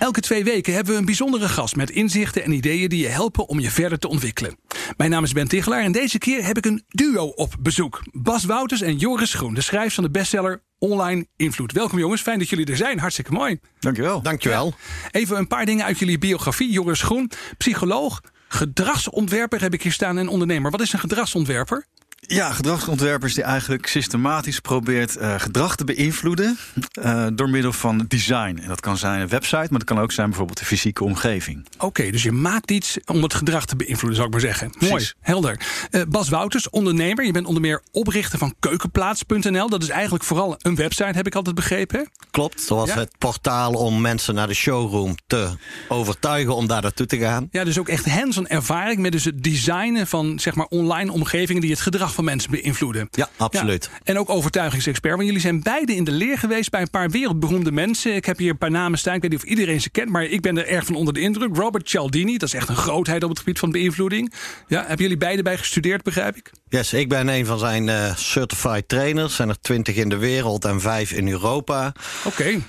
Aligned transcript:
Elke 0.00 0.20
twee 0.20 0.44
weken 0.44 0.74
hebben 0.74 0.92
we 0.92 0.98
een 0.98 1.04
bijzondere 1.04 1.48
gast 1.48 1.76
met 1.76 1.90
inzichten 1.90 2.44
en 2.44 2.52
ideeën 2.52 2.88
die 2.88 3.02
je 3.02 3.08
helpen 3.08 3.48
om 3.48 3.60
je 3.60 3.70
verder 3.70 3.98
te 3.98 4.08
ontwikkelen. 4.08 4.56
Mijn 4.96 5.10
naam 5.10 5.24
is 5.24 5.32
Ben 5.32 5.48
Tichelaar 5.48 5.82
en 5.82 5.92
deze 5.92 6.18
keer 6.18 6.44
heb 6.44 6.56
ik 6.56 6.66
een 6.66 6.84
duo 6.88 7.26
op 7.26 7.54
bezoek. 7.60 8.02
Bas 8.12 8.44
Wouters 8.44 8.80
en 8.80 8.96
Joris 8.96 9.34
Groen, 9.34 9.54
de 9.54 9.60
schrijvers 9.60 9.94
van 9.94 10.04
de 10.04 10.10
bestseller 10.10 10.62
Online 10.78 11.26
Invloed. 11.36 11.72
Welkom 11.72 11.98
jongens, 11.98 12.22
fijn 12.22 12.38
dat 12.38 12.48
jullie 12.48 12.66
er 12.66 12.76
zijn. 12.76 12.98
Hartstikke 12.98 13.32
mooi. 13.32 13.60
Dankjewel. 13.78 14.22
Dankjewel. 14.22 14.74
Even 15.10 15.36
een 15.36 15.46
paar 15.46 15.66
dingen 15.66 15.84
uit 15.84 15.98
jullie 15.98 16.18
biografie. 16.18 16.70
Joris 16.70 17.02
Groen, 17.02 17.30
psycholoog, 17.58 18.20
gedragsontwerper 18.48 19.60
heb 19.60 19.74
ik 19.74 19.82
hier 19.82 19.92
staan 19.92 20.18
en 20.18 20.28
ondernemer. 20.28 20.70
Wat 20.70 20.80
is 20.80 20.92
een 20.92 20.98
gedragsontwerper? 20.98 21.86
Ja, 22.26 22.52
gedragsontwerpers 22.52 23.34
die 23.34 23.44
eigenlijk 23.44 23.86
systematisch 23.86 24.60
probeert 24.60 25.16
uh, 25.16 25.34
gedrag 25.38 25.76
te 25.76 25.84
beïnvloeden 25.84 26.58
uh, 27.02 27.26
door 27.34 27.50
middel 27.50 27.72
van 27.72 28.04
design. 28.08 28.58
En 28.62 28.68
dat 28.68 28.80
kan 28.80 28.96
zijn 28.96 29.20
een 29.20 29.28
website, 29.28 29.56
maar 29.56 29.78
dat 29.78 29.84
kan 29.84 29.98
ook 29.98 30.12
zijn 30.12 30.28
bijvoorbeeld 30.28 30.58
de 30.58 30.64
fysieke 30.64 31.04
omgeving. 31.04 31.66
Oké, 31.74 31.84
okay, 31.84 32.10
dus 32.10 32.22
je 32.22 32.32
maakt 32.32 32.70
iets 32.70 32.98
om 33.04 33.22
het 33.22 33.34
gedrag 33.34 33.64
te 33.64 33.76
beïnvloeden, 33.76 34.14
zou 34.14 34.26
ik 34.26 34.32
maar 34.32 34.42
zeggen. 34.42 34.70
Precies. 34.70 34.90
Mooi, 34.90 35.12
helder. 35.20 35.60
Uh, 35.90 36.02
Bas 36.08 36.28
Wouters, 36.28 36.70
ondernemer. 36.70 37.24
Je 37.24 37.32
bent 37.32 37.46
onder 37.46 37.62
meer 37.62 37.82
oprichter 37.92 38.38
van 38.38 38.54
keukenplaats.nl. 38.58 39.68
Dat 39.68 39.82
is 39.82 39.88
eigenlijk 39.88 40.24
vooral 40.24 40.56
een 40.58 40.74
website, 40.74 41.12
heb 41.12 41.26
ik 41.26 41.34
altijd 41.34 41.54
begrepen. 41.54 42.10
Klopt, 42.30 42.60
zoals 42.60 42.88
ja? 42.88 42.98
het 42.98 43.18
portaal 43.18 43.72
om 43.72 44.00
mensen 44.00 44.34
naar 44.34 44.46
de 44.46 44.54
showroom 44.54 45.14
te 45.26 45.50
overtuigen 45.88 46.56
om 46.56 46.66
daar 46.66 46.82
naartoe 46.82 47.06
te 47.06 47.18
gaan. 47.18 47.48
Ja, 47.50 47.64
dus 47.64 47.78
ook 47.78 47.88
echt 47.88 48.10
hands-on 48.10 48.46
ervaring 48.46 49.00
met 49.00 49.12
dus 49.12 49.24
het 49.24 49.42
designen 49.42 50.06
van 50.06 50.38
zeg 50.38 50.54
maar 50.54 50.66
online 50.66 51.12
omgevingen 51.12 51.60
die 51.60 51.70
het 51.70 51.80
gedrag 51.80 52.09
van 52.14 52.24
mensen 52.24 52.50
beïnvloeden. 52.50 53.08
Ja, 53.10 53.28
absoluut. 53.36 53.90
Ja. 53.92 53.98
En 54.04 54.18
ook 54.18 54.30
overtuigingsexpert. 54.30 55.14
Want 55.14 55.26
jullie 55.26 55.40
zijn 55.40 55.62
beide 55.62 55.94
in 55.94 56.04
de 56.04 56.10
leer 56.10 56.38
geweest 56.38 56.70
bij 56.70 56.80
een 56.80 56.90
paar 56.90 57.10
wereldberoemde 57.10 57.72
mensen. 57.72 58.14
Ik 58.14 58.24
heb 58.24 58.38
hier 58.38 58.50
een 58.50 58.58
paar 58.58 58.70
namen 58.70 58.98
staan. 58.98 59.14
Ik 59.14 59.22
weet 59.22 59.30
niet 59.30 59.42
of 59.42 59.48
iedereen 59.48 59.80
ze 59.80 59.90
kent, 59.90 60.10
maar 60.10 60.24
ik 60.24 60.40
ben 60.40 60.58
er 60.58 60.66
erg 60.66 60.84
van 60.84 60.94
onder 60.94 61.14
de 61.14 61.20
indruk. 61.20 61.56
Robert 61.56 61.88
Cialdini, 61.88 62.38
dat 62.38 62.48
is 62.48 62.54
echt 62.54 62.68
een 62.68 62.76
grootheid 62.76 63.22
op 63.22 63.28
het 63.28 63.38
gebied 63.38 63.58
van 63.58 63.70
beïnvloeding. 63.70 64.32
Ja, 64.66 64.80
hebben 64.80 65.02
jullie 65.02 65.16
beide 65.16 65.42
bij 65.42 65.58
gestudeerd, 65.58 66.02
begrijp 66.02 66.36
ik? 66.36 66.50
Yes, 66.68 66.92
ik 66.92 67.08
ben 67.08 67.28
een 67.28 67.46
van 67.46 67.58
zijn 67.58 67.86
uh, 67.86 68.16
certified 68.16 68.88
trainers. 68.88 69.30
Er 69.30 69.36
zijn 69.36 69.48
er 69.48 69.60
twintig 69.60 69.96
in 69.96 70.08
de 70.08 70.16
wereld 70.16 70.64
en 70.64 70.80
vijf 70.80 71.12
in 71.12 71.28
Europa. 71.28 71.92
Oké. 72.24 72.40
Okay. 72.40 72.62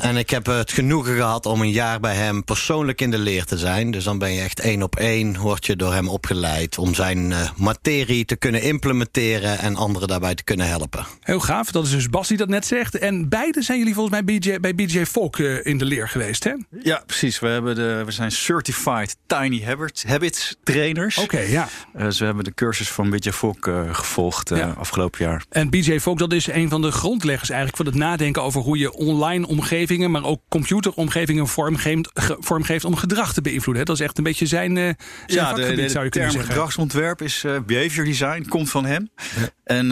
En 0.00 0.16
ik 0.16 0.30
heb 0.30 0.46
het 0.46 0.72
genoegen 0.72 1.14
gehad 1.14 1.46
om 1.46 1.60
een 1.60 1.70
jaar 1.70 2.00
bij 2.00 2.14
hem 2.14 2.44
persoonlijk 2.44 3.00
in 3.00 3.10
de 3.10 3.18
leer 3.18 3.44
te 3.44 3.58
zijn. 3.58 3.90
Dus 3.90 4.04
dan 4.04 4.18
ben 4.18 4.32
je 4.32 4.40
echt 4.40 4.60
één 4.60 4.82
op 4.82 4.96
één, 4.96 5.38
word 5.38 5.66
je 5.66 5.76
door 5.76 5.92
hem 5.92 6.08
opgeleid 6.08 6.78
om 6.78 6.94
zijn 6.94 7.30
uh, 7.30 7.50
materie 7.56 8.24
te 8.24 8.36
kunnen 8.36 8.62
implementeren 8.62 9.58
en 9.58 9.76
anderen 9.76 10.08
daarbij 10.08 10.34
te 10.34 10.44
kunnen 10.44 10.66
helpen. 10.66 11.06
Heel 11.20 11.40
gaaf, 11.40 11.70
dat 11.70 11.84
is 11.84 11.90
dus 11.90 12.08
Bas 12.08 12.28
die 12.28 12.36
dat 12.36 12.48
net 12.48 12.66
zegt. 12.66 12.98
En 12.98 13.28
beide 13.28 13.62
zijn 13.62 13.78
jullie 13.78 13.94
volgens 13.94 14.20
mij 14.20 14.38
BJ, 14.38 14.60
bij 14.60 14.74
BJ 14.74 15.04
Volk 15.04 15.38
uh, 15.38 15.66
in 15.66 15.78
de 15.78 15.84
leer 15.84 16.08
geweest, 16.08 16.44
hè? 16.44 16.52
Ja, 16.82 17.02
precies. 17.06 17.38
We, 17.38 17.48
hebben 17.48 17.74
de, 17.74 18.02
we 18.04 18.12
zijn 18.12 18.32
certified 18.32 19.16
Tiny 19.26 19.62
Habits, 19.64 20.04
habits 20.04 20.56
trainers. 20.62 21.18
Oké, 21.18 21.34
okay, 21.34 21.50
ja. 21.50 21.68
Uh, 21.96 22.02
dus 22.02 22.18
we 22.18 22.24
hebben 22.24 22.44
de 22.44 22.54
cursus 22.54 22.88
van 22.88 23.10
BJ 23.10 23.30
Volk 23.30 23.70
gevolgd 23.90 24.48
ja. 24.48 24.74
afgelopen 24.78 25.24
jaar. 25.24 25.44
En 25.48 25.70
BJ 25.70 25.98
Volk, 25.98 26.18
dat 26.18 26.32
is 26.32 26.46
een 26.46 26.68
van 26.68 26.82
de 26.82 26.90
grondleggers 26.90 27.50
eigenlijk 27.50 27.76
van 27.76 27.86
het 27.86 27.94
nadenken 27.94 28.42
over 28.42 28.60
hoe 28.60 28.78
je 28.78 28.92
online 28.92 29.46
omgeving 29.46 29.85
maar 29.94 30.24
ook 30.24 30.40
computeromgevingen 30.48 31.46
vormgeeft, 31.48 32.10
vormgeeft 32.38 32.84
om 32.84 32.96
gedrag 32.96 33.32
te 33.32 33.40
beïnvloeden. 33.40 33.84
Dat 33.84 33.96
is 33.96 34.02
echt 34.02 34.18
een 34.18 34.24
beetje 34.24 34.46
zijn, 34.46 34.76
uh, 34.76 34.82
zijn 34.82 34.96
ja, 35.26 35.52
de, 35.52 35.62
de, 35.62 35.74
de, 35.74 35.88
zou 35.88 36.04
je 36.04 36.10
kunnen 36.10 36.30
zeggen. 36.30 36.50
gedragsontwerp 36.50 37.22
is 37.22 37.42
uh, 37.44 37.56
behavior 37.66 38.04
design, 38.04 38.46
komt 38.48 38.70
van 38.70 38.84
hem. 38.84 39.10
Ja. 39.16 39.48
En 39.64 39.84
uh, 39.84 39.90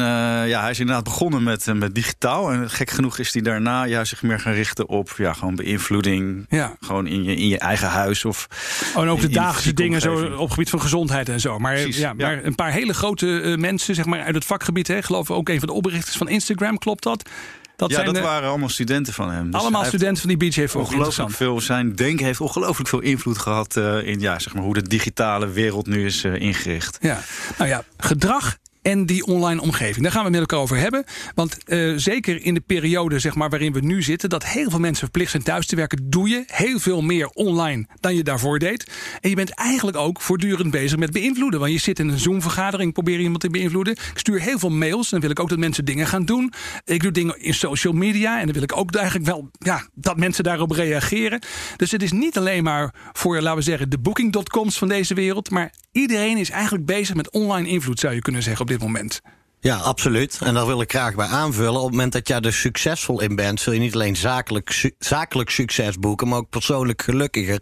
ja, 0.48 0.60
hij 0.60 0.70
is 0.70 0.78
inderdaad 0.78 1.04
begonnen 1.04 1.42
met, 1.42 1.66
met 1.74 1.94
digitaal. 1.94 2.52
En 2.52 2.70
gek 2.70 2.90
genoeg 2.90 3.18
is 3.18 3.32
hij 3.32 3.42
daarna 3.42 3.86
juist 3.86 4.08
zich 4.08 4.22
meer 4.22 4.40
gaan 4.40 4.52
richten 4.52 4.88
op 4.88 5.14
ja, 5.16 5.32
gewoon 5.32 5.54
beïnvloeding. 5.54 6.46
Ja. 6.48 6.76
Gewoon 6.80 7.06
in 7.06 7.24
je, 7.24 7.36
in 7.36 7.48
je 7.48 7.58
eigen 7.58 7.88
huis. 7.88 8.24
Of 8.24 8.46
oh, 8.96 9.02
en 9.02 9.08
ook 9.08 9.20
de 9.20 9.28
dagelijkse 9.28 9.72
dingen 9.72 10.00
zo 10.00 10.36
op 10.36 10.50
gebied 10.50 10.70
van 10.70 10.80
gezondheid 10.80 11.28
en 11.28 11.40
zo. 11.40 11.58
Maar, 11.58 11.88
ja, 11.88 12.12
maar 12.12 12.36
ja. 12.36 12.42
een 12.42 12.54
paar 12.54 12.72
hele 12.72 12.94
grote 12.94 13.56
mensen 13.58 13.94
zeg 13.94 14.04
maar, 14.04 14.22
uit 14.22 14.34
het 14.34 14.44
vakgebied. 14.44 14.88
Hè, 14.88 15.02
geloof 15.02 15.28
ik 15.28 15.36
ook 15.36 15.48
een 15.48 15.58
van 15.58 15.68
de 15.68 15.74
oprichters 15.74 16.16
van 16.16 16.28
Instagram, 16.28 16.78
klopt 16.78 17.02
dat? 17.02 17.30
Dat 17.76 17.90
ja, 17.90 18.02
dat 18.02 18.18
waren 18.18 18.48
allemaal 18.48 18.68
studenten 18.68 19.12
van 19.12 19.30
hem. 19.30 19.50
Dus 19.50 19.60
allemaal 19.60 19.84
studenten 19.84 20.16
van 20.28 20.28
die 20.28 20.50
BJ 20.50 20.68
Ongelooflijk 20.74 21.30
veel. 21.30 21.60
Zijn 21.60 21.94
denken 21.94 22.26
heeft 22.26 22.40
ongelooflijk 22.40 22.88
veel 22.88 23.00
invloed 23.00 23.38
gehad 23.38 23.76
uh, 23.76 24.06
in 24.06 24.20
ja, 24.20 24.38
zeg 24.38 24.54
maar, 24.54 24.62
hoe 24.62 24.74
de 24.74 24.82
digitale 24.82 25.48
wereld 25.48 25.86
nu 25.86 26.04
is 26.04 26.24
uh, 26.24 26.34
ingericht. 26.34 26.98
Ja, 27.00 27.20
nou 27.58 27.68
ja, 27.70 27.84
gedrag 27.96 28.56
en 28.84 29.06
die 29.06 29.26
online 29.26 29.60
omgeving. 29.60 30.02
Daar 30.02 30.12
gaan 30.12 30.24
we 30.24 30.30
met 30.30 30.40
elkaar 30.40 30.58
over 30.58 30.76
hebben. 30.76 31.04
Want 31.34 31.58
uh, 31.66 31.92
zeker 31.96 32.44
in 32.44 32.54
de 32.54 32.60
periode 32.60 33.18
zeg 33.18 33.34
maar, 33.34 33.50
waarin 33.50 33.72
we 33.72 33.80
nu 33.80 34.02
zitten, 34.02 34.28
dat 34.28 34.44
heel 34.46 34.70
veel 34.70 34.78
mensen 34.78 35.02
verplicht 35.02 35.30
zijn 35.30 35.42
thuis 35.42 35.66
te 35.66 35.76
werken, 35.76 36.10
doe 36.10 36.28
je 36.28 36.44
heel 36.46 36.78
veel 36.78 37.02
meer 37.02 37.28
online 37.28 37.86
dan 38.00 38.14
je 38.14 38.22
daarvoor 38.22 38.58
deed. 38.58 38.90
En 39.20 39.30
je 39.30 39.36
bent 39.36 39.50
eigenlijk 39.50 39.96
ook 39.96 40.20
voortdurend 40.20 40.70
bezig 40.70 40.98
met 40.98 41.12
beïnvloeden. 41.12 41.60
Want 41.60 41.72
je 41.72 41.78
zit 41.78 41.98
in 41.98 42.08
een 42.08 42.18
Zoom-vergadering, 42.18 42.92
probeer 42.92 43.20
iemand 43.20 43.40
te 43.40 43.50
beïnvloeden. 43.50 43.92
Ik 43.92 44.18
stuur 44.18 44.40
heel 44.40 44.58
veel 44.58 44.70
mails. 44.70 45.10
Dan 45.10 45.20
wil 45.20 45.30
ik 45.30 45.40
ook 45.40 45.48
dat 45.48 45.58
mensen 45.58 45.84
dingen 45.84 46.06
gaan 46.06 46.24
doen. 46.24 46.52
Ik 46.84 47.02
doe 47.02 47.10
dingen 47.10 47.40
in 47.40 47.54
social 47.54 47.92
media. 47.92 48.38
En 48.38 48.44
dan 48.44 48.54
wil 48.54 48.62
ik 48.62 48.76
ook 48.76 48.94
eigenlijk 48.94 49.26
wel 49.26 49.50
ja, 49.58 49.88
dat 49.94 50.16
mensen 50.16 50.44
daarop 50.44 50.70
reageren. 50.70 51.40
Dus 51.76 51.90
het 51.90 52.02
is 52.02 52.12
niet 52.12 52.38
alleen 52.38 52.62
maar 52.62 52.94
voor, 53.12 53.40
laten 53.40 53.58
we 53.58 53.64
zeggen, 53.64 53.90
de 53.90 53.98
booking.coms 53.98 54.78
van 54.78 54.88
deze 54.88 55.14
wereld. 55.14 55.50
Maar 55.50 55.72
iedereen 55.94 56.36
is 56.36 56.50
eigenlijk 56.50 56.86
bezig 56.86 57.14
met 57.14 57.30
online 57.30 57.68
invloed, 57.68 58.00
zou 58.00 58.14
je 58.14 58.20
kunnen 58.20 58.42
zeggen, 58.42 58.62
op 58.62 58.68
dit 58.68 58.80
moment. 58.80 59.20
Ja, 59.64 59.76
absoluut. 59.76 60.38
En 60.42 60.54
daar 60.54 60.66
wil 60.66 60.80
ik 60.80 60.90
graag 60.90 61.14
bij 61.14 61.26
aanvullen. 61.26 61.80
Op 61.80 61.82
het 61.82 61.90
moment 61.90 62.12
dat 62.12 62.28
jij 62.28 62.40
er 62.40 62.52
succesvol 62.52 63.20
in 63.20 63.36
bent, 63.36 63.60
zul 63.60 63.72
je 63.72 63.78
niet 63.78 63.94
alleen 63.94 64.16
zakelijk, 64.16 64.70
su 64.70 64.94
zakelijk 64.98 65.50
succes 65.50 65.98
boeken, 65.98 66.28
maar 66.28 66.38
ook 66.38 66.48
persoonlijk 66.48 67.02
gelukkiger 67.02 67.60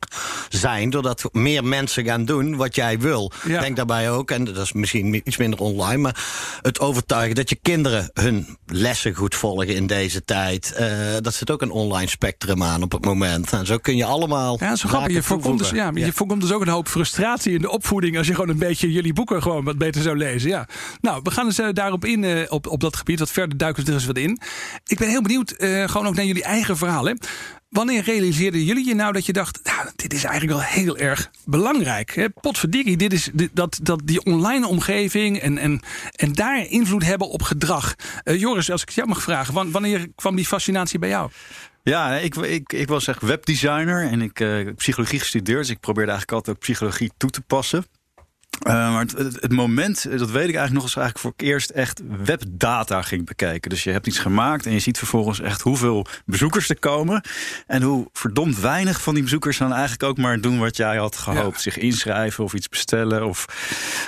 zijn. 0.49 0.91
Doordat 0.91 1.29
meer 1.33 1.65
mensen 1.65 2.05
gaan 2.05 2.25
doen 2.25 2.57
wat 2.57 2.75
jij 2.75 2.99
wil. 2.99 3.33
Ja. 3.47 3.61
Denk 3.61 3.77
daarbij 3.77 4.11
ook, 4.11 4.31
en 4.31 4.45
dat 4.45 4.57
is 4.57 4.73
misschien 4.73 5.15
iets 5.25 5.37
minder 5.37 5.59
online, 5.59 5.97
maar 5.97 6.25
het 6.63 6.81
overtuigen 6.81 7.35
dat 7.35 7.49
je 7.49 7.59
kinderen 7.63 8.11
hun 8.13 8.59
lessen 8.67 9.15
goed 9.15 9.35
volgen 9.35 9.75
in 9.75 9.87
deze 9.87 10.25
tijd. 10.25 10.75
Uh, 10.81 10.87
dat 11.21 11.35
zit 11.35 11.51
ook 11.51 11.63
een 11.63 11.71
online 11.71 12.09
spectrum 12.09 12.63
aan 12.63 12.83
op 12.83 12.93
het 12.93 13.05
moment. 13.05 13.53
En 13.53 13.67
zo 13.67 13.79
kun 13.79 13.97
je 13.97 14.05
allemaal. 14.05 14.57
Ja, 14.61 14.77
zo 14.77 14.89
grappig. 14.89 15.13
Je 15.13 15.23
voorkomt, 15.23 15.59
dus, 15.59 15.71
ja, 15.71 15.91
ja. 15.95 16.05
je 16.07 16.13
voorkomt 16.13 16.41
dus 16.41 16.53
ook 16.53 16.63
een 16.63 16.69
hoop 16.69 16.89
frustratie 16.89 17.55
in 17.55 17.61
de 17.61 17.71
opvoeding 17.71 18.19
als 18.19 18.27
je 18.27 18.35
gewoon 18.35 18.49
een 18.49 18.59
beetje 18.59 18.93
jullie 18.93 19.13
boeken 19.13 19.43
gewoon 19.43 19.65
wat 19.65 19.79
beter 19.79 20.03
zou 20.03 20.17
lezen. 20.17 20.51
Ja. 20.51 20.69
Nou, 21.01 21.21
we 21.23 21.31
gaan 21.31 21.47
dus 21.47 21.59
uh, 21.59 21.69
daar 21.73 21.92
daarop 21.93 22.05
in, 22.05 22.23
uh, 22.23 22.53
op, 22.53 22.67
op 22.67 22.81
dat 22.81 22.97
gebied. 22.97 23.19
Wat 23.19 23.31
verder 23.31 23.57
duiken 23.57 23.83
we 23.83 23.89
er 23.89 23.97
eens 23.97 24.07
wat 24.07 24.17
in. 24.17 24.41
Ik 24.87 24.99
ben 24.99 25.09
heel 25.09 25.23
benieuwd, 25.23 25.55
uh, 25.59 25.89
gewoon 25.89 26.07
ook 26.07 26.15
naar 26.15 26.25
jullie 26.25 26.43
eigen 26.43 26.77
verhaal. 26.77 27.15
Wanneer 27.69 28.03
realiseerden 28.03 28.65
jullie 28.65 28.87
je 28.87 28.95
nou 28.95 29.13
dat 29.13 29.27
je 29.27 29.33
dacht, 29.33 29.61
nou, 29.63 29.89
dit 29.97 30.13
is 30.13 30.25
eigenlijk 30.25 30.59
wel 30.59 30.69
heel 30.69 30.97
erg 30.97 31.31
belangrijk. 31.45 32.15
Hè? 32.15 32.31
Potverdikkie, 32.31 32.97
dit 32.97 33.13
is 33.13 33.31
dat, 33.53 33.79
dat 33.83 34.01
die 34.05 34.25
online 34.25 34.67
omgeving 34.67 35.39
en, 35.39 35.59
en, 35.59 35.81
en 36.17 36.33
daar 36.33 36.67
invloed 36.67 37.05
hebben 37.05 37.29
op 37.29 37.43
gedrag. 37.43 37.95
Uh, 38.25 38.41
Joris, 38.41 38.71
als 38.71 38.83
ik 38.83 38.91
jou 38.91 39.09
mag 39.09 39.23
vragen, 39.23 39.71
wanneer 39.73 40.09
kwam 40.15 40.37
die 40.37 40.47
fascinatie 40.47 40.99
bij 40.99 41.09
jou? 41.09 41.31
Ja, 41.83 42.17
ik, 42.17 42.37
ik, 42.37 42.73
ik 42.73 42.89
was 42.89 43.07
echt 43.07 43.23
webdesigner 43.23 44.11
en 44.11 44.23
ik 44.23 44.41
uh, 44.41 44.69
psychologie 44.77 45.19
gestudeerd. 45.19 45.59
Dus 45.59 45.71
ik 45.71 45.81
probeerde 45.81 46.11
eigenlijk 46.11 46.39
altijd 46.39 46.59
psychologie 46.59 47.11
toe 47.17 47.31
te 47.31 47.41
passen. 47.41 47.85
Uh, 48.67 48.93
maar 48.93 49.01
het, 49.01 49.41
het, 49.41 49.53
moment, 49.53 50.03
dat 50.03 50.31
weet 50.31 50.49
ik 50.49 50.55
eigenlijk 50.57 50.73
nog 50.73 50.83
eens 50.83 50.97
eigenlijk 50.97 51.19
voor 51.19 51.33
het 51.37 51.43
eerst 51.43 51.71
echt 51.71 52.03
webdata 52.25 53.03
ging 53.03 53.27
bekijken. 53.27 53.71
Dus 53.71 53.85
je 53.85 53.91
hebt 53.91 54.07
iets 54.07 54.19
gemaakt 54.19 54.67
en 54.67 54.73
je 54.73 54.79
ziet 54.79 54.99
vervolgens 54.99 55.41
echt 55.41 55.61
hoeveel 55.61 56.07
bezoekers 56.27 56.69
er 56.69 56.79
komen. 56.79 57.23
En 57.67 57.83
hoe 57.83 58.09
verdomd 58.13 58.61
weinig 58.61 59.03
van 59.03 59.15
die 59.15 59.23
bezoekers 59.23 59.59
dan 59.59 59.73
eigenlijk 59.73 60.03
ook 60.03 60.19
maar 60.19 60.41
doen 60.41 60.59
wat 60.59 60.77
jij 60.77 60.97
had 60.97 61.17
gehoopt. 61.17 61.61
Zich 61.61 61.79
inschrijven 61.79 62.45
of 62.45 62.55
iets 62.55 62.69
bestellen. 62.69 63.27
Of 63.27 63.47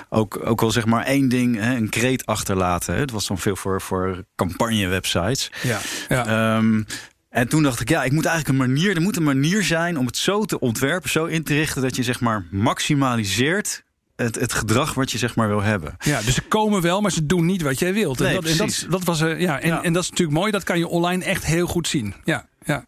ook, 0.08 0.46
ook 0.46 0.60
wel 0.60 0.70
zeg 0.70 0.86
maar 0.86 1.04
één 1.04 1.28
ding, 1.28 1.56
hè, 1.60 1.74
een 1.74 1.88
kreet 1.88 2.26
achterlaten. 2.26 2.94
Het 2.94 3.10
was 3.10 3.26
dan 3.26 3.38
veel 3.38 3.56
voor, 3.56 3.80
voor 3.80 4.24
campagne-websites. 4.36 5.50
Ja. 5.62 5.80
ja. 6.08 6.56
Um, 6.56 6.86
en 7.28 7.48
toen 7.48 7.62
dacht 7.62 7.80
ik, 7.80 7.88
ja, 7.88 8.04
ik 8.04 8.12
moet 8.12 8.24
eigenlijk 8.24 8.58
een 8.58 8.68
manier, 8.70 8.96
er 8.96 9.02
moet 9.02 9.16
een 9.16 9.22
manier 9.22 9.62
zijn 9.62 9.98
om 9.98 10.06
het 10.06 10.16
zo 10.16 10.44
te 10.44 10.58
ontwerpen, 10.58 11.10
zo 11.10 11.24
in 11.24 11.44
te 11.44 11.54
richten 11.54 11.82
dat 11.82 11.96
je 11.96 12.02
zeg 12.02 12.20
maar 12.20 12.46
maximaliseert 12.50 13.84
het, 14.16 14.34
het 14.34 14.52
gedrag 14.52 14.94
wat 14.94 15.10
je 15.10 15.18
zeg 15.18 15.36
maar 15.36 15.48
wil 15.48 15.62
hebben. 15.62 15.94
Ja, 15.98 16.22
dus 16.22 16.34
ze 16.34 16.42
komen 16.42 16.80
wel, 16.80 17.00
maar 17.00 17.12
ze 17.12 17.26
doen 17.26 17.46
niet 17.46 17.62
wat 17.62 17.78
jij 17.78 17.94
wilt. 17.94 18.18
Nee, 18.18 18.28
en, 18.28 18.34
dat, 18.34 18.50
en 18.50 18.56
dat, 18.56 18.86
dat, 18.88 19.04
was, 19.04 19.20
uh, 19.20 19.40
ja, 19.40 19.60
en, 19.60 19.68
ja. 19.68 19.82
en 19.82 19.92
dat 19.92 20.02
is 20.02 20.10
natuurlijk 20.10 20.38
mooi. 20.38 20.50
Dat 20.50 20.62
kan 20.62 20.78
je 20.78 20.88
online 20.88 21.24
echt 21.24 21.44
heel 21.44 21.66
goed 21.66 21.88
zien. 21.88 22.14
Ja, 22.24 22.48
ja. 22.64 22.84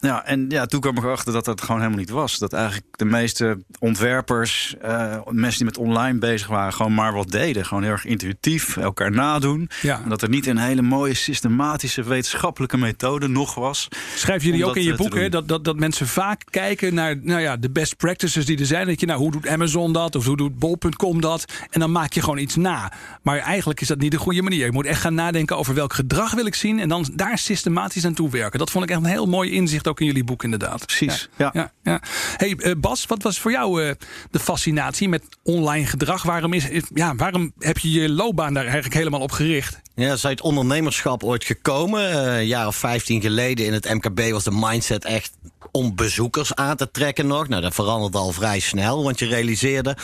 Ja, 0.00 0.24
en 0.26 0.46
ja, 0.48 0.66
toen 0.66 0.80
kwam 0.80 0.96
ik 0.96 1.02
erachter 1.02 1.32
dat 1.32 1.44
dat 1.44 1.60
gewoon 1.60 1.76
helemaal 1.76 2.00
niet 2.00 2.10
was. 2.10 2.38
Dat 2.38 2.52
eigenlijk 2.52 2.86
de 2.96 3.04
meeste 3.04 3.58
ontwerpers, 3.78 4.74
uh, 4.84 5.16
mensen 5.28 5.56
die 5.56 5.64
met 5.64 5.78
online 5.78 6.18
bezig 6.18 6.46
waren, 6.48 6.72
gewoon 6.72 6.94
maar 6.94 7.12
wat 7.12 7.30
deden. 7.30 7.66
Gewoon 7.66 7.82
heel 7.82 7.92
erg 7.92 8.04
intuïtief, 8.04 8.76
elkaar 8.76 9.10
nadoen. 9.10 9.70
Ja. 9.82 10.00
En 10.02 10.08
dat 10.08 10.22
er 10.22 10.28
niet 10.28 10.46
een 10.46 10.58
hele 10.58 10.82
mooie 10.82 11.14
systematische 11.14 12.02
wetenschappelijke 12.02 12.76
methode 12.76 13.28
nog 13.28 13.54
was. 13.54 13.88
Schrijf 14.14 14.44
jullie 14.44 14.64
ook 14.64 14.76
in 14.76 14.82
je 14.82 14.92
eh, 14.92 14.98
boek 14.98 15.14
hè, 15.14 15.28
dat, 15.28 15.48
dat, 15.48 15.64
dat 15.64 15.76
mensen 15.76 16.06
vaak 16.06 16.42
kijken 16.50 16.94
naar 16.94 17.16
nou 17.22 17.40
ja, 17.40 17.56
de 17.56 17.70
best 17.70 17.96
practices 17.96 18.46
die 18.46 18.58
er 18.58 18.66
zijn. 18.66 18.86
Dat 18.86 19.00
je, 19.00 19.06
nou, 19.06 19.18
hoe 19.18 19.30
doet 19.30 19.48
Amazon 19.48 19.92
dat? 19.92 20.16
Of 20.16 20.26
hoe 20.26 20.36
doet 20.36 20.58
bol.com 20.58 21.20
dat? 21.20 21.44
En 21.70 21.80
dan 21.80 21.92
maak 21.92 22.12
je 22.12 22.20
gewoon 22.20 22.38
iets 22.38 22.56
na. 22.56 22.92
Maar 23.22 23.38
eigenlijk 23.38 23.80
is 23.80 23.88
dat 23.88 23.98
niet 23.98 24.10
de 24.10 24.18
goede 24.18 24.42
manier. 24.42 24.64
Je 24.64 24.72
moet 24.72 24.86
echt 24.86 25.00
gaan 25.00 25.14
nadenken 25.14 25.56
over 25.56 25.74
welk 25.74 25.92
gedrag 25.92 26.34
wil 26.34 26.46
ik 26.46 26.54
zien. 26.54 26.78
En 26.78 26.88
dan 26.88 27.08
daar 27.14 27.38
systematisch 27.38 28.04
aan 28.04 28.14
toe 28.14 28.30
werken. 28.30 28.58
Dat 28.58 28.70
vond 28.70 28.84
ik 28.84 28.90
echt 28.90 29.00
een 29.00 29.06
heel 29.06 29.26
mooi 29.26 29.50
inzicht 29.50 29.88
ook 29.90 30.00
in 30.00 30.06
jullie 30.06 30.24
boek 30.24 30.44
inderdaad. 30.44 30.86
Precies, 30.86 31.28
ja. 31.38 31.50
ja, 31.52 31.72
ja. 31.82 32.00
Hey, 32.36 32.56
eh, 32.56 32.72
Bas, 32.76 33.06
wat 33.06 33.22
was 33.22 33.38
voor 33.38 33.50
jou 33.50 33.84
eh, 33.84 33.94
de 34.30 34.38
fascinatie 34.38 35.08
met 35.08 35.22
online 35.42 35.86
gedrag? 35.86 36.22
Waarom, 36.22 36.52
is, 36.52 36.68
is- 36.68 36.90
ja, 36.94 37.14
waarom 37.14 37.52
heb 37.58 37.78
je 37.78 37.90
je 37.90 38.10
loopbaan 38.10 38.54
daar 38.54 38.64
eigenlijk 38.64 38.94
helemaal 38.94 39.20
op 39.20 39.32
gericht? 39.32 39.80
Ja, 39.94 40.12
is 40.12 40.24
uit 40.26 40.38
het 40.38 40.46
ondernemerschap 40.46 41.24
ooit 41.24 41.44
gekomen. 41.44 42.10
Eh, 42.10 42.38
een 42.38 42.46
jaar 42.46 42.66
of 42.66 42.76
15 42.76 43.20
geleden 43.20 43.66
in 43.66 43.72
het 43.72 43.94
MKB 43.94 44.30
was 44.30 44.44
de 44.44 44.50
mindset 44.54 45.04
echt 45.04 45.32
om 45.72 45.94
bezoekers 45.94 46.54
aan 46.54 46.76
te 46.76 46.90
trekken 46.90 47.26
nog. 47.26 47.48
Nou, 47.48 47.62
dat 47.62 47.74
veranderde 47.74 48.18
al 48.18 48.32
vrij 48.32 48.60
snel, 48.60 49.02
want 49.02 49.18
je 49.18 49.26
realiseerde 49.26 49.96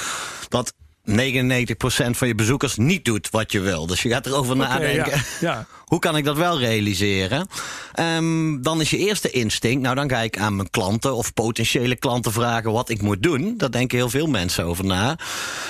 dat 0.48 0.72
99% 1.04 2.16
van 2.16 2.28
je 2.28 2.34
bezoekers 2.34 2.76
niet 2.76 3.04
doet 3.04 3.30
wat 3.30 3.52
je 3.52 3.60
wil. 3.60 3.86
Dus 3.86 4.02
je 4.02 4.08
gaat 4.08 4.26
erover 4.26 4.54
Oké, 4.56 4.62
nadenken. 4.66 5.12
ja, 5.12 5.22
ja. 5.40 5.66
Hoe 5.86 5.98
kan 5.98 6.16
ik 6.16 6.24
dat 6.24 6.36
wel 6.36 6.58
realiseren? 6.58 7.46
Ehm, 7.96 8.62
dan 8.62 8.80
is 8.80 8.90
je 8.90 8.98
eerste 8.98 9.30
instinct, 9.30 9.82
nou 9.82 9.94
dan 9.94 10.08
ga 10.10 10.20
ik 10.20 10.38
aan 10.38 10.56
mijn 10.56 10.70
klanten 10.70 11.14
of 11.14 11.32
potentiële 11.32 11.96
klanten 11.96 12.32
vragen 12.32 12.72
wat 12.72 12.88
ik 12.88 13.02
moet 13.02 13.22
doen. 13.22 13.54
Daar 13.56 13.70
denken 13.70 13.98
heel 13.98 14.10
veel 14.10 14.26
mensen 14.26 14.64
over 14.64 14.84
na. 14.84 15.16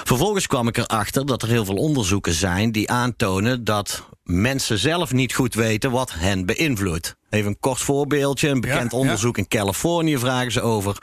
Vervolgens 0.05 0.47
kwam 0.47 0.69
ik 0.69 0.77
erachter 0.77 1.27
dat 1.27 1.43
er 1.43 1.49
heel 1.49 1.65
veel 1.65 1.75
onderzoeken 1.77 2.33
zijn 2.33 2.73
die 2.73 2.91
aantonen 2.91 3.65
dat 3.65 4.09
mensen 4.25 4.79
zelf 4.79 5.13
niet 5.13 5.35
goed 5.35 5.55
weten 5.55 5.91
wat 5.91 6.13
hen 6.15 6.47
beïnvloedt. 6.47 7.17
Even 7.31 7.49
een 7.49 7.61
kort 7.61 7.81
voorbeeldje. 7.81 8.49
Een 8.49 8.61
bekend 8.61 8.93
Ja, 8.93 8.99
ja. 8.99 9.03
onderzoek 9.03 9.39
in 9.39 9.49
Californië 9.49 10.19
vragen 10.19 10.53
ze 10.53 10.61
over 10.61 10.99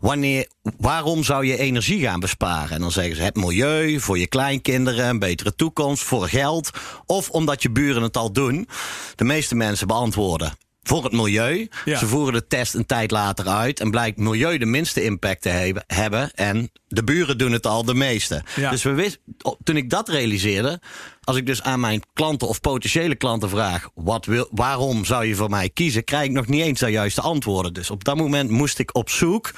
wanneer, 0.00 0.48
waarom 0.78 1.24
zou 1.24 1.46
je 1.46 1.58
energie 1.58 2.00
gaan 2.00 2.20
besparen? 2.20 2.70
En 2.70 2.80
dan 2.80 2.90
zeggen 2.90 3.16
ze 3.16 3.22
het 3.22 3.36
milieu, 3.36 4.00
voor 4.00 4.18
je 4.18 4.26
kleinkinderen, 4.26 5.08
een 5.08 5.18
betere 5.18 5.54
toekomst, 5.54 6.02
voor 6.02 6.28
geld. 6.28 6.70
Of 7.06 7.30
omdat 7.30 7.62
je 7.62 7.70
buren 7.70 8.02
het 8.02 8.16
al 8.16 8.32
doen. 8.32 8.68
De 9.14 9.24
meeste 9.24 9.54
mensen 9.54 9.86
beantwoorden 9.86 10.52
voor 10.82 11.04
het 11.04 11.12
milieu. 11.12 11.68
Ja. 11.84 11.98
Ze 11.98 12.06
voeren 12.06 12.32
de 12.32 12.46
test 12.46 12.74
een 12.74 12.86
tijd 12.86 13.10
later 13.10 13.46
uit. 13.46 13.80
En 13.80 13.90
blijkt 13.90 14.18
milieu 14.18 14.58
de 14.58 14.66
minste 14.66 15.04
impact 15.04 15.42
te 15.42 15.74
hebben-. 15.86 16.30
En 16.34 16.70
de 16.88 17.04
buren 17.04 17.38
doen 17.38 17.52
het 17.52 17.66
al 17.66 17.84
de 17.84 17.94
meeste. 17.94 18.42
Ja. 18.56 18.70
Dus 18.70 18.82
we 18.82 18.92
wist, 18.92 19.18
toen 19.62 19.76
ik 19.76 19.90
dat 19.90 20.08
realiseerde. 20.08 20.80
Als 21.20 21.36
ik 21.36 21.46
dus 21.46 21.62
aan 21.62 21.80
mijn 21.80 22.02
klanten 22.12 22.48
of 22.48 22.60
potentiële 22.60 23.14
klanten 23.14 23.48
vraag: 23.48 23.88
wat 23.94 24.26
wil, 24.26 24.48
waarom 24.50 25.04
zou 25.04 25.24
je 25.26 25.34
voor 25.34 25.50
mij 25.50 25.68
kiezen? 25.70 26.04
Krijg 26.04 26.24
ik 26.24 26.30
nog 26.32 26.46
niet 26.46 26.62
eens 26.62 26.80
de 26.80 26.88
juiste 26.90 27.20
antwoorden. 27.20 27.72
Dus 27.74 27.90
op 27.90 28.04
dat 28.04 28.16
moment 28.16 28.50
moest 28.50 28.78
ik 28.78 28.94
op 28.94 29.10
zoek 29.10 29.50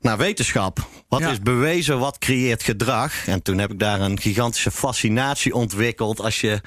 naar 0.00 0.16
wetenschap. 0.16 0.88
Wat 1.08 1.20
Ja. 1.20 1.30
is 1.30 1.40
bewezen, 1.40 1.98
wat 1.98 2.18
creëert 2.18 2.62
gedrag? 2.62 3.26
En 3.26 3.42
toen 3.42 3.58
heb 3.58 3.72
ik 3.72 3.78
daar 3.78 4.00
een 4.00 4.20
gigantische 4.20 4.70
fascinatie 4.70 5.54
ontwikkeld. 5.54 6.20
Als 6.20 6.40
je 6.40 6.60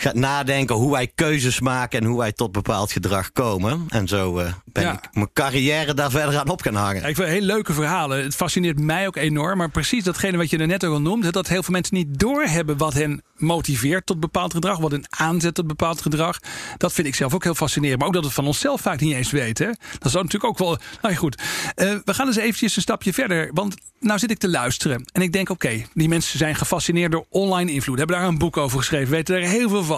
gaat 0.00 0.14
nadenken 0.14 0.74
hoe 0.76 0.90
wij 0.90 1.06
keuzes 1.14 1.60
maken 1.60 2.00
en 2.00 2.06
hoe 2.06 2.18
wij 2.18 2.32
tot 2.32 2.52
bepaald 2.52 2.92
gedrag 2.92 3.32
komen. 3.32 3.86
En 3.88 4.08
zo 4.08 4.38
eh, 4.38 4.52
ben 4.64 4.82
Ja. 4.82 4.92
ik 4.92 5.08
mijn 5.12 5.32
carrière 5.32 5.94
daar 5.94 6.10
verder 6.10 6.38
aan 6.38 6.48
op 6.48 6.62
gaan 6.62 6.74
hangen. 6.74 7.04
Ik 7.04 7.16
vind 7.16 7.28
heel 7.28 7.40
leuke 7.40 7.72
verhalen. 7.72 8.22
Het 8.22 8.34
fascineert 8.36 8.78
mij 8.80 9.06
ook 9.06 9.16
enorm. 9.16 9.58
Maar 9.58 9.70
precies 9.70 10.04
datgene 10.04 10.36
wat 10.36 10.50
je 10.50 10.58
er 10.58 10.66
net 10.66 10.84
ook 10.84 10.92
al 10.92 11.00
noemde. 11.00 11.32
Dat 11.32 11.48
heel 11.48 11.62
veel 11.62 11.72
mensen 11.72 11.94
niet 11.94 12.18
doorhebben 12.18 12.76
wat 12.76 12.94
hen 12.94 13.22
motiveert 13.36 14.06
tot 14.06 14.20
bepaald 14.20 14.54
gedrag. 14.54 14.78
Wat 14.78 14.90
hen 14.90 15.04
aanzet 15.10 15.54
tot 15.54 15.66
bepaald 15.66 16.02
gedrag. 16.02 16.38
Dat 16.76 16.92
vind 16.92 17.06
ik 17.06 17.14
zelf 17.14 17.34
ook 17.34 17.44
heel 17.44 17.54
fascinerend. 17.54 17.98
Maar 17.98 18.08
ook 18.08 18.14
dat 18.14 18.22
we 18.22 18.28
het 18.28 18.36
van 18.38 18.46
onszelf 18.46 18.80
vaak 18.80 19.00
niet 19.00 19.14
eens 19.14 19.30
weten. 19.30 19.78
Dat 19.98 20.12
zou 20.12 20.24
natuurlijk 20.24 20.52
ook 20.52 20.58
wel... 20.58 20.78
Nou 21.02 21.14
ja, 21.14 21.20
goed. 21.20 21.42
Eh, 21.74 21.94
we 22.04 22.14
gaan 22.14 22.26
eens 22.26 22.36
eventjes 22.36 22.76
een 22.76 22.82
stapje 22.82 23.12
verder. 23.12 23.50
Want 23.54 23.74
nou 24.00 24.18
zit 24.18 24.30
ik 24.30 24.38
te 24.38 24.48
luisteren. 24.48 25.04
En 25.12 25.22
ik 25.22 25.32
denk, 25.32 25.48
oké, 25.50 25.82
die 25.94 26.08
mensen 26.08 26.38
zijn 26.38 26.54
gefascineerd 26.54 27.12
door 27.12 27.26
online 27.28 27.72
invloed. 27.72 27.98
Hebben 27.98 28.16
daar 28.16 28.26
een 28.26 28.38
boek 28.38 28.56
over 28.56 28.78
geschreven. 28.78 29.10
Weten 29.10 29.36
er 29.36 29.48
heel 29.48 29.68
veel 29.68 29.84
van. 29.84 29.88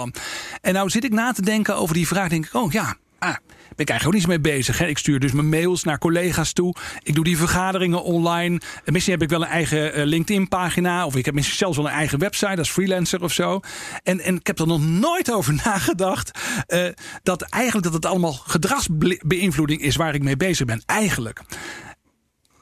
En 0.60 0.72
nou 0.72 0.90
zit 0.90 1.04
ik 1.04 1.12
na 1.12 1.32
te 1.32 1.42
denken 1.42 1.76
over 1.76 1.94
die 1.94 2.06
vraag. 2.06 2.28
Denk 2.28 2.46
ik, 2.46 2.54
oh 2.54 2.72
ja... 2.72 2.96
Ah, 3.18 3.36
ben 3.76 3.86
ik 3.86 3.88
eigenlijk 3.90 4.06
ook 4.06 4.30
niet 4.30 4.42
mee 4.42 4.54
bezig. 4.54 4.78
Hè? 4.78 4.86
Ik 4.86 4.98
stuur 4.98 5.20
dus 5.20 5.32
mijn 5.32 5.48
mails 5.48 5.84
naar 5.84 5.98
collega's 5.98 6.52
toe. 6.52 6.74
Ik 7.02 7.14
doe 7.14 7.24
die 7.24 7.36
vergaderingen 7.36 8.02
online. 8.02 8.60
En 8.84 8.92
misschien 8.92 9.14
heb 9.14 9.22
ik 9.22 9.28
wel 9.28 9.42
een 9.42 9.48
eigen 9.48 9.92
eh, 9.92 10.04
LinkedIn-pagina. 10.04 11.06
Of 11.06 11.16
ik 11.16 11.24
heb 11.24 11.34
misschien 11.34 11.56
zelfs 11.56 11.76
wel 11.76 11.86
een 11.86 11.92
eigen 11.92 12.18
website 12.18 12.56
als 12.56 12.70
freelancer 12.70 13.22
of 13.22 13.32
zo. 13.32 13.60
En, 14.02 14.20
en 14.20 14.36
ik 14.36 14.46
heb 14.46 14.58
er 14.58 14.66
nog 14.66 14.80
nooit 14.86 15.32
over 15.32 15.54
nagedacht. 15.64 16.30
eh, 16.66 16.86
dat 17.22 17.42
eigenlijk 17.42 17.84
dat 17.84 17.94
het 17.94 18.06
allemaal 18.06 18.32
gedragsbeïnvloeding 18.32 19.80
is 19.80 19.96
waar 19.96 20.14
ik 20.14 20.22
mee 20.22 20.36
bezig 20.36 20.66
ben. 20.66 20.82
Eigenlijk. 20.86 21.42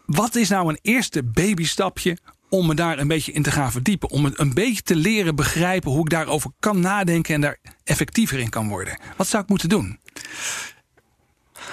Wat 0.07 0.35
is 0.35 0.49
nou 0.49 0.69
een 0.69 0.79
eerste 0.83 1.23
babystapje 1.23 2.17
om 2.51 2.67
me 2.67 2.75
daar 2.75 2.99
een 2.99 3.09
beetje 3.09 3.33
in 3.33 3.43
te 3.43 3.51
gaan 3.51 3.73
verdiepen? 3.73 4.11
Om 4.11 4.33
een 4.35 4.55
beetje 4.55 4.83
te 4.83 4.97
leren 4.97 5.35
begrijpen 5.35 5.91
hoe 5.91 6.01
ik 6.01 6.11
daarover 6.11 6.51
kan 6.59 6.81
nadenken 6.81 7.35
en 7.35 7.41
daar 7.41 7.59
effectiever 7.85 8.39
in 8.39 8.51
kan 8.51 8.69
worden. 8.69 8.99
Wat 9.17 9.27
zou 9.27 9.43
ik 9.43 9.49
moeten 9.49 9.69
doen? 9.69 9.99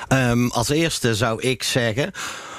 Ehm, 0.07 0.47
als 0.47 0.69
eerste 0.69 1.15
zou 1.15 1.41
ik 1.41 1.63
zeggen. 1.63 2.11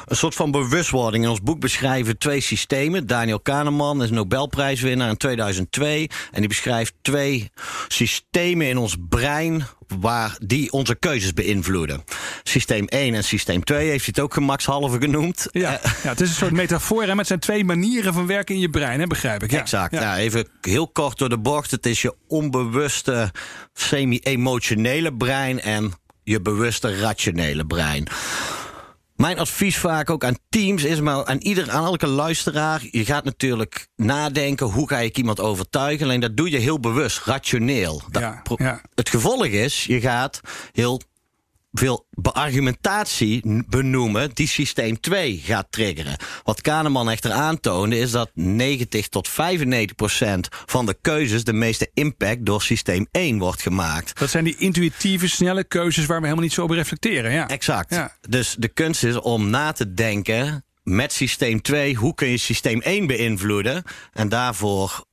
Een 0.08 0.16
soort 0.16 0.34
van 0.34 0.50
bewustwording. 0.50 1.24
In 1.24 1.30
ons 1.30 1.42
boek 1.42 1.60
beschrijven 1.60 2.12
we 2.12 2.18
twee 2.18 2.40
systemen. 2.40 3.06
Daniel 3.06 3.40
Kahneman 3.40 4.02
is 4.02 4.10
Nobelprijswinnaar 4.10 5.08
in 5.08 5.16
2002. 5.16 6.10
En 6.32 6.38
die 6.40 6.48
beschrijft 6.48 6.94
twee 7.02 7.50
systemen 7.88 8.68
in 8.68 8.78
ons 8.78 8.96
brein. 9.08 9.66
Waar 10.00 10.36
die 10.42 10.72
onze 10.72 10.94
keuzes 10.94 11.32
beïnvloeden. 11.34 12.04
Systeem 12.42 12.86
1 12.86 13.14
en 13.14 13.24
systeem 13.24 13.64
2 13.64 13.88
heeft 13.88 14.04
hij 14.04 14.12
het 14.16 14.20
ook 14.20 14.34
gemakshalve 14.34 14.98
genoemd. 15.00 15.46
Ja, 15.52 15.78
Eh, 15.80 15.90
ja, 16.02 16.08
het 16.08 16.20
is 16.20 16.28
een 16.28 16.34
soort 16.34 16.52
metafoor. 16.52 17.00
Hè? 17.00 17.06
Maar 17.08 17.16
het 17.16 17.26
zijn 17.26 17.38
twee 17.40 17.64
manieren 17.64 18.12
van 18.12 18.26
werken 18.26 18.54
in 18.54 18.60
je 18.60 18.70
brein, 18.70 19.00
hè? 19.00 19.06
begrijp 19.06 19.42
ik. 19.42 19.50
Ja. 19.50 19.60
Exact. 19.60 19.92
Ja. 19.92 20.00
Nou, 20.00 20.18
even 20.18 20.48
heel 20.60 20.88
kort 20.88 21.18
door 21.18 21.28
de 21.28 21.38
bocht. 21.38 21.70
Het 21.70 21.86
is 21.86 22.02
je 22.02 22.14
onbewuste, 22.26 23.32
semi-emotionele 23.74 25.14
brein 25.14 25.60
en 25.60 25.92
je 26.24 26.40
bewuste, 26.40 26.98
rationele 26.98 27.66
brein. 27.66 28.06
Mijn 29.18 29.38
advies 29.38 29.78
vaak 29.78 30.10
ook 30.10 30.24
aan 30.24 30.38
teams 30.48 30.84
is, 30.84 31.00
maar 31.00 31.24
aan 31.24 31.38
ieder, 31.38 31.70
aan 31.70 31.84
elke 31.84 32.06
luisteraar. 32.06 32.82
Je 32.90 33.04
gaat 33.04 33.24
natuurlijk 33.24 33.88
nadenken, 33.96 34.66
hoe 34.66 34.88
ga 34.88 34.98
ik 34.98 35.16
iemand 35.18 35.40
overtuigen? 35.40 36.06
Alleen 36.06 36.20
dat 36.20 36.36
doe 36.36 36.50
je 36.50 36.58
heel 36.58 36.80
bewust, 36.80 37.24
rationeel. 37.24 38.02
Dat 38.10 38.22
Ja, 38.22 38.40
pro- 38.42 38.56
ja. 38.58 38.80
Het 38.94 39.08
gevolg 39.08 39.46
is, 39.46 39.84
je 39.84 40.00
gaat 40.00 40.40
heel 40.72 41.00
veel 41.72 42.06
beargumentatie 42.10 43.64
benoemen 43.68 44.30
die 44.34 44.48
systeem 44.48 45.00
2 45.00 45.40
gaat 45.44 45.66
triggeren. 45.70 46.16
Wat 46.44 46.60
Kahneman 46.60 47.10
echter 47.10 47.32
aantoonde 47.32 47.98
is 47.98 48.10
dat 48.10 48.30
90 48.34 49.08
tot 49.08 49.28
95 49.28 49.96
procent 49.96 50.48
van 50.50 50.86
de 50.86 50.96
keuzes 51.00 51.44
de 51.44 51.52
meeste 51.52 51.90
impact 51.94 52.46
door 52.46 52.62
systeem 52.62 53.06
1 53.10 53.38
wordt 53.38 53.62
gemaakt. 53.62 54.18
Dat 54.18 54.30
zijn 54.30 54.44
die 54.44 54.56
intuïtieve, 54.58 55.28
snelle 55.28 55.64
keuzes 55.64 56.06
waar 56.06 56.16
we 56.16 56.22
helemaal 56.22 56.44
niet 56.44 56.52
zo 56.52 56.62
over 56.62 56.76
reflecteren. 56.76 57.32
Ja. 57.32 57.48
Exact. 57.48 57.94
Ja. 57.94 58.16
Dus 58.28 58.56
de 58.58 58.68
kunst 58.68 59.04
is 59.04 59.20
om 59.20 59.50
na 59.50 59.72
te 59.72 59.94
denken 59.94 60.64
met 60.82 61.12
systeem 61.12 61.62
2, 61.62 61.94
hoe 61.94 62.14
kun 62.14 62.28
je 62.28 62.36
systeem 62.36 62.80
1 62.80 63.06
beïnvloeden? 63.06 63.82
En 64.12 64.28
daarvoor 64.28 65.04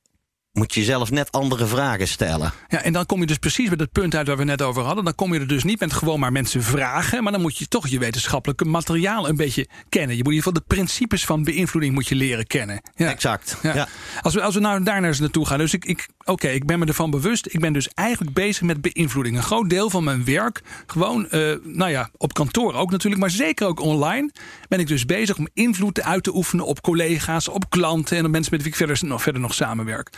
moet 0.56 0.74
je 0.74 0.84
zelf 0.84 1.10
net 1.10 1.32
andere 1.32 1.66
vragen 1.66 2.08
stellen. 2.08 2.52
Ja, 2.68 2.82
en 2.82 2.92
dan 2.92 3.06
kom 3.06 3.20
je 3.20 3.26
dus 3.26 3.36
precies 3.36 3.68
bij 3.68 3.76
dat 3.76 3.92
punt 3.92 4.14
uit 4.14 4.26
waar 4.26 4.36
we 4.36 4.44
net 4.44 4.62
over 4.62 4.82
hadden. 4.82 5.04
Dan 5.04 5.14
kom 5.14 5.34
je 5.34 5.40
er 5.40 5.46
dus 5.46 5.64
niet 5.64 5.80
met 5.80 5.92
gewoon 5.92 6.20
maar 6.20 6.32
mensen 6.32 6.62
vragen. 6.62 7.22
Maar 7.22 7.32
dan 7.32 7.40
moet 7.40 7.58
je 7.58 7.68
toch 7.68 7.88
je 7.88 7.98
wetenschappelijke 7.98 8.64
materiaal 8.64 9.28
een 9.28 9.36
beetje 9.36 9.68
kennen. 9.88 10.16
Je 10.16 10.22
moet 10.22 10.32
in 10.32 10.38
ieder 10.38 10.52
geval 10.52 10.52
de 10.52 10.74
principes 10.74 11.24
van 11.24 11.44
beïnvloeding 11.44 11.94
moet 11.94 12.06
je 12.06 12.14
leren 12.14 12.46
kennen. 12.46 12.80
Ja. 12.94 13.10
Exact. 13.10 13.56
Ja. 13.62 13.74
Ja. 13.74 13.88
Als 14.20 14.34
we, 14.34 14.42
als 14.42 14.54
we 14.54 14.60
nou 14.60 14.82
daar 14.82 15.00
naar 15.00 15.10
eens 15.10 15.20
naartoe 15.20 15.46
gaan. 15.46 15.58
Dus 15.58 15.74
ik, 15.74 15.84
ik, 15.84 16.08
oké, 16.26 16.48
ik 16.48 16.66
ben 16.66 16.78
me 16.78 16.86
ervan 16.86 17.10
bewust. 17.10 17.46
Ik 17.50 17.60
ben 17.60 17.72
dus 17.72 17.88
eigenlijk 17.94 18.34
bezig 18.34 18.62
met 18.62 18.80
beïnvloeding. 18.80 19.36
Een 19.36 19.42
groot 19.42 19.70
deel 19.70 19.90
van 19.90 20.04
mijn 20.04 20.24
werk, 20.24 20.62
gewoon, 20.86 21.28
eh, 21.28 21.54
nou 21.62 21.90
ja, 21.90 22.10
op 22.16 22.32
kantoor 22.32 22.74
ook 22.74 22.90
natuurlijk, 22.90 23.22
maar 23.22 23.30
zeker 23.30 23.66
ook 23.66 23.80
online, 23.80 24.30
ben 24.68 24.80
ik 24.80 24.86
dus 24.86 25.06
bezig 25.06 25.38
om 25.38 25.48
invloed 25.54 26.02
uit 26.02 26.22
te 26.22 26.34
oefenen 26.34 26.66
op 26.66 26.80
collega's, 26.80 27.48
op 27.48 27.70
klanten 27.70 28.16
en 28.16 28.24
op 28.24 28.30
mensen 28.30 28.52
met 28.52 28.62
wie 28.62 28.70
ik 28.70 28.76
verder 28.76 28.98
nog, 29.00 29.22
verder 29.22 29.40
nog 29.40 29.54
samenwerk. 29.54 30.10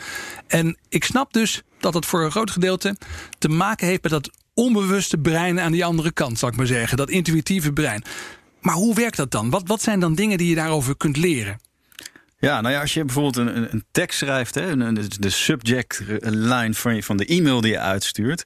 En 0.47 0.77
ik 0.89 1.03
snap 1.03 1.33
dus 1.33 1.61
dat 1.79 1.93
het 1.93 2.05
voor 2.05 2.23
een 2.23 2.31
groot 2.31 2.51
gedeelte 2.51 2.95
te 3.37 3.49
maken 3.49 3.87
heeft 3.87 4.01
met 4.01 4.11
dat 4.11 4.31
onbewuste 4.53 5.17
brein 5.17 5.59
aan 5.59 5.71
die 5.71 5.85
andere 5.85 6.11
kant, 6.11 6.39
zal 6.39 6.49
ik 6.49 6.55
maar 6.55 6.67
zeggen. 6.67 6.97
Dat 6.97 7.09
intuïtieve 7.09 7.73
brein. 7.73 8.03
Maar 8.61 8.75
hoe 8.75 8.95
werkt 8.95 9.17
dat 9.17 9.31
dan? 9.31 9.49
Wat, 9.49 9.63
wat 9.65 9.81
zijn 9.81 9.99
dan 9.99 10.15
dingen 10.15 10.37
die 10.37 10.49
je 10.49 10.55
daarover 10.55 10.97
kunt 10.97 11.17
leren? 11.17 11.59
Ja, 12.41 12.61
nou 12.61 12.73
ja, 12.73 12.81
als 12.81 12.93
je 12.93 13.05
bijvoorbeeld 13.05 13.37
een, 13.37 13.73
een 13.73 13.85
tekst 13.91 14.17
schrijft, 14.17 14.55
hè, 14.55 14.69
een, 14.69 15.07
de 15.19 15.29
subject 15.29 16.01
line 16.21 16.73
van, 16.73 17.03
van 17.03 17.17
de 17.17 17.25
e-mail 17.25 17.61
die 17.61 17.71
je 17.71 17.79
uitstuurt, 17.79 18.43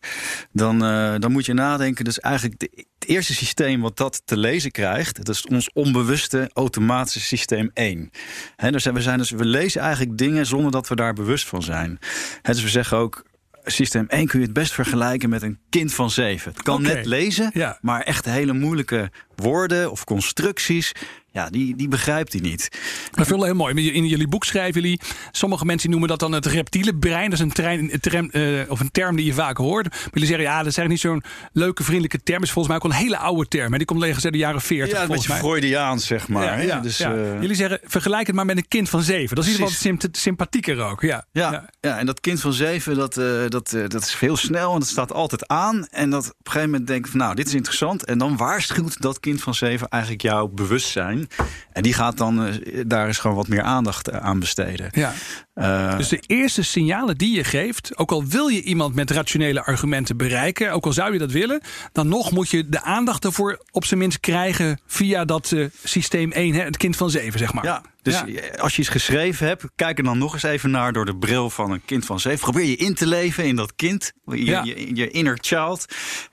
dan, 0.52 0.84
uh, 0.84 1.16
dan 1.20 1.32
moet 1.32 1.46
je 1.46 1.54
nadenken. 1.54 2.06
Dus 2.06 2.20
eigenlijk 2.20 2.60
de, 2.60 2.86
het 3.00 3.08
eerste 3.08 3.34
systeem 3.34 3.82
wat 3.82 3.98
dat 3.98 4.22
te 4.26 4.38
lezen 4.38 4.72
krijgt, 4.72 5.16
dat 5.16 5.36
is 5.36 5.48
ons 5.48 5.70
onbewuste 5.74 6.50
automatische 6.54 7.20
systeem 7.20 7.72
1. 7.74 8.10
He, 8.56 8.72
dus 8.72 8.84
we, 8.84 9.02
zijn 9.02 9.18
dus, 9.18 9.30
we 9.30 9.46
lezen 9.46 9.82
eigenlijk 9.82 10.18
dingen 10.18 10.46
zonder 10.46 10.72
dat 10.72 10.88
we 10.88 10.96
daar 10.96 11.14
bewust 11.14 11.48
van 11.48 11.64
zijn. 11.64 12.00
He, 12.42 12.54
dus 12.54 12.64
we 12.64 12.70
zeggen 12.70 12.98
ook, 12.98 13.24
systeem 13.64 14.06
1 14.08 14.28
kun 14.28 14.40
je 14.40 14.46
het 14.46 14.54
best 14.54 14.74
vergelijken 14.74 15.30
met 15.30 15.42
een 15.42 15.60
kind 15.70 15.94
van 15.94 16.10
7. 16.10 16.52
Het 16.52 16.62
kan 16.62 16.82
net 16.82 17.06
lezen, 17.06 17.52
ja. 17.54 17.78
maar 17.82 18.02
echt 18.02 18.26
hele 18.26 18.54
moeilijke 18.54 19.12
woorden 19.36 19.92
of 19.92 20.04
constructies. 20.04 20.92
Ja, 21.34 21.50
die, 21.50 21.76
die 21.76 21.88
begrijpt 21.88 22.34
hij 22.34 22.42
niet. 22.42 22.70
Dat 23.12 23.28
vind 23.28 23.40
ik 23.40 23.46
heel 23.46 23.56
mooi. 23.56 23.92
In 23.92 24.08
jullie 24.08 24.28
boek 24.28 24.44
schrijven 24.44 24.82
jullie... 24.82 25.00
Sommige 25.32 25.66
mensen 25.66 25.90
noemen 25.90 26.10
dat 26.10 26.20
dan 26.20 26.32
het 26.32 26.46
reptiele 26.46 26.96
brein. 26.96 27.30
Dat 27.30 27.40
is 27.40 27.46
een, 27.46 27.52
trein, 27.52 27.94
een 27.94 28.00
term, 28.00 28.30
uh, 28.32 28.62
of 28.68 28.80
een 28.80 28.92
term 28.92 29.16
die 29.16 29.26
je 29.26 29.34
vaak 29.34 29.58
hoort. 29.58 29.90
Maar 29.90 30.10
jullie 30.12 30.28
zeggen, 30.28 30.46
ja, 30.46 30.58
dat 30.58 30.68
is 30.68 30.78
eigenlijk 30.78 30.90
niet 30.90 31.24
zo'n 31.24 31.32
leuke, 31.52 31.84
vriendelijke 31.84 32.24
term. 32.24 32.44
is 32.44 32.52
volgens 32.52 32.76
mij 32.76 32.84
ook 32.84 32.92
een 32.92 33.00
hele 33.00 33.18
oude 33.18 33.48
term. 33.48 33.72
Hè? 33.72 33.78
Die 33.78 33.88
komt 33.88 34.00
leeg 34.00 34.24
uit 34.24 34.34
de 34.34 34.40
jaren 34.40 34.62
40. 34.62 34.98
Ja, 34.98 35.02
een 35.02 35.08
beetje 35.08 35.34
Freudiaans, 35.34 36.08
zeg 36.08 36.28
maar. 36.28 36.44
Ja, 36.44 36.56
ja, 36.58 36.80
dus, 36.80 36.98
ja. 36.98 37.16
Uh... 37.16 37.42
Jullie 37.42 37.56
zeggen, 37.56 37.80
vergelijk 37.84 38.28
het 38.28 38.36
maar 38.36 38.46
met 38.46 38.58
een 38.58 38.68
kind 38.68 38.90
van 38.90 39.02
zeven. 39.02 39.36
Dat 39.36 39.46
is 39.46 39.60
iets 39.60 39.84
wat 39.84 40.10
sympathieker 40.12 40.80
ook. 40.80 41.02
Ja. 41.02 41.26
Ja, 41.32 41.70
ja. 41.82 41.98
en 41.98 42.06
dat 42.06 42.20
kind 42.20 42.42
van 42.42 42.54
zeven, 42.54 42.96
dat, 42.96 43.18
uh, 43.18 43.26
dat, 43.50 43.76
dat 43.88 44.02
is 44.02 44.16
heel 44.20 44.38
snel. 44.38 44.74
En 44.74 44.80
dat 44.80 44.88
staat 44.88 45.14
altijd 45.14 45.48
aan. 45.48 45.88
En 45.92 46.10
dat 46.10 46.24
op 46.26 46.46
een 46.46 46.52
gegeven 46.52 46.70
moment 46.70 46.88
denkt 46.88 47.10
van, 47.10 47.20
nou, 47.20 47.36
dit 47.36 47.48
is 47.48 47.54
interessant. 47.54 48.06
En 48.06 48.18
dan 48.18 48.38
waarschuwt 48.38 49.02
dat 49.02 49.20
kind 49.20 49.42
van 49.42 49.56
zeven 49.56 49.88
eigenlijk 49.88 50.22
jouw 50.22 50.48
bewustzijn. 50.48 51.23
En 51.72 51.84
die 51.84 51.94
gaat 51.94 52.18
dan 52.18 52.48
uh, 52.48 52.84
daar 52.88 53.10
is 53.10 53.18
gewoon 53.18 53.36
wat 53.36 53.48
meer 53.48 53.62
aandacht 53.62 54.08
eh, 54.08 54.20
aan 54.20 54.40
besteden. 54.40 54.90
Ja. 54.92 55.14
Uh, 55.56 55.98
dus 55.98 56.08
de 56.08 56.24
eerste 56.28 56.64
signalen 56.64 57.18
die 57.18 57.36
je 57.36 57.44
geeft, 57.44 57.98
ook 57.98 58.12
al 58.12 58.26
wil 58.26 58.48
je 58.48 58.62
iemand 58.62 58.96
met 58.96 59.12
rationele 59.12 59.64
argumenten 59.64 60.18
bereiken, 60.18 60.72
ook 60.72 60.86
al 60.86 60.94
zou 60.94 61.14
je 61.14 61.20
dat 61.20 61.32
willen, 61.32 61.62
dan 61.92 62.08
nog 62.08 62.32
moet 62.32 62.50
je 62.50 62.70
de 62.70 62.82
aandacht 62.82 63.26
ervoor 63.26 63.60
op 63.72 63.86
zijn 63.86 64.00
minst 64.00 64.20
krijgen 64.20 64.80
via 64.88 65.26
dat 65.26 65.52
uh, 65.52 65.68
systeem 65.84 66.32
1, 66.32 66.54
hè, 66.54 66.64
het 66.64 66.78
kind 66.78 66.96
van 66.96 67.10
7, 67.10 67.40
zeg 67.40 67.54
maar. 67.54 67.66
Ja, 67.66 67.82
dus 68.04 68.24
als 68.58 68.76
je 68.76 68.82
iets 68.82 68.92
geschreven 68.92 69.48
hebt, 69.48 69.64
kijk 69.76 69.98
er 69.98 70.04
dan 70.04 70.18
nog 70.18 70.34
eens 70.34 70.44
even 70.44 70.72
naar 70.72 70.94
door 70.94 71.06
de 71.06 71.16
bril 71.16 71.50
van 71.50 71.72
een 71.72 71.82
kind 71.86 72.06
van 72.06 72.20
7. 72.20 72.40
Probeer 72.40 72.66
je 72.66 72.76
in 72.76 72.94
te 72.94 73.08
leven 73.08 73.46
in 73.46 73.56
dat 73.56 73.76
kind, 73.76 74.12
je, 74.26 74.46
ja. 74.46 74.64
je, 74.64 74.96
je, 74.96 75.10
inner 75.10 75.38
child. 75.42 75.86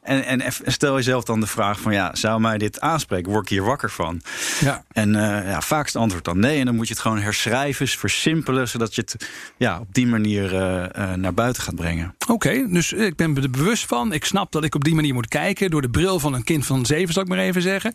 En, 0.03 0.25
en, 0.41 0.53
stel 0.65 0.95
jezelf 0.95 1.25
dan 1.25 1.41
de 1.41 1.47
vraag 1.47 1.81
van, 1.81 1.93
ja, 1.93 2.15
zou 2.15 2.41
mij 2.41 2.59
dit 2.59 2.81
aanspreken? 2.81 3.33
Word 3.33 3.43
ik 3.43 3.49
hier 3.49 3.63
wakker 3.63 3.91
van? 3.91 4.21
Ja. 4.61 4.85
En 4.93 5.09
uh, 5.09 5.21
ja, 5.23 5.61
vaak 5.61 5.87
is 5.87 5.93
het 5.93 6.03
antwoord 6.03 6.25
dan 6.25 6.39
nee. 6.39 6.59
En 6.59 6.65
dan 6.65 6.75
moet 6.75 6.89
je 6.89 6.93
het 6.93 7.03
gewoon 7.03 7.19
herschrijven, 7.19 7.89
versimpelen, 7.89 8.69
zodat 8.69 8.95
je 8.95 9.01
het 9.01 9.29
ja, 9.57 9.81
op 9.81 9.95
die 9.95 10.07
manier 10.07 10.55
uh, 10.55 10.85
uh, 10.99 11.13
naar 11.15 11.35
buiten 11.35 11.63
gaat 11.63 11.75
brengen. 11.75 12.15
Oké, 12.19 12.33
okay, 12.33 12.67
dus 12.69 12.93
ik 12.93 13.17
ben 13.17 13.37
er 13.37 13.51
bewust 13.51 13.87
van. 13.87 14.13
Ik 14.13 14.25
snap 14.25 14.53
dat 14.53 14.65
ik 14.65 14.75
op 14.75 14.85
die 14.85 14.95
manier 14.95 15.15
moet 15.15 15.29
kijken. 15.29 15.71
Door 15.71 15.83
de 15.83 15.91
bril 15.91 16.21
van 16.21 16.35
een 16.35 16.45
kind 16.45 16.67
van 16.67 16.87
zeven, 16.87 17.13
zal 17.13 17.23
ik 17.23 17.29
maar 17.29 17.39
even 17.39 17.63
zeggen. 17.63 17.93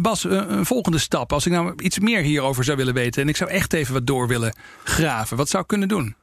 Bas, 0.00 0.24
een 0.24 0.66
volgende 0.66 0.98
stap. 0.98 1.32
Als 1.32 1.46
ik 1.46 1.52
nou 1.52 1.72
iets 1.82 1.98
meer 1.98 2.22
hierover 2.22 2.64
zou 2.64 2.76
willen 2.76 2.94
weten. 2.94 3.09
En 3.16 3.28
ik 3.28 3.36
zou 3.36 3.50
echt 3.50 3.72
even 3.72 3.94
wat 3.94 4.06
door 4.06 4.28
willen 4.28 4.56
graven. 4.84 5.36
Wat 5.36 5.48
zou 5.48 5.62
ik 5.62 5.68
kunnen 5.68 5.88
doen? 5.88 6.14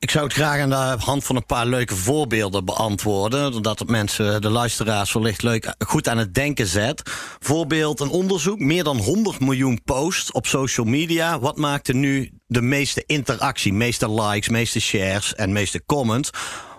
Ik 0.00 0.10
zou 0.10 0.24
het 0.24 0.32
graag 0.32 0.60
aan 0.60 0.68
de 0.68 1.04
hand 1.04 1.24
van 1.24 1.36
een 1.36 1.46
paar 1.46 1.66
leuke 1.66 1.96
voorbeelden 1.96 2.64
beantwoorden. 2.64 3.62
Dat 3.62 3.78
het 3.78 3.88
mensen, 3.88 4.40
de 4.40 4.50
luisteraars, 4.50 5.12
wellicht 5.12 5.42
leuk 5.42 5.74
goed 5.78 6.08
aan 6.08 6.18
het 6.18 6.34
denken 6.34 6.66
zet. 6.66 7.02
Voorbeeld: 7.38 8.00
een 8.00 8.08
onderzoek. 8.08 8.58
Meer 8.58 8.84
dan 8.84 8.96
100 8.96 9.40
miljoen 9.40 9.80
posts 9.84 10.32
op 10.32 10.46
social 10.46 10.86
media. 10.86 11.38
Wat 11.38 11.56
maakte 11.56 11.94
nu 11.94 12.30
de 12.46 12.62
meeste 12.62 13.02
interactie, 13.06 13.72
meeste 13.72 14.12
likes, 14.12 14.48
meeste 14.48 14.80
shares 14.80 15.34
en 15.34 15.52
meeste 15.52 15.84
comments? 15.84 16.30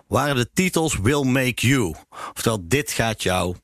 Waren 0.07 0.35
de 0.35 0.49
titels 0.53 0.97
Will 0.97 1.23
Make 1.23 1.67
You. 1.67 1.95
Oftewel, 2.33 2.67
dit 2.67 2.91
gaat 2.91 3.23
jou 3.23 3.55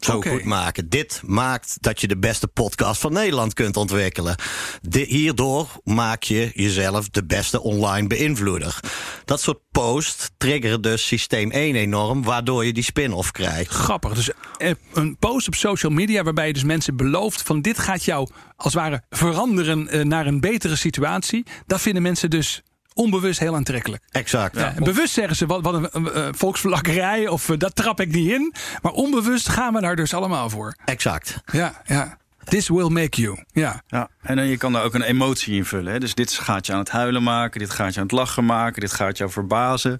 zo 0.00 0.16
okay. 0.16 0.32
goed 0.32 0.44
maken. 0.44 0.88
Dit 0.88 1.20
maakt 1.24 1.76
dat 1.80 2.00
je 2.00 2.08
de 2.08 2.18
beste 2.18 2.48
podcast 2.48 3.00
van 3.00 3.12
Nederland 3.12 3.54
kunt 3.54 3.76
ontwikkelen. 3.76 4.36
De, 4.82 5.00
hierdoor 5.00 5.68
maak 5.84 6.22
je 6.22 6.50
jezelf 6.54 7.08
de 7.08 7.24
beste 7.24 7.62
online 7.62 8.06
beïnvloeder. 8.06 8.80
Dat 9.24 9.40
soort 9.40 9.60
posts 9.70 10.30
triggeren 10.36 10.82
dus 10.82 11.06
systeem 11.06 11.50
1 11.50 11.74
enorm, 11.74 12.22
waardoor 12.22 12.64
je 12.64 12.72
die 12.72 12.82
spin-off 12.82 13.30
krijgt. 13.30 13.70
Grappig. 13.70 14.14
Dus 14.14 14.30
eh, 14.56 14.70
een 14.92 15.16
post 15.18 15.46
op 15.46 15.54
social 15.54 15.92
media 15.92 16.22
waarbij 16.22 16.46
je 16.46 16.52
dus 16.52 16.64
mensen 16.64 16.96
belooft 16.96 17.42
van 17.42 17.60
dit 17.60 17.78
gaat 17.78 18.04
jou 18.04 18.28
als 18.56 18.72
het 18.72 18.82
ware 18.82 19.02
veranderen 19.10 19.88
eh, 19.88 20.04
naar 20.04 20.26
een 20.26 20.40
betere 20.40 20.76
situatie. 20.76 21.46
Dat 21.66 21.80
vinden 21.80 22.02
mensen 22.02 22.30
dus 22.30 22.62
onbewust 22.98 23.38
heel 23.38 23.54
aantrekkelijk. 23.54 24.02
Exact. 24.10 24.56
Ja, 24.56 24.74
bewust 24.78 25.12
zeggen 25.12 25.36
ze 25.36 25.46
wat, 25.46 25.62
wat 25.62 25.74
een, 25.74 26.16
een, 26.16 26.34
volksverlakkerij 26.34 27.28
of 27.28 27.48
uh, 27.48 27.58
dat 27.58 27.76
trap 27.76 28.00
ik 28.00 28.12
niet 28.12 28.30
in. 28.30 28.54
Maar 28.82 28.92
onbewust 28.92 29.48
gaan 29.48 29.74
we 29.74 29.80
daar 29.80 29.96
dus 29.96 30.14
allemaal 30.14 30.50
voor. 30.50 30.74
Exact. 30.84 31.40
Ja, 31.52 31.82
ja. 31.84 32.16
This 32.48 32.68
will 32.68 32.88
make 32.88 33.20
you. 33.20 33.38
Ja. 33.52 33.82
ja. 33.86 34.08
En 34.22 34.36
dan 34.36 34.46
je 34.46 34.56
kan 34.56 34.72
daar 34.72 34.84
ook 34.84 34.94
een 34.94 35.02
emotie 35.02 35.54
in 35.54 35.64
vullen. 35.64 35.92
Hè? 35.92 35.98
Dus 35.98 36.14
dit 36.14 36.32
gaat 36.32 36.66
je 36.66 36.72
aan 36.72 36.78
het 36.78 36.90
huilen 36.90 37.22
maken, 37.22 37.60
dit 37.60 37.70
gaat 37.70 37.94
je 37.94 38.00
aan 38.00 38.06
het 38.06 38.14
lachen 38.14 38.44
maken, 38.44 38.80
dit 38.80 38.92
gaat 38.92 39.18
jou 39.18 39.30
verbazen. 39.30 39.98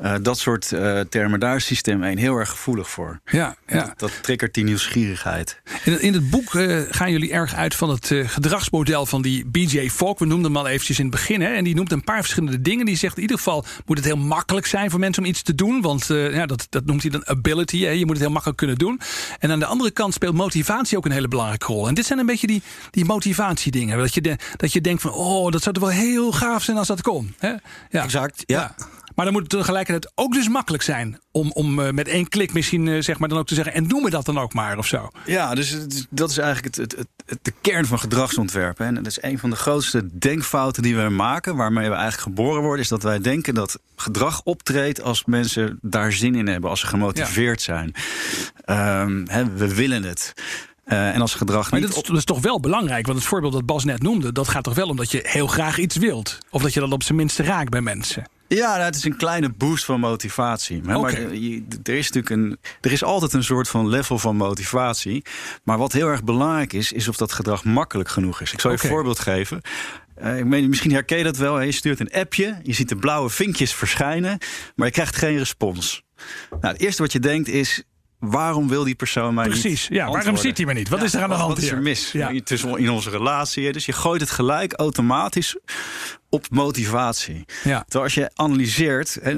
Uh, 0.00 0.14
dat 0.22 0.38
soort 0.38 0.70
uh, 0.72 1.00
termen, 1.00 1.40
daar 1.40 1.56
is 1.56 1.64
systeem 1.64 2.02
1 2.02 2.18
heel 2.18 2.36
erg 2.36 2.50
gevoelig 2.50 2.90
voor. 2.90 3.20
Ja, 3.24 3.56
ja. 3.66 3.84
Dat, 3.84 3.98
dat 3.98 4.22
triggert 4.22 4.54
die 4.54 4.64
nieuwsgierigheid. 4.64 5.60
In, 5.84 6.00
in 6.00 6.12
het 6.12 6.30
boek 6.30 6.54
uh, 6.54 6.82
gaan 6.90 7.10
jullie 7.10 7.32
erg 7.32 7.54
uit 7.54 7.74
van 7.74 7.90
het 7.90 8.14
gedragsmodel 8.26 9.06
van 9.06 9.22
die 9.22 9.46
BJ 9.46 9.88
Fogg. 9.90 10.18
We 10.18 10.26
noemden 10.26 10.52
hem 10.52 10.56
al 10.56 10.68
eventjes 10.68 10.98
in 10.98 11.04
het 11.04 11.14
begin. 11.14 11.40
Hè? 11.40 11.54
En 11.54 11.64
die 11.64 11.74
noemt 11.74 11.92
een 11.92 12.04
paar 12.04 12.20
verschillende 12.20 12.60
dingen. 12.60 12.86
Die 12.86 12.96
zegt 12.96 13.16
in 13.16 13.22
ieder 13.22 13.36
geval 13.36 13.64
moet 13.86 13.96
het 13.96 14.06
heel 14.06 14.16
makkelijk 14.16 14.66
zijn 14.66 14.90
voor 14.90 15.00
mensen 15.00 15.22
om 15.22 15.28
iets 15.28 15.42
te 15.42 15.54
doen. 15.54 15.80
Want 15.80 16.06
ja, 16.06 16.46
dat, 16.46 16.66
dat 16.70 16.84
noemt 16.84 17.02
hij 17.02 17.10
dan 17.10 17.26
ability. 17.26 17.84
Hè? 17.84 17.90
Je 17.90 18.04
moet 18.06 18.14
het 18.14 18.24
heel 18.24 18.30
makkelijk 18.30 18.58
kunnen 18.58 18.76
doen. 18.76 19.00
En 19.38 19.50
aan 19.50 19.58
de 19.58 19.66
andere 19.66 19.90
kant 19.90 20.14
speelt 20.14 20.34
motivatie 20.34 20.96
ook 20.96 21.04
een 21.04 21.10
hele 21.10 21.28
belangrijke 21.28 21.66
rol. 21.66 21.75
En 21.84 21.94
dit 21.94 22.06
zijn 22.06 22.18
een 22.18 22.26
beetje 22.26 22.46
die, 22.46 22.62
die 22.90 23.04
motivatiedingen. 23.04 23.98
Dat 23.98 24.14
je, 24.14 24.20
de, 24.20 24.36
dat 24.56 24.72
je 24.72 24.80
denkt 24.80 25.02
van, 25.02 25.12
oh, 25.12 25.50
dat 25.50 25.62
zou 25.62 25.74
toch 25.74 25.84
wel 25.84 25.92
heel 25.92 26.32
gaaf 26.32 26.62
zijn 26.62 26.76
als 26.76 26.88
dat 26.88 27.02
kon. 27.02 27.34
Hè? 27.38 27.52
Ja. 27.90 28.02
Exact, 28.02 28.42
ja. 28.46 28.74
Maar 29.16 29.24
dan 29.24 29.34
moet 29.34 29.42
het 29.42 29.60
tegelijkertijd 29.60 30.12
ook 30.14 30.32
dus 30.32 30.48
makkelijk 30.48 30.82
zijn 30.82 31.18
om, 31.30 31.50
om 31.52 31.78
uh, 31.78 31.90
met 31.90 32.08
één 32.08 32.28
klik 32.28 32.52
misschien 32.52 32.86
uh, 32.86 33.02
zeg 33.02 33.18
maar 33.18 33.28
dan 33.28 33.38
ook 33.38 33.46
te 33.46 33.54
zeggen 33.54 33.74
en 33.74 33.86
noem 33.86 34.02
me 34.02 34.10
dat 34.10 34.24
dan 34.24 34.38
ook 34.38 34.54
maar 34.54 34.78
of 34.78 34.86
zo. 34.86 35.10
Ja, 35.26 35.54
dus 35.54 35.76
dat 36.10 36.30
is 36.30 36.38
eigenlijk 36.38 36.76
het, 36.76 36.92
het, 36.96 37.06
het, 37.26 37.38
de 37.42 37.52
kern 37.60 37.86
van 37.86 37.98
gedragsontwerpen. 37.98 38.86
En 38.86 38.94
dat 38.94 39.06
is 39.06 39.22
een 39.22 39.38
van 39.38 39.50
de 39.50 39.56
grootste 39.56 40.18
denkfouten 40.18 40.82
die 40.82 40.96
we 40.96 41.08
maken, 41.08 41.56
waarmee 41.56 41.88
we 41.88 41.94
eigenlijk 41.94 42.22
geboren 42.22 42.62
worden, 42.62 42.80
is 42.80 42.88
dat 42.88 43.02
wij 43.02 43.20
denken 43.20 43.54
dat 43.54 43.78
gedrag 43.96 44.42
optreedt 44.42 45.02
als 45.02 45.24
mensen 45.24 45.78
daar 45.82 46.12
zin 46.12 46.34
in 46.34 46.46
hebben, 46.46 46.70
als 46.70 46.80
ze 46.80 46.86
gemotiveerd 46.86 47.62
ja. 47.62 47.74
zijn. 47.74 47.94
Um, 49.02 49.28
hè, 49.28 49.52
we 49.52 49.74
willen 49.74 50.02
het. 50.02 50.32
Uh, 50.86 51.14
en 51.14 51.20
als 51.20 51.34
gedrag 51.34 51.70
maar 51.70 51.80
niet. 51.80 51.88
Dat 51.88 52.02
is, 52.02 52.08
dat 52.08 52.16
is, 52.16 52.24
toch 52.24 52.40
wel 52.40 52.60
belangrijk, 52.60 53.06
want 53.06 53.18
het 53.18 53.26
voorbeeld 53.26 53.52
dat 53.52 53.66
Bas 53.66 53.84
net 53.84 54.02
noemde, 54.02 54.32
dat 54.32 54.48
gaat 54.48 54.64
toch 54.64 54.74
wel 54.74 54.88
omdat 54.88 55.10
je 55.10 55.20
heel 55.22 55.46
graag 55.46 55.78
iets 55.78 55.96
wilt. 55.96 56.38
Of 56.50 56.62
dat 56.62 56.74
je 56.74 56.80
dat 56.80 56.92
op 56.92 57.02
zijn 57.02 57.18
minste 57.18 57.42
raakt 57.42 57.70
bij 57.70 57.80
mensen. 57.80 58.24
Ja, 58.48 58.72
nou, 58.72 58.80
het 58.80 58.96
is 58.96 59.04
een 59.04 59.16
kleine 59.16 59.48
boost 59.48 59.84
van 59.84 60.00
motivatie. 60.00 60.82
Maar, 60.82 60.96
okay. 60.96 61.22
maar 61.22 61.34
je, 61.34 61.64
er 61.82 61.94
is 61.94 62.10
natuurlijk 62.10 62.30
een. 62.30 62.58
Er 62.80 62.92
is 62.92 63.04
altijd 63.04 63.32
een 63.32 63.44
soort 63.44 63.68
van 63.68 63.88
level 63.88 64.18
van 64.18 64.36
motivatie. 64.36 65.24
Maar 65.62 65.78
wat 65.78 65.92
heel 65.92 66.08
erg 66.08 66.24
belangrijk 66.24 66.72
is, 66.72 66.92
is 66.92 67.08
of 67.08 67.16
dat 67.16 67.32
gedrag 67.32 67.64
makkelijk 67.64 68.08
genoeg 68.08 68.40
is. 68.40 68.52
Ik 68.52 68.60
zal 68.60 68.70
je 68.70 68.76
okay. 68.76 68.90
een 68.90 68.96
voorbeeld 68.96 69.18
geven. 69.18 69.60
Uh, 70.22 70.38
ik 70.38 70.44
meen, 70.44 70.68
misschien 70.68 70.92
herken 70.92 71.18
je 71.18 71.24
dat 71.24 71.36
wel. 71.36 71.60
Je 71.60 71.72
stuurt 71.72 72.00
een 72.00 72.12
appje, 72.12 72.58
je 72.62 72.72
ziet 72.72 72.88
de 72.88 72.96
blauwe 72.96 73.30
vinkjes 73.30 73.74
verschijnen, 73.74 74.38
maar 74.74 74.86
je 74.86 74.92
krijgt 74.92 75.16
geen 75.16 75.38
respons. 75.38 76.02
Nou, 76.50 76.72
het 76.72 76.80
eerste 76.80 77.02
wat 77.02 77.12
je 77.12 77.20
denkt 77.20 77.48
is: 77.48 77.82
waarom 78.18 78.68
wil 78.68 78.84
die 78.84 78.94
persoon 78.94 79.34
mij 79.34 79.48
Precies, 79.48 79.88
niet 79.88 79.98
ja, 79.98 80.10
waarom 80.10 80.36
ziet 80.36 80.56
hij 80.56 80.66
me 80.66 80.72
niet? 80.72 80.88
Wat 80.88 80.98
ja, 80.98 81.04
is 81.04 81.14
er 81.14 81.22
aan 81.22 81.28
de 81.28 81.34
hand 81.34 81.48
Wat 81.48 81.62
is 81.62 81.70
er 81.70 81.82
mis 81.82 82.12
ja. 82.12 82.40
tussen 82.44 82.78
in 82.78 82.90
onze 82.90 83.10
relatie? 83.10 83.72
Dus 83.72 83.86
je 83.86 83.92
gooit 83.92 84.20
het 84.20 84.30
gelijk 84.30 84.72
automatisch 84.72 85.56
op 86.28 86.46
motivatie. 86.50 87.44
Ja. 87.64 87.80
Terwijl 87.82 88.04
als 88.04 88.14
je 88.14 88.30
analyseert, 88.34 89.16
en 89.16 89.36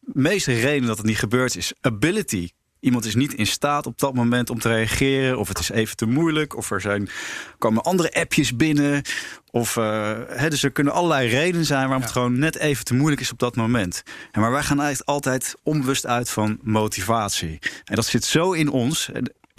de 0.00 0.20
meeste 0.20 0.52
reden 0.52 0.86
dat 0.86 0.96
het 0.96 1.06
niet 1.06 1.18
gebeurt 1.18 1.56
is 1.56 1.72
ability. 1.80 2.48
Iemand 2.80 3.04
is 3.04 3.14
niet 3.14 3.34
in 3.34 3.46
staat 3.46 3.86
op 3.86 3.98
dat 3.98 4.14
moment 4.14 4.50
om 4.50 4.58
te 4.58 4.68
reageren. 4.68 5.38
Of 5.38 5.48
het 5.48 5.58
is 5.58 5.70
even 5.70 5.96
te 5.96 6.06
moeilijk. 6.06 6.56
Of 6.56 6.70
er 6.70 6.80
zijn, 6.80 7.08
komen 7.58 7.82
andere 7.82 8.12
appjes 8.12 8.56
binnen. 8.56 9.02
Of, 9.50 9.76
uh, 9.76 10.10
he, 10.28 10.50
dus 10.50 10.62
er 10.62 10.70
kunnen 10.70 10.92
allerlei 10.92 11.28
redenen 11.28 11.66
zijn 11.66 11.80
waarom 11.80 11.98
ja. 11.98 12.04
het 12.04 12.12
gewoon 12.12 12.38
net 12.38 12.56
even 12.56 12.84
te 12.84 12.94
moeilijk 12.94 13.20
is 13.20 13.32
op 13.32 13.38
dat 13.38 13.56
moment. 13.56 14.02
En 14.32 14.40
maar 14.40 14.50
wij 14.50 14.62
gaan 14.62 14.80
eigenlijk 14.80 15.08
altijd 15.10 15.54
onbewust 15.62 16.06
uit 16.06 16.30
van 16.30 16.58
motivatie. 16.62 17.58
En 17.84 17.94
dat 17.94 18.06
zit 18.06 18.24
zo 18.24 18.52
in 18.52 18.70
ons. 18.70 19.10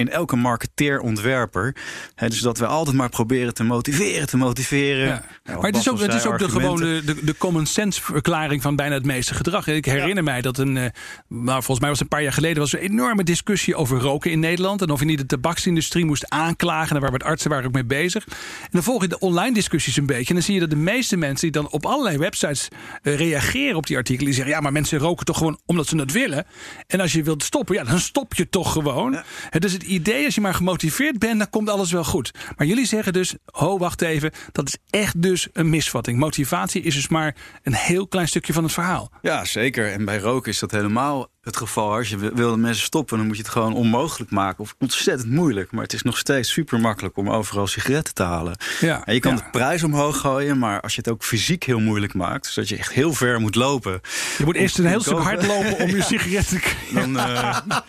In 0.02 0.10
elke 0.10 0.36
marketeer, 0.36 1.00
ontwerper. 1.00 1.76
Hè, 2.16 2.30
dus 2.30 2.40
dat 2.40 2.58
we 2.58 2.66
altijd 2.66 2.96
maar 2.96 3.10
proberen 3.10 3.54
te 3.54 3.64
motiveren, 3.64 4.28
te 4.28 4.38
motiveren. 4.38 5.08
Ja. 5.08 5.24
maar 5.44 5.62
het 5.62 5.76
is 5.76 5.90
ook, 5.90 6.00
het 6.00 6.14
is 6.14 6.26
ook 6.26 6.40
de, 6.40 6.50
gewone, 6.50 7.02
de, 7.02 7.24
de 7.24 7.38
common 7.38 7.66
sense 7.66 8.02
verklaring 8.02 8.62
van 8.62 8.76
bijna 8.76 8.94
het 8.94 9.06
meeste 9.06 9.34
gedrag. 9.34 9.68
Ik 9.68 9.86
herinner 9.86 10.24
mij 10.24 10.42
dat 10.42 10.58
een, 10.58 10.76
uh, 10.76 10.86
nou, 11.28 11.64
volgens 11.64 11.80
mij 11.80 11.90
was 11.90 12.00
het 12.00 12.02
een 12.02 12.18
paar 12.18 12.24
jaar 12.24 12.34
geleden, 12.34 12.60
was 12.60 12.74
er 12.74 12.84
een 12.84 12.90
enorme 12.92 13.24
discussie 13.24 13.76
over 13.76 14.00
roken 14.00 14.32
in 14.32 14.40
Nederland. 14.40 14.82
En 14.82 14.90
of 14.90 15.00
je 15.00 15.06
niet 15.06 15.18
de 15.18 15.26
tabaksindustrie 15.26 16.06
moest 16.06 16.30
aanklagen. 16.30 16.96
En 16.96 17.02
waar 17.02 17.12
we 17.12 17.18
artsen 17.18 17.50
waren 17.50 17.66
ook 17.66 17.74
mee 17.74 17.86
bezig. 17.86 18.26
En 18.28 18.70
dan 18.72 18.84
volg 18.84 19.02
je 19.02 19.08
de 19.08 19.20
online 19.20 19.54
discussies 19.54 19.98
een 19.98 20.06
beetje. 20.06 20.28
En 20.28 20.34
dan 20.34 20.44
zie 20.44 20.54
je 20.54 20.60
dat 20.60 20.70
de 20.70 20.76
meeste 20.76 21.18
mensen 21.18 21.52
die 21.52 21.62
dan 21.62 21.72
op 21.72 21.86
allerlei 21.86 22.18
websites 22.18 22.68
uh, 23.04 23.16
reageren 23.16 23.76
op 23.76 23.88
die 23.88 23.98
artikelen. 23.98 24.26
Die 24.26 24.36
zeggen, 24.36 24.54
ja, 24.54 24.62
maar 24.62 24.72
mensen 24.72 25.00
roken 25.00 25.26
toch 25.26 25.38
gewoon 25.38 25.60
omdat 25.66 25.88
ze 25.88 25.98
het 25.98 26.12
willen. 26.12 26.46
En 26.88 27.00
als 27.00 27.12
je 27.12 27.24
wilt 27.24 27.44
stoppen, 27.44 27.76
ja, 27.76 27.84
dan 27.84 28.00
stop 28.00 28.34
je 28.34 28.50
toch 28.50 28.72
gewoon. 28.72 29.12
Ja. 29.12 29.60
Dus 29.60 29.74
het 29.74 29.84
idee, 29.92 30.26
als 30.26 30.36
je 30.36 30.42
maar 30.42 30.54
gemotiveerd 30.54 31.20
bent, 31.20 31.38
dan 31.38 31.50
komt 31.50 31.70
alles 31.70 31.92
wel 31.92 32.04
goed. 32.04 32.32
Maar 32.58 32.68
jullie 32.68 32.86
zeggen 32.86 33.14
dus, 33.14 33.36
ho, 33.46 33.78
wacht 33.78 34.02
even. 34.02 34.32
Dat 34.52 34.68
is 34.68 34.78
echt 34.90 35.22
dus 35.22 35.48
een 35.54 35.70
misvatting. 35.70 36.18
Motivatie 36.18 36.82
is 36.82 36.96
dus 36.96 37.08
maar 37.08 37.36
een 37.64 37.74
heel 37.74 38.08
klein 38.08 38.28
stukje 38.28 38.54
van 38.54 38.64
het 38.64 38.74
verhaal. 38.74 39.12
Ja, 39.22 39.46
zeker. 39.46 39.92
En 39.92 40.06
bij 40.06 40.20
roken 40.20 40.52
is 40.52 40.60
dat 40.60 40.72
helemaal 40.72 41.30
het 41.42 41.58
geval. 41.58 41.94
Als 41.94 42.10
je 42.10 42.18
wil 42.18 42.58
mensen 42.58 42.84
stoppen, 42.84 43.18
dan 43.18 43.28
moet 43.28 43.36
je 43.36 43.42
het 43.42 43.52
gewoon 43.52 43.74
onmogelijk 43.74 44.32
maken. 44.32 44.60
Of 44.64 44.76
ontzettend 44.80 45.32
moeilijk. 45.32 45.72
Maar 45.72 45.84
het 45.84 45.94
is 45.94 46.02
nog 46.02 46.18
steeds 46.18 46.52
super 46.52 46.80
makkelijk 46.80 47.18
om 47.18 47.30
overal 47.30 47.68
sigaretten 47.68 48.14
te 48.14 48.24
halen. 48.24 48.58
Ja, 48.80 49.06
en 49.06 49.14
je 49.14 49.20
kan 49.20 49.36
ja. 49.36 49.38
de 49.38 49.50
prijs 49.52 49.84
omhoog 49.84 50.20
gooien, 50.20 50.58
maar 50.58 50.82
als 50.82 50.96
je 50.96 51.02
het 51.02 51.10
ook 51.10 51.24
fysiek 51.24 51.64
heel 51.64 51.80
moeilijk 51.80 52.14
maakt, 52.14 52.46
zodat 52.46 52.70
je 52.70 52.78
echt 52.78 52.92
heel 52.92 53.14
ver 53.14 53.40
moet 53.40 53.56
lopen. 53.56 54.02
Je 54.38 54.46
moet 54.46 54.56
eerst 54.56 54.78
een 54.78 54.86
heel 54.86 55.02
stuk 55.02 55.18
hard 55.18 55.48
lopen 55.48 55.78
om 55.78 55.90
je 55.90 56.02
sigaretten 56.12 56.62
te 56.62 56.76
Dan, 56.94 57.16
uh, 57.16 57.60
dan 57.68 57.84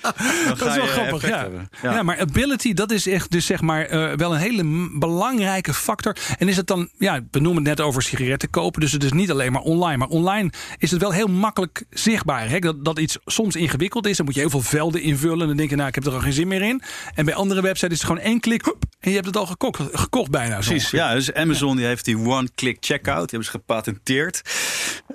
dat 0.58 0.68
is 0.68 0.76
wel 0.76 0.86
grappig. 0.86 1.28
Ja. 1.28 1.48
Ja. 1.92 1.98
ja. 1.98 2.02
maar 2.02 2.20
ability, 2.20 2.72
dat 2.72 2.90
is 2.90 3.06
echt 3.06 3.30
dus 3.30 3.46
zeg 3.46 3.60
maar 3.60 3.92
uh, 3.92 4.12
wel 4.12 4.34
een 4.34 4.40
hele 4.40 4.88
belangrijke 4.98 5.74
factor. 5.74 6.16
En 6.38 6.48
is 6.48 6.56
het 6.56 6.66
dan, 6.66 6.88
ja, 6.98 7.20
we 7.30 7.40
noemen 7.40 7.64
het 7.64 7.78
net 7.78 7.86
over 7.86 8.02
sigaretten 8.02 8.50
kopen, 8.50 8.80
dus 8.80 8.92
het 8.92 9.04
is 9.04 9.12
niet 9.12 9.30
alleen 9.30 9.52
maar 9.52 9.62
online. 9.62 9.96
Maar 9.96 10.08
online 10.08 10.50
is 10.78 10.90
het 10.90 11.00
wel 11.00 11.12
heel 11.12 11.26
makkelijk 11.26 11.84
zichtbaar. 11.90 12.48
Hè? 12.48 12.58
Dat, 12.58 12.84
dat 12.84 12.98
iets 12.98 13.18
soms 13.24 13.56
ingewikkeld 13.56 14.06
is. 14.06 14.16
Dan 14.16 14.26
moet 14.26 14.34
je 14.34 14.40
heel 14.40 14.50
veel 14.50 14.60
velden 14.60 15.02
invullen. 15.02 15.40
En 15.40 15.46
dan 15.46 15.56
denk 15.56 15.70
je, 15.70 15.76
nou, 15.76 15.88
ik 15.88 15.94
heb 15.94 16.06
er 16.06 16.12
al 16.12 16.20
geen 16.20 16.32
zin 16.32 16.48
meer 16.48 16.62
in. 16.62 16.82
En 17.14 17.24
bij 17.24 17.34
andere 17.34 17.62
websites 17.62 17.92
is 17.92 18.02
het 18.02 18.06
gewoon 18.06 18.24
één 18.24 18.40
klik. 18.40 18.64
Hup, 18.64 18.84
en 19.00 19.08
je 19.10 19.14
hebt 19.16 19.26
het 19.26 19.36
al 19.36 19.46
gekocht, 19.46 19.80
gekocht 19.92 20.30
bijna. 20.30 20.54
Precies, 20.54 20.90
ja. 20.90 21.14
Dus 21.14 21.34
Amazon 21.34 21.76
die 21.76 21.86
heeft 21.86 22.04
die 22.04 22.18
one-click 22.18 22.76
checkout. 22.80 23.30
Die 23.30 23.38
hebben 23.38 23.44
ze 23.44 23.50
gepatenteerd. 23.50 24.42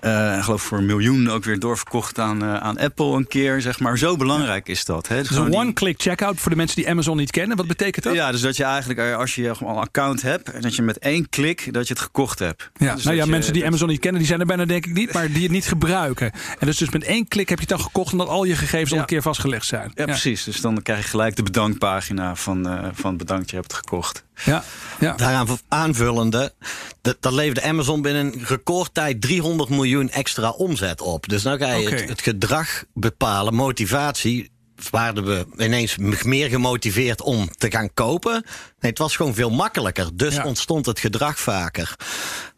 Uh, 0.01 0.37
ik 0.37 0.43
geloof 0.43 0.61
voor 0.61 0.77
een 0.77 0.85
miljoen 0.85 1.29
ook 1.29 1.43
weer 1.43 1.59
doorverkocht 1.59 2.19
aan, 2.19 2.43
uh, 2.43 2.55
aan 2.55 2.77
Apple 2.77 3.15
een 3.15 3.27
keer. 3.27 3.61
Zeg 3.61 3.79
maar. 3.79 3.97
Zo 3.97 4.15
belangrijk 4.15 4.67
is 4.67 4.85
dat. 4.85 5.07
Hè? 5.07 5.21
Dus 5.21 5.35
een 5.35 5.53
one-click 5.53 6.01
checkout 6.01 6.39
voor 6.39 6.51
de 6.51 6.57
mensen 6.57 6.66
die 6.75 6.89
Amazon 6.89 7.17
niet 7.17 7.31
kennen. 7.31 7.57
Wat 7.57 7.67
betekent 7.67 8.03
dat? 8.03 8.13
Ja, 8.13 8.31
dus 8.31 8.41
dat 8.41 8.57
je 8.57 8.63
eigenlijk, 8.63 9.13
als 9.13 9.35
je 9.35 9.51
al 9.51 9.69
een 9.69 9.75
account 9.75 10.21
hebt... 10.21 10.51
en 10.51 10.61
dat 10.61 10.75
je 10.75 10.81
met 10.81 10.97
één 10.97 11.29
klik 11.29 11.73
dat 11.73 11.87
je 11.87 11.93
het 11.93 12.03
gekocht 12.03 12.39
hebt. 12.39 12.69
Ja, 12.73 12.95
dus 12.95 13.03
nou 13.03 13.15
ja, 13.15 13.23
je, 13.23 13.29
mensen 13.29 13.53
die 13.53 13.65
Amazon 13.65 13.87
niet 13.87 13.99
kennen, 13.99 14.19
die 14.19 14.27
zijn 14.27 14.39
er 14.39 14.45
bijna 14.45 14.65
denk 14.65 14.85
ik 14.85 14.93
niet. 14.93 15.13
Maar 15.13 15.31
die 15.31 15.43
het 15.43 15.51
niet 15.51 15.67
gebruiken. 15.67 16.31
En 16.59 16.67
dus, 16.67 16.77
dus 16.77 16.89
met 16.89 17.03
één 17.03 17.27
klik 17.27 17.49
heb 17.49 17.57
je 17.57 17.65
het 17.67 17.77
dan 17.77 17.85
gekocht... 17.85 18.11
omdat 18.11 18.27
al 18.27 18.43
je 18.43 18.55
gegevens 18.55 18.89
ja. 18.89 18.95
al 18.95 19.01
een 19.01 19.07
keer 19.07 19.21
vastgelegd 19.21 19.65
zijn. 19.65 19.91
Ja, 19.93 20.03
ja, 20.03 20.05
precies. 20.05 20.43
Dus 20.43 20.61
dan 20.61 20.81
krijg 20.81 21.03
je 21.03 21.09
gelijk 21.09 21.35
de 21.35 21.43
bedankpagina 21.43 22.35
van, 22.35 22.67
uh, 22.67 22.87
van 22.93 23.17
bedankt, 23.17 23.49
je 23.49 23.55
hebt 23.55 23.71
het 23.71 23.77
gekocht. 23.77 24.25
Ja, 24.43 24.63
ja. 24.99 25.13
Daaraan 25.13 25.47
aanvullende, 25.67 26.53
dat, 27.01 27.17
dat 27.19 27.33
leverde 27.33 27.63
Amazon 27.63 28.01
binnen 28.01 28.25
een 28.25 28.43
recordtijd 28.45 29.21
300 29.21 29.69
miljoen 29.69 30.09
extra 30.09 30.49
omzet 30.49 31.01
op. 31.01 31.29
Dus 31.29 31.43
nou 31.43 31.57
ga 31.57 31.73
je 31.73 31.87
okay. 31.87 31.99
het, 31.99 32.09
het 32.09 32.21
gedrag 32.21 32.83
bepalen, 32.93 33.53
motivatie 33.53 34.51
waren 34.91 35.25
we 35.25 35.45
ineens 35.57 35.97
meer 36.23 36.49
gemotiveerd 36.49 37.21
om 37.21 37.49
te 37.57 37.71
gaan 37.71 37.93
kopen. 37.93 38.31
Nee, 38.79 38.91
het 38.91 38.97
was 38.97 39.15
gewoon 39.15 39.33
veel 39.33 39.49
makkelijker. 39.49 40.09
Dus 40.13 40.35
ja. 40.35 40.43
ontstond 40.43 40.85
het 40.85 40.99
gedrag 40.99 41.39
vaker. 41.39 41.95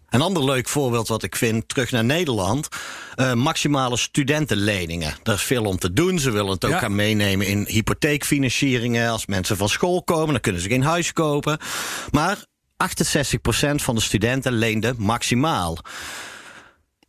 Een 0.10 0.22
ander 0.22 0.46
leuk 0.46 0.68
voorbeeld 0.68 1.08
wat 1.08 1.24
ik 1.24 1.36
vind, 1.36 1.70
terug 1.70 1.92
naar 1.92 2.06
Nederland. 2.06 2.68
Uh, 3.16 3.34
maximale 3.34 3.98
studentenleningen. 3.98 5.16
Daar 5.24 5.36
is 5.36 5.42
veel 5.42 5.64
om 5.64 5.78
te 5.78 5.94
doen. 5.94 6.20
Ze 6.20 6.32
willen 6.32 6.52
het 6.52 6.66
ook 6.66 6.72
ja. 6.72 6.80
gaan 6.80 6.96
meenemen 6.96 7.48
in 7.48 7.66
hypotheekfinancieringen. 7.68 9.10
Als 9.10 9.26
mensen 9.26 9.58
van 9.58 9.70
school 9.70 10.04
komen, 10.04 10.32
dan 10.32 10.42
kunnen 10.42 10.62
ze 10.62 10.70
geen 10.70 10.84
huis 10.84 11.14
kopen. 11.14 11.58
Maar 12.12 12.38
68% 12.38 13.76
van 13.76 13.96
de 13.96 14.02
studenten 14.02 14.52
leende 14.52 14.94
maximaal. 14.98 15.78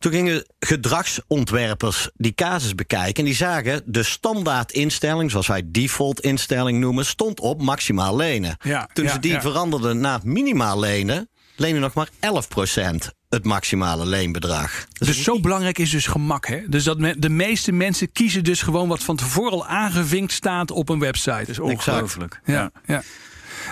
Toen 0.01 0.11
gingen 0.11 0.45
gedragsontwerpers 0.59 2.09
die 2.13 2.33
casus 2.33 2.75
bekijken. 2.75 3.13
En 3.13 3.25
die 3.25 3.35
zagen 3.35 3.81
de 3.85 4.03
standaard 4.03 4.71
instelling, 4.71 5.31
zoals 5.31 5.47
wij 5.47 5.61
default 5.65 6.19
instelling 6.19 6.79
noemen, 6.79 7.05
stond 7.05 7.39
op 7.39 7.61
maximaal 7.61 8.15
lenen. 8.15 8.57
Ja, 8.63 8.89
Toen 8.93 9.05
ja, 9.05 9.11
ze 9.11 9.19
die 9.19 9.31
ja. 9.31 9.41
veranderden 9.41 9.99
naar 9.99 10.19
minimaal 10.23 10.79
lenen, 10.79 11.29
lenen 11.55 11.81
nog 11.81 11.93
maar 11.93 12.09
11% 12.09 13.07
het 13.29 13.45
maximale 13.45 14.05
leenbedrag. 14.05 14.85
Dus 14.93 15.23
zo 15.23 15.39
belangrijk 15.39 15.77
is 15.77 15.89
dus 15.89 16.07
gemak. 16.07 16.47
Hè? 16.47 16.61
Dus 16.67 16.83
dat 16.83 16.97
me, 16.97 17.15
de 17.19 17.29
meeste 17.29 17.71
mensen 17.71 18.11
kiezen 18.11 18.43
dus 18.43 18.61
gewoon 18.61 18.87
wat 18.87 19.03
van 19.03 19.15
tevoren 19.15 19.51
al 19.51 19.65
aangevinkt 19.65 20.31
staat 20.31 20.71
op 20.71 20.89
een 20.89 20.99
website. 20.99 21.37
Dat 21.37 21.47
is 21.47 21.59
ongelooflijk. 21.59 22.41
Ja. 22.45 22.71
ja. 22.85 23.03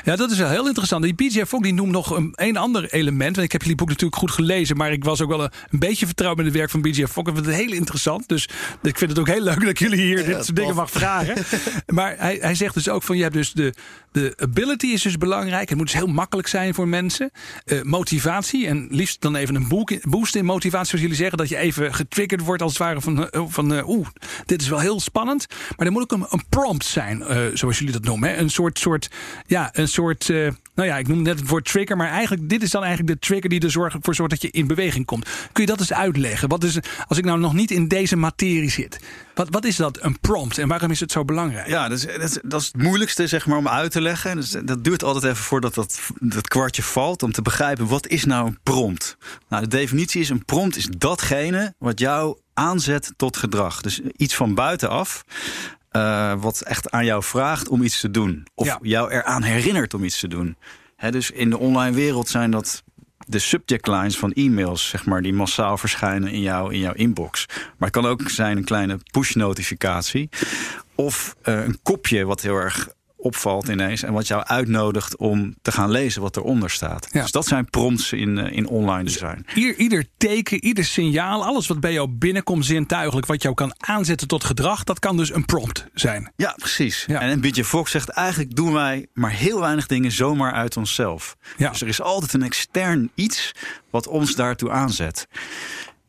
Ja, 0.03 0.15
dat 0.15 0.31
is 0.31 0.38
wel 0.38 0.49
heel 0.49 0.67
interessant. 0.67 1.03
Die 1.03 1.13
PJ 1.13 1.45
Fogg 1.45 1.62
die 1.62 1.73
noemt 1.73 1.91
nog 1.91 2.17
een, 2.17 2.33
een 2.35 2.57
ander 2.57 2.93
element. 2.93 3.35
Want 3.35 3.45
ik 3.45 3.51
heb 3.51 3.62
jullie 3.62 3.77
boek 3.77 3.89
natuurlijk 3.89 4.15
goed 4.15 4.31
gelezen. 4.31 4.77
Maar 4.77 4.91
ik 4.91 5.03
was 5.03 5.21
ook 5.21 5.29
wel 5.29 5.43
een, 5.43 5.51
een 5.69 5.79
beetje 5.79 6.05
vertrouwd 6.05 6.38
met 6.38 6.45
het 6.45 6.55
werk 6.55 6.69
van 6.69 6.81
BJ 6.81 7.05
Fogg. 7.05 7.27
Ik 7.27 7.33
vind 7.33 7.45
het 7.45 7.55
heel 7.55 7.71
interessant. 7.71 8.27
Dus 8.27 8.49
ik 8.81 8.97
vind 8.97 9.09
het 9.09 9.19
ook 9.19 9.27
heel 9.27 9.41
leuk 9.41 9.65
dat 9.65 9.79
jullie 9.79 10.01
hier 10.01 10.19
ja, 10.19 10.25
dit 10.25 10.45
soort 10.45 10.55
dingen 10.55 10.75
mag 10.75 10.91
vragen. 10.91 11.35
maar 11.88 12.15
hij, 12.17 12.38
hij 12.41 12.55
zegt 12.55 12.73
dus 12.73 12.89
ook 12.89 13.03
van 13.03 13.17
je 13.17 13.21
hebt 13.21 13.33
dus 13.33 13.53
de, 13.53 13.73
de 14.12 14.33
ability 14.38 14.88
is 14.88 15.01
dus 15.01 15.17
belangrijk. 15.17 15.69
Het 15.69 15.77
moet 15.77 15.88
dus 15.88 15.95
heel 15.95 16.07
makkelijk 16.07 16.47
zijn 16.47 16.73
voor 16.73 16.88
mensen. 16.88 17.31
Uh, 17.65 17.81
motivatie. 17.81 18.67
En 18.67 18.88
liefst 18.89 19.21
dan 19.21 19.35
even 19.35 19.55
een 19.55 19.88
boost 20.01 20.35
in 20.35 20.45
motivatie. 20.45 20.88
Zoals 20.88 21.01
jullie 21.01 21.17
zeggen. 21.17 21.38
Dat 21.38 21.49
je 21.49 21.57
even 21.57 21.93
getriggerd 21.93 22.41
wordt 22.41 22.62
als 22.62 22.71
het 22.71 22.81
ware 22.81 23.01
van, 23.01 23.27
uh, 23.35 23.43
van 23.47 23.73
uh, 23.73 23.89
oeh, 23.89 24.07
dit 24.45 24.62
is 24.62 24.67
wel 24.67 24.79
heel 24.79 24.99
spannend. 24.99 25.45
Maar 25.77 25.85
er 25.85 25.91
moet 25.91 26.01
ook 26.01 26.12
een, 26.12 26.25
een 26.29 26.43
prompt 26.49 26.85
zijn. 26.85 27.19
uh, 27.19 27.38
zoals 27.53 27.77
jullie 27.79 27.93
dat 27.93 28.03
noemen. 28.03 28.29
Hè? 28.29 28.38
Een 28.38 28.49
soort, 28.49 28.79
soort, 28.79 29.09
ja, 29.45 29.69
een 29.73 29.88
soort, 29.89 30.28
uh, 30.28 30.52
nou 30.75 30.88
ja, 30.88 30.97
ik 30.97 31.08
noem 31.08 31.21
net 31.21 31.39
het 31.39 31.49
woord 31.49 31.65
trigger, 31.65 31.97
maar 31.97 32.10
eigenlijk, 32.10 32.49
dit 32.49 32.62
is 32.62 32.71
dan 32.71 32.84
eigenlijk 32.84 33.13
de 33.13 33.28
trigger 33.28 33.49
die 33.49 33.60
ervoor 33.60 34.15
zorgt, 34.15 34.30
dat 34.30 34.41
je 34.41 34.52
in 34.52 34.67
beweging 34.67 35.06
komt. 35.06 35.30
Kun 35.52 35.63
je 35.63 35.69
dat 35.69 35.80
eens 35.80 35.93
uitleggen? 35.93 36.49
Wat 36.49 36.63
is, 36.63 36.80
als 37.08 37.17
ik 37.17 37.25
nou 37.25 37.39
nog 37.39 37.54
niet 37.54 37.71
in 37.71 37.88
deze 37.88 38.15
materie 38.15 38.69
zit, 38.69 38.99
wat, 39.34 39.47
wat 39.49 39.65
is 39.65 39.75
dat, 39.75 40.04
een 40.04 40.19
prompt 40.19 40.58
en 40.58 40.67
waarom 40.67 40.91
is 40.91 40.99
het 40.99 41.12
zo 41.12 41.25
belangrijk? 41.25 41.67
Ja, 41.67 41.88
dat 41.88 41.97
is, 41.97 42.06
dat 42.06 42.21
is, 42.21 42.39
dat 42.43 42.62
is 42.62 42.67
het 42.67 42.82
moeilijkste 42.82 43.28
zeg 43.28 43.45
maar 43.45 43.58
om 43.58 43.67
uit 43.67 43.91
te 43.91 44.02
leggen. 44.02 44.36
Dus 44.36 44.49
dat 44.49 44.84
duurt 44.84 45.04
altijd 45.04 45.23
even 45.23 45.43
voordat 45.43 45.73
dat, 45.73 45.99
dat 46.19 46.47
kwartje 46.47 46.84
valt, 46.84 47.23
om 47.23 47.32
te 47.32 47.41
begrijpen, 47.41 47.88
wat 47.88 48.08
is 48.08 48.25
nou 48.25 48.47
een 48.47 48.60
prompt? 48.63 49.17
Nou, 49.49 49.63
de 49.63 49.69
definitie 49.69 50.21
is, 50.21 50.30
een 50.30 50.45
prompt 50.45 50.75
is 50.75 50.88
datgene 50.97 51.73
wat 51.78 51.99
jou 51.99 52.38
aanzet 52.54 53.13
tot 53.15 53.38
gedrag. 53.38 53.82
Dus 53.82 54.02
iets 54.15 54.36
van 54.36 54.56
buitenaf. 54.56 55.23
Uh, 55.91 56.34
wat 56.41 56.62
echt 56.62 56.91
aan 56.91 57.06
jou 57.06 57.23
vraagt 57.23 57.69
om 57.69 57.82
iets 57.82 57.99
te 57.99 58.12
doen. 58.12 58.47
Of 58.56 58.65
ja. 58.65 58.80
jou 58.82 59.12
eraan 59.12 59.43
herinnert 59.43 59.93
om 59.93 60.04
iets 60.04 60.19
te 60.19 60.28
doen. 60.28 60.58
He, 60.95 61.12
dus 61.12 61.32
in 61.32 61.49
de 61.49 61.58
online 61.58 61.95
wereld 61.95 62.30
zijn 62.30 62.52
dat 62.52 62.84
de 63.28 63.39
subject 63.39 63.88
lines 63.88 64.17
van 64.17 64.32
e-mails, 64.32 64.89
zeg 64.89 65.06
maar, 65.06 65.21
die 65.21 65.34
massaal 65.34 65.78
verschijnen 65.78 66.32
in, 66.32 66.41
jou, 66.41 66.73
in 66.73 66.80
jouw 66.80 66.93
inbox. 66.93 67.45
Maar 67.47 67.89
het 67.89 67.91
kan 67.91 68.06
ook 68.06 68.30
zijn 68.30 68.58
een 68.58 68.63
kleine 68.63 68.99
push-notificatie. 69.12 70.30
Of 70.95 71.36
uh, 71.43 71.63
een 71.65 71.80
kopje 71.84 72.25
wat 72.25 72.41
heel 72.41 72.56
erg 72.56 72.89
opvalt 73.21 73.67
ineens 73.67 74.03
en 74.03 74.13
wat 74.13 74.27
jou 74.27 74.43
uitnodigt 74.43 75.17
om 75.17 75.55
te 75.62 75.71
gaan 75.71 75.91
lezen 75.91 76.21
wat 76.21 76.38
eronder 76.38 76.69
staat. 76.69 77.08
Ja. 77.12 77.21
Dus 77.21 77.32
dat 77.32 77.45
zijn 77.45 77.69
prompts 77.69 78.13
in, 78.13 78.38
uh, 78.38 78.51
in 78.51 78.67
online 78.67 79.03
design. 79.03 79.45
Dus 79.45 79.53
ieder, 79.53 79.75
ieder 79.75 80.05
teken, 80.17 80.63
ieder 80.63 80.86
signaal, 80.86 81.45
alles 81.45 81.67
wat 81.67 81.79
bij 81.79 81.93
jou 81.93 82.08
binnenkomt 82.08 82.65
zintuigelijk, 82.65 83.27
wat 83.27 83.41
jou 83.41 83.55
kan 83.55 83.73
aanzetten 83.77 84.27
tot 84.27 84.43
gedrag, 84.43 84.84
dat 84.84 84.99
kan 84.99 85.17
dus 85.17 85.34
een 85.34 85.45
prompt 85.45 85.86
zijn. 85.93 86.32
Ja, 86.36 86.53
precies. 86.58 87.03
Ja. 87.08 87.21
En 87.21 87.41
BJ 87.41 87.63
Fox 87.63 87.91
zegt 87.91 88.10
eigenlijk 88.10 88.55
doen 88.55 88.73
wij 88.73 89.08
maar 89.13 89.32
heel 89.32 89.60
weinig 89.60 89.88
dingen 89.88 90.12
zomaar 90.12 90.53
uit 90.53 90.77
onszelf. 90.77 91.38
Ja. 91.58 91.69
Dus 91.69 91.82
er 91.82 91.88
is 91.88 92.01
altijd 92.01 92.34
een 92.34 92.43
extern 92.43 93.12
iets 93.15 93.51
wat 93.89 94.08
ons 94.08 94.36
daartoe 94.36 94.71
aanzet. 94.71 95.27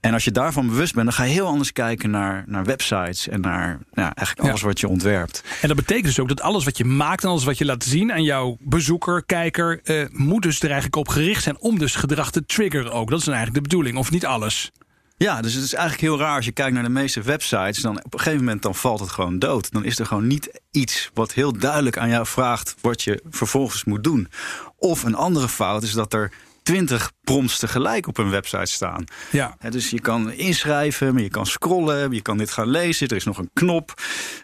En 0.00 0.12
als 0.12 0.24
je 0.24 0.30
daarvan 0.30 0.66
bewust 0.66 0.94
bent, 0.94 1.06
dan 1.06 1.14
ga 1.14 1.24
je 1.24 1.32
heel 1.32 1.46
anders 1.46 1.72
kijken 1.72 2.10
naar, 2.10 2.44
naar 2.46 2.64
websites 2.64 3.28
en 3.28 3.40
naar 3.40 3.78
ja, 3.92 4.14
eigenlijk 4.14 4.48
alles 4.48 4.60
ja. 4.60 4.66
wat 4.66 4.80
je 4.80 4.88
ontwerpt. 4.88 5.44
En 5.60 5.68
dat 5.68 5.76
betekent 5.76 6.06
dus 6.06 6.20
ook 6.20 6.28
dat 6.28 6.40
alles 6.40 6.64
wat 6.64 6.78
je 6.78 6.84
maakt 6.84 7.22
en 7.22 7.28
alles 7.28 7.44
wat 7.44 7.58
je 7.58 7.64
laat 7.64 7.84
zien 7.84 8.12
aan 8.12 8.22
jouw 8.22 8.56
bezoeker, 8.60 9.24
kijker, 9.24 9.80
uh, 9.84 10.06
moet 10.10 10.42
dus 10.42 10.58
er 10.58 10.64
eigenlijk 10.64 10.96
op 10.96 11.08
gericht 11.08 11.42
zijn 11.42 11.60
om 11.60 11.78
dus 11.78 11.94
gedrag 11.94 12.30
te 12.30 12.46
triggeren 12.46 12.92
ook. 12.92 13.10
Dat 13.10 13.20
is 13.20 13.26
eigenlijk 13.26 13.56
de 13.56 13.68
bedoeling, 13.68 13.96
of 13.96 14.10
niet 14.10 14.26
alles. 14.26 14.70
Ja, 15.16 15.40
dus 15.40 15.54
het 15.54 15.64
is 15.64 15.74
eigenlijk 15.74 16.02
heel 16.02 16.18
raar 16.18 16.36
als 16.36 16.44
je 16.44 16.52
kijkt 16.52 16.74
naar 16.74 16.82
de 16.82 16.88
meeste 16.88 17.22
websites. 17.22 17.78
Dan 17.78 18.04
op 18.04 18.14
een 18.14 18.20
gegeven 18.20 18.44
moment 18.44 18.62
dan 18.62 18.74
valt 18.74 19.00
het 19.00 19.10
gewoon 19.10 19.38
dood. 19.38 19.72
Dan 19.72 19.84
is 19.84 19.98
er 19.98 20.06
gewoon 20.06 20.26
niet 20.26 20.60
iets 20.70 21.10
wat 21.14 21.32
heel 21.32 21.52
duidelijk 21.58 21.98
aan 21.98 22.08
jou 22.08 22.26
vraagt 22.26 22.74
wat 22.80 23.02
je 23.02 23.22
vervolgens 23.30 23.84
moet 23.84 24.04
doen. 24.04 24.28
Of 24.78 25.02
een 25.02 25.14
andere 25.14 25.48
fout 25.48 25.82
is 25.82 25.92
dat 25.92 26.12
er 26.12 26.32
twintig 26.70 27.12
prompts 27.24 27.58
tegelijk 27.58 28.06
op 28.06 28.18
een 28.18 28.30
website 28.30 28.66
staan. 28.72 29.04
Ja. 29.30 29.56
Dus 29.70 29.90
je 29.90 30.00
kan 30.00 30.32
inschrijven, 30.32 31.12
maar 31.14 31.22
je 31.22 31.28
kan 31.28 31.46
scrollen, 31.46 32.12
je 32.12 32.20
kan 32.20 32.38
dit 32.38 32.50
gaan 32.50 32.68
lezen. 32.68 33.08
Er 33.08 33.16
is 33.16 33.24
nog 33.24 33.38
een 33.38 33.50
knop. 33.52 33.94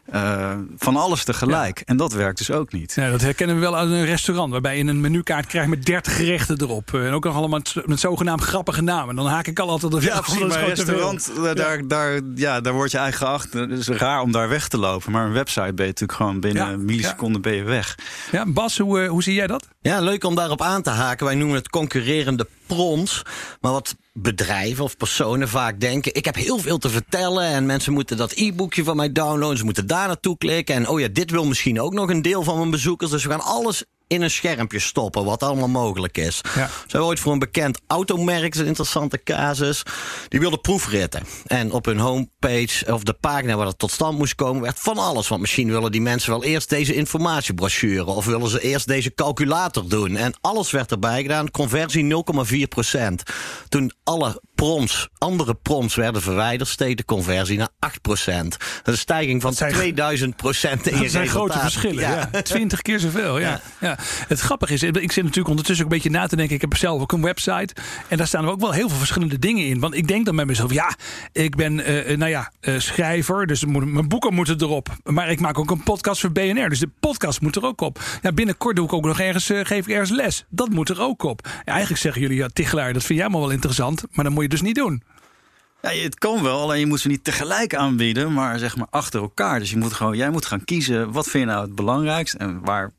eh, 0.06 0.52
van 0.76 0.96
alles 0.96 1.24
tegelijk. 1.24 1.80
En 1.84 1.96
dat 1.96 2.12
werkt 2.12 2.38
dus 2.38 2.50
ook 2.50 2.72
niet. 2.72 2.92
Ja, 2.94 3.10
dat 3.10 3.20
herkennen 3.20 3.56
we 3.56 3.60
wel 3.62 3.76
uit 3.76 3.90
een 3.90 4.04
restaurant. 4.04 4.50
Waarbij 4.52 4.78
je 4.78 4.84
een 4.84 5.00
menukaart 5.00 5.46
krijgt 5.46 5.68
met 5.68 5.84
30 5.86 6.16
gerechten 6.16 6.60
erop. 6.60 6.94
Eh, 6.94 7.06
En 7.06 7.12
ook 7.12 7.24
nog 7.24 7.34
allemaal 7.36 7.58
met, 7.58 7.86
met 7.86 8.00
zogenaamd 8.00 8.40
grappige 8.42 8.82
namen. 8.82 9.16
Dan 9.16 9.26
haak 9.26 9.46
ik 9.46 9.58
al 9.58 9.68
altijd. 9.70 10.02
Ja, 10.02 10.20
precies. 10.20 10.40
dat 10.40 10.48
is 10.48 10.54
Maar 10.54 10.62
een 10.62 10.68
restaurant, 10.68 11.30
daar, 11.42 11.54
daar, 11.54 11.86
daar, 11.88 12.20
ja, 12.34 12.60
daar 12.60 12.72
word 12.72 12.90
je 12.90 12.98
eigenlijk 12.98 13.32
geacht. 13.32 13.52
Het 13.52 13.70
is 13.78 13.88
raar 13.88 14.20
om 14.20 14.32
daar 14.32 14.48
weg 14.48 14.68
te 14.68 14.78
lopen. 14.78 15.12
Maar 15.12 15.26
een 15.26 15.32
website 15.32 15.60
ben 15.74 15.86
je 15.86 15.92
natuurlijk 15.92 16.12
gewoon 16.18 16.40
binnen 16.40 16.66
Ja, 16.66 16.72
een 16.72 16.84
milliseconde 16.84 17.40
ben 17.40 17.54
je 17.54 17.62
weg. 17.62 17.94
Ja, 18.32 18.44
Bas, 18.46 18.78
hoe, 18.78 19.00
eh, 19.00 19.08
hoe 19.08 19.22
zie 19.22 19.34
jij 19.34 19.46
dat? 19.46 19.68
Ja, 19.87 20.01
leuk 20.01 20.25
om 20.25 20.35
daarop 20.35 20.62
aan 20.62 20.83
te 20.83 20.90
haken. 20.90 21.27
Wij 21.27 21.35
noemen 21.35 21.57
het 21.57 21.68
concurrerende 21.68 22.46
prons. 22.66 23.22
Maar 23.61 23.72
wat 23.72 23.96
bedrijven 24.12 24.85
of 24.85 24.96
personen 24.96 25.49
vaak 25.49 25.81
denken... 25.81 26.14
ik 26.14 26.25
heb 26.25 26.35
heel 26.35 26.59
veel 26.59 26.79
te 26.79 26.88
vertellen 26.88 27.44
en 27.44 27.66
mensen 27.66 27.92
moeten 27.92 28.16
dat 28.16 28.33
e-boekje 28.33 28.85
van 28.85 28.96
mij 28.96 29.12
downloaden. 29.12 29.59
Ze 29.59 29.64
moeten 29.64 29.87
daar 29.87 30.07
naartoe 30.07 30.38
klikken. 30.38 30.75
En 30.75 30.88
oh 30.88 31.01
ja, 31.01 31.09
dit 31.12 31.31
wil 31.31 31.44
misschien 31.44 31.81
ook 31.81 31.92
nog 31.92 32.11
een 32.11 32.22
deel 32.22 32.42
van 32.42 32.59
mijn 32.59 32.70
bezoekers. 32.70 33.11
Dus 33.11 33.25
we 33.25 33.31
gaan 33.31 33.40
alles 33.40 33.85
in 34.06 34.22
een 34.22 34.30
schermpje 34.30 34.78
stoppen, 34.78 35.24
wat 35.24 35.42
allemaal 35.42 35.68
mogelijk 35.68 36.18
is. 36.18 36.40
Ja. 36.54 36.70
Zo 36.86 37.04
ooit 37.04 37.20
voor 37.20 37.32
een 37.32 37.38
bekend 37.38 37.80
automerk, 37.86 38.54
een 38.54 38.66
interessante 38.66 39.22
casus. 39.22 39.82
Die 40.28 40.40
wilde 40.40 40.58
proefritten. 40.58 41.22
En 41.46 41.72
op 41.72 41.84
hun 41.84 41.98
homepage, 41.98 42.92
of 42.92 43.02
de 43.02 43.12
pagina 43.12 43.56
waar 43.56 43.66
het 43.66 43.78
tot 43.78 43.90
stand 43.90 44.18
moest 44.18 44.34
komen, 44.34 44.62
werd 44.62 44.78
van 44.80 44.98
alles. 44.98 45.28
Want 45.28 45.40
misschien 45.40 45.70
willen 45.70 45.92
die 45.92 46.00
mensen 46.00 46.30
wel 46.30 46.44
eerst 46.44 46.68
deze 46.68 46.94
informatiebrochure. 46.94 48.04
Of 48.06 48.24
willen 48.24 48.50
ze 48.50 48.60
eerst 48.60 48.86
deze 48.86 49.14
calculator 49.14 49.88
doen. 49.88 50.16
En 50.16 50.34
alles 50.40 50.70
werd 50.70 50.90
erbij 50.90 51.22
gedaan. 51.22 51.50
Conversie 51.50 52.24
0,4 52.46 52.68
procent. 52.68 53.22
Toen 53.68 53.92
alle 54.04 54.42
proms, 54.56 55.08
andere 55.18 55.54
proms 55.54 55.94
werden 55.94 56.22
verwijderd, 56.22 56.68
steeg 56.68 56.94
de 56.94 57.04
conversie 57.04 57.58
naar 57.58 57.68
8 57.78 58.00
procent. 58.00 58.50
Dat 58.50 58.60
is 58.84 58.92
een 58.92 58.98
stijging 58.98 59.40
van 59.40 59.50
Dat 59.50 59.58
zijn- 59.58 59.72
2000 59.72 60.36
procent 60.36 60.86
in 60.86 60.96
je 60.96 61.02
Dat 61.02 61.10
zijn 61.10 61.28
grote 61.28 61.58
verschillen. 61.58 62.00
Ja. 62.02 62.28
Ja. 62.32 62.42
20 62.42 62.82
keer 62.82 62.98
zoveel. 62.98 63.38
Ja. 63.38 63.48
Ja. 63.48 63.60
Ja. 63.80 63.98
Het 64.28 64.40
grappige 64.40 64.72
is, 64.72 64.82
ik 64.82 65.12
zit 65.12 65.22
natuurlijk 65.24 65.48
ondertussen 65.48 65.84
ook 65.86 65.90
een 65.92 65.96
beetje 66.02 66.18
na 66.18 66.26
te 66.26 66.36
denken. 66.36 66.54
Ik 66.54 66.60
heb 66.60 66.76
zelf 66.76 67.00
ook 67.00 67.12
een 67.12 67.22
website. 67.22 67.74
En 68.08 68.16
daar 68.16 68.26
staan 68.26 68.48
ook 68.48 68.60
wel 68.60 68.72
heel 68.72 68.88
veel 68.88 68.98
verschillende 68.98 69.38
dingen 69.38 69.64
in. 69.66 69.80
Want 69.80 69.94
ik 69.94 70.08
denk 70.08 70.24
dan 70.26 70.36
bij 70.36 70.44
mezelf, 70.44 70.72
ja, 70.72 70.96
ik 71.32 71.56
ben 71.56 71.84
eh, 71.84 72.10
eh, 72.12 72.18
nou 72.18 72.30
ja, 72.30 72.52
eh, 72.60 72.78
schrijver. 72.78 73.46
Dus 73.46 73.64
moet- 73.64 73.84
mijn 73.92 74.08
boeken 74.08 74.34
moeten 74.34 74.60
erop. 74.62 74.88
Maar 75.04 75.30
ik 75.30 75.40
maak 75.40 75.58
ook 75.58 75.70
een 75.70 75.82
podcast 75.82 76.20
voor 76.20 76.32
BNR. 76.32 76.68
Dus 76.68 76.78
de 76.80 76.90
podcast 77.00 77.40
moet 77.40 77.56
er 77.56 77.64
ook 77.64 77.80
op. 77.80 78.00
Ja, 78.22 78.32
binnenkort 78.32 78.76
doe 78.76 78.84
ik 78.86 78.92
ook 78.92 79.04
nog 79.04 79.20
ergens, 79.20 79.46
geef 79.46 79.86
ik 79.86 79.88
ergens 79.88 80.10
les. 80.10 80.44
Dat 80.48 80.68
moet 80.68 80.88
er 80.88 81.00
ook 81.00 81.22
op. 81.22 81.40
Ja, 81.64 81.72
eigenlijk 81.72 82.00
zeggen 82.02 82.20
jullie, 82.22 82.36
ja, 82.36 82.48
Tichelaar, 82.52 82.92
dat 82.92 83.04
vind 83.04 83.18
jij 83.18 83.28
maar 83.28 83.40
wel 83.40 83.50
interessant. 83.50 84.04
Maar 84.12 84.24
dat 84.24 84.32
moet 84.34 84.42
je 84.42 84.45
dus 84.50 84.62
niet 84.62 84.74
doen. 84.74 85.02
Ja, 85.82 85.90
het 85.90 86.18
kan 86.18 86.42
wel, 86.42 86.61
alleen 86.61 86.80
je 86.80 86.87
moet 86.87 87.00
ze 87.00 87.09
niet 87.09 87.24
tegelijk 87.24 87.74
aanbieden, 87.74 88.32
maar 88.32 88.59
zeg 88.59 88.76
maar 88.76 88.87
achter 88.90 89.20
elkaar. 89.20 89.59
Dus 89.59 89.70
je 89.70 89.76
moet 89.76 89.92
gewoon, 89.92 90.16
jij 90.16 90.30
moet 90.30 90.46
gaan 90.46 90.64
kiezen, 90.64 91.12
wat 91.12 91.28
vind 91.28 91.44
je 91.44 91.50
nou 91.50 91.64
het 91.64 91.74
belangrijkst 91.74 92.35
en 92.35 92.61
waar, 92.61 92.92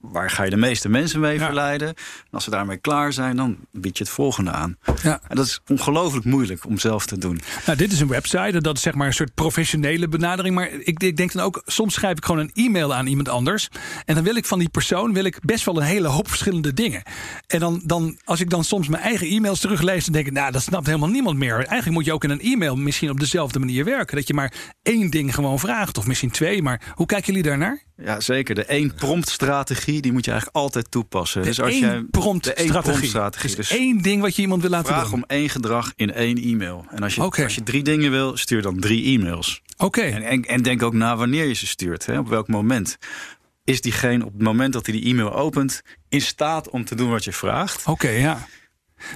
waar 0.00 0.30
ga 0.30 0.42
je 0.42 0.50
de 0.50 0.56
meeste 0.56 0.88
mensen 0.88 1.20
mee 1.20 1.38
Ja. 1.38 1.44
verleiden. 1.44 1.88
En 1.88 1.94
als 2.30 2.44
ze 2.44 2.50
daarmee 2.50 2.76
klaar 2.76 3.12
zijn, 3.12 3.36
dan 3.36 3.56
bied 3.72 3.98
je 3.98 4.04
het 4.04 4.12
volgende 4.12 4.50
aan. 4.50 4.78
Ja. 5.02 5.20
En 5.28 5.36
dat 5.36 5.46
is 5.46 5.60
ongelooflijk 5.68 6.24
moeilijk 6.24 6.66
om 6.66 6.78
zelf 6.78 7.06
te 7.06 7.18
doen. 7.18 7.40
Nou, 7.66 7.78
dit 7.78 7.92
is 7.92 8.00
een 8.00 8.08
website. 8.08 8.38
en 8.38 8.60
Dat 8.62 8.76
is 8.76 8.82
zeg 8.82 8.94
maar 8.94 9.06
een 9.06 9.12
soort 9.12 9.34
professionele 9.34 10.08
benadering. 10.08 10.54
Maar 10.54 10.68
ik, 10.70 11.02
ik 11.02 11.16
denk 11.16 11.32
dan 11.32 11.44
ook, 11.44 11.62
soms 11.66 11.94
schrijf 11.94 12.16
ik 12.16 12.24
gewoon 12.24 12.40
een 12.40 12.64
e-mail 12.66 12.94
aan 12.94 13.06
iemand 13.06 13.28
anders. 13.28 13.68
En 14.04 14.14
dan 14.14 14.24
wil 14.24 14.36
ik 14.36 14.44
van 14.44 14.58
die 14.58 14.68
persoon 14.68 15.12
wil 15.12 15.24
ik 15.24 15.38
best 15.40 15.64
wel 15.64 15.76
een 15.76 15.82
hele 15.82 16.08
hoop 16.08 16.28
verschillende 16.28 16.74
dingen. 16.74 17.02
En 17.46 17.60
dan, 17.60 17.82
dan 17.84 18.18
als 18.24 18.40
ik 18.40 18.50
dan 18.50 18.64
soms 18.64 18.88
mijn 18.88 19.02
eigen 19.02 19.26
e-mails 19.26 19.60
teruglees, 19.60 20.04
dan 20.04 20.12
denk 20.12 20.26
ik, 20.26 20.32
nou, 20.32 20.52
dat 20.52 20.62
snapt 20.62 20.86
helemaal 20.86 21.08
niemand 21.08 21.38
meer. 21.38 21.54
Eigenlijk 21.56 21.90
moet 21.90 22.04
je 22.04 22.12
ook 22.12 22.24
in 22.24 22.30
een 22.30 22.40
e-mail 22.40 22.76
misschien 22.76 23.10
op 23.10 23.20
dezelfde 23.20 23.58
manier 23.58 23.84
werken. 23.84 24.16
Dat 24.16 24.26
je 24.26 24.34
maar 24.34 24.52
één 24.82 25.10
ding 25.10 25.34
gewoon 25.34 25.58
vraagt, 25.58 25.98
of 25.98 26.06
misschien 26.06 26.30
twee. 26.30 26.62
Maar 26.62 26.92
hoe 26.94 27.06
kijken 27.06 27.26
jullie 27.26 27.48
daarnaar? 27.48 27.82
Ja, 28.04 28.20
zeker. 28.20 28.54
De 28.54 28.64
één 28.64 28.94
prompt 28.94 29.28
strategie, 29.28 30.00
die 30.00 30.12
moet 30.12 30.24
je 30.24 30.30
eigenlijk 30.30 30.60
altijd 30.60 30.90
toepassen. 30.90 31.42
dus 31.42 31.60
als 31.60 31.78
jij 31.78 32.04
prompt 32.10 32.44
de 32.44 32.54
één 32.54 32.68
strategie. 32.68 32.92
prompt 32.92 33.08
strategie. 33.08 33.56
Dus 33.56 33.68
Dus 33.68 33.78
één 33.78 33.98
ding 34.02 34.22
wat 34.22 34.36
je 34.36 34.42
iemand 34.42 34.60
wil 34.62 34.70
laten 34.70 34.92
vraag 34.94 35.04
doen. 35.04 35.12
om 35.12 35.24
één 35.26 35.48
gedrag 35.48 35.92
in 35.96 36.12
één 36.12 36.36
e-mail. 36.42 36.84
En 36.90 37.02
als 37.02 37.14
je, 37.14 37.20
als 37.20 37.54
je 37.54 37.62
drie 37.62 37.82
dingen 37.82 38.10
wil, 38.10 38.36
stuur 38.36 38.62
dan 38.62 38.80
drie 38.80 39.18
e-mails. 39.18 39.62
Oké, 39.76 40.00
En, 40.00 40.22
en, 40.22 40.44
en 40.44 40.62
denk 40.62 40.82
ook 40.82 40.92
na 40.94 41.16
wanneer 41.16 41.44
je 41.46 41.54
ze 41.54 41.66
stuurt. 41.66 42.06
Hè? 42.06 42.18
Op 42.18 42.28
welk 42.28 42.48
moment. 42.48 42.96
Is 43.64 43.80
diegene 43.80 44.24
op 44.24 44.32
het 44.32 44.42
moment 44.42 44.72
dat 44.72 44.86
hij 44.86 44.94
die 45.00 45.04
e-mail 45.10 45.34
opent... 45.34 45.82
in 46.08 46.20
staat 46.20 46.70
om 46.70 46.84
te 46.84 46.94
doen 46.94 47.10
wat 47.10 47.24
je 47.24 47.32
vraagt? 47.32 47.86
Oké, 47.86 48.08
ja. 48.08 48.46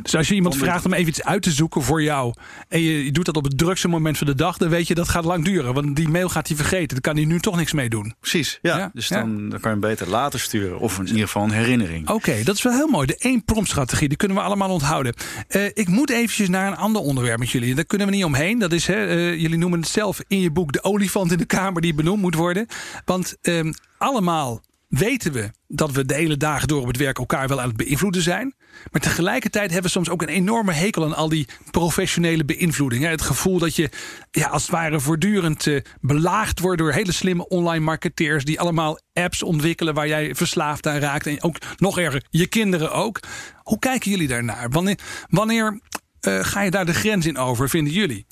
Dus 0.02 0.16
als 0.16 0.28
je 0.28 0.34
iemand 0.34 0.56
vraagt 0.56 0.84
om 0.84 0.92
even 0.92 1.08
iets 1.08 1.22
uit 1.22 1.42
te 1.42 1.50
zoeken 1.50 1.82
voor 1.82 2.02
jou. 2.02 2.34
en 2.68 2.80
je, 2.80 3.12
doet 3.12 3.24
dat 3.24 3.36
op 3.36 3.44
het 3.44 3.58
drukste 3.58 3.88
moment 3.88 4.18
van 4.18 4.26
de 4.26 4.34
dag. 4.34 4.56
dan 4.56 4.68
weet 4.68 4.88
je 4.88 4.94
dat 4.94 5.08
gaat 5.08 5.24
lang 5.24 5.44
duren. 5.44 5.74
Want 5.74 5.96
die 5.96 6.08
mail 6.08 6.28
gaat 6.28 6.48
hij 6.48 6.56
vergeten. 6.56 6.88
Daar 6.88 7.00
kan 7.00 7.16
hij 7.16 7.24
nu 7.24 7.40
toch 7.40 7.56
niks 7.56 7.72
mee 7.72 7.88
doen. 7.88 8.14
Precies, 8.20 8.58
ja. 8.62 8.78
Ja, 8.78 8.90
dus 8.92 9.08
ja. 9.08 9.20
dan, 9.20 9.48
dan 9.48 9.60
kan 9.60 9.74
je 9.74 9.80
hem 9.80 9.80
beter 9.80 10.08
later 10.08 10.40
sturen. 10.40 10.78
Of 10.78 10.98
in 10.98 11.06
ieder 11.06 11.22
geval 11.22 11.42
een 11.42 11.50
herinnering. 11.50 12.08
Oké, 12.08 12.42
dat 12.42 12.54
is 12.54 12.62
wel 12.62 12.72
heel 12.72 12.88
mooi. 12.88 13.06
De 13.06 13.16
één 13.16 13.44
promptstrategie, 13.44 14.08
die 14.08 14.16
kunnen 14.16 14.36
we 14.36 14.42
allemaal 14.42 14.70
onthouden. 14.70 15.14
Eh, 15.48 15.64
ik 15.64 15.88
moet 15.88 16.10
eventjes 16.10 16.48
naar 16.48 16.66
een 16.66 16.76
ander 16.76 17.02
onderwerp 17.02 17.38
met 17.38 17.50
jullie. 17.50 17.74
Daar 17.74 17.84
kunnen 17.84 18.06
we 18.06 18.14
niet 18.14 18.24
omheen. 18.24 18.58
Dat 18.58 18.72
is, 18.72 18.86
hè, 18.86 19.06
eh, 19.06 19.40
jullie 19.40 19.58
noemen 19.58 19.80
het 19.80 19.88
zelf 19.88 20.20
in 20.28 20.40
je 20.40 20.50
boek... 20.50 20.72
de 20.72 20.82
olifant 20.82 21.32
in 21.32 21.38
de 21.38 21.44
kamer 21.44 21.82
die 21.82 21.94
benoemd 21.94 22.20
moet 22.20 22.34
worden. 22.34 22.66
Want 23.04 23.36
ehm, 23.42 23.72
allemaal 23.98 24.62
weten 24.98 25.32
we 25.32 25.50
dat 25.68 25.92
we 25.92 26.04
de 26.04 26.14
hele 26.14 26.36
dagen 26.36 26.68
door 26.68 26.80
op 26.80 26.86
het 26.86 26.96
werk... 26.96 27.18
elkaar 27.18 27.48
wel 27.48 27.60
aan 27.60 27.68
het 27.68 27.76
beïnvloeden 27.76 28.22
zijn. 28.22 28.54
Maar 28.92 29.00
tegelijkertijd 29.00 29.64
hebben 29.64 29.82
we 29.82 29.88
soms 29.88 30.08
ook 30.08 30.22
een 30.22 30.28
enorme 30.28 30.72
hekel... 30.72 31.04
aan 31.04 31.14
al 31.14 31.28
die 31.28 31.48
professionele 31.70 32.44
beïnvloeding. 32.44 33.04
Het 33.04 33.22
gevoel 33.22 33.58
dat 33.58 33.76
je 33.76 33.90
ja, 34.30 34.48
als 34.48 34.62
het 34.62 34.70
ware 34.70 35.00
voortdurend 35.00 35.66
eh, 35.66 35.80
belaagd 36.00 36.60
wordt... 36.60 36.78
door 36.78 36.92
hele 36.92 37.12
slimme 37.12 37.48
online 37.48 37.84
marketeers... 37.84 38.44
die 38.44 38.60
allemaal 38.60 38.98
apps 39.12 39.42
ontwikkelen 39.42 39.94
waar 39.94 40.08
jij 40.08 40.34
verslaafd 40.34 40.86
aan 40.86 40.98
raakt. 40.98 41.26
En 41.26 41.42
ook 41.42 41.56
nog 41.76 41.98
erger, 41.98 42.24
je 42.30 42.46
kinderen 42.46 42.92
ook. 42.92 43.20
Hoe 43.62 43.78
kijken 43.78 44.10
jullie 44.10 44.28
daarnaar? 44.28 44.70
Wanneer, 44.70 44.98
wanneer 45.28 45.80
eh, 46.20 46.38
ga 46.44 46.62
je 46.62 46.70
daar 46.70 46.86
de 46.86 46.94
grens 46.94 47.26
in 47.26 47.38
over, 47.38 47.68
vinden 47.68 47.92
jullie? 47.92 48.26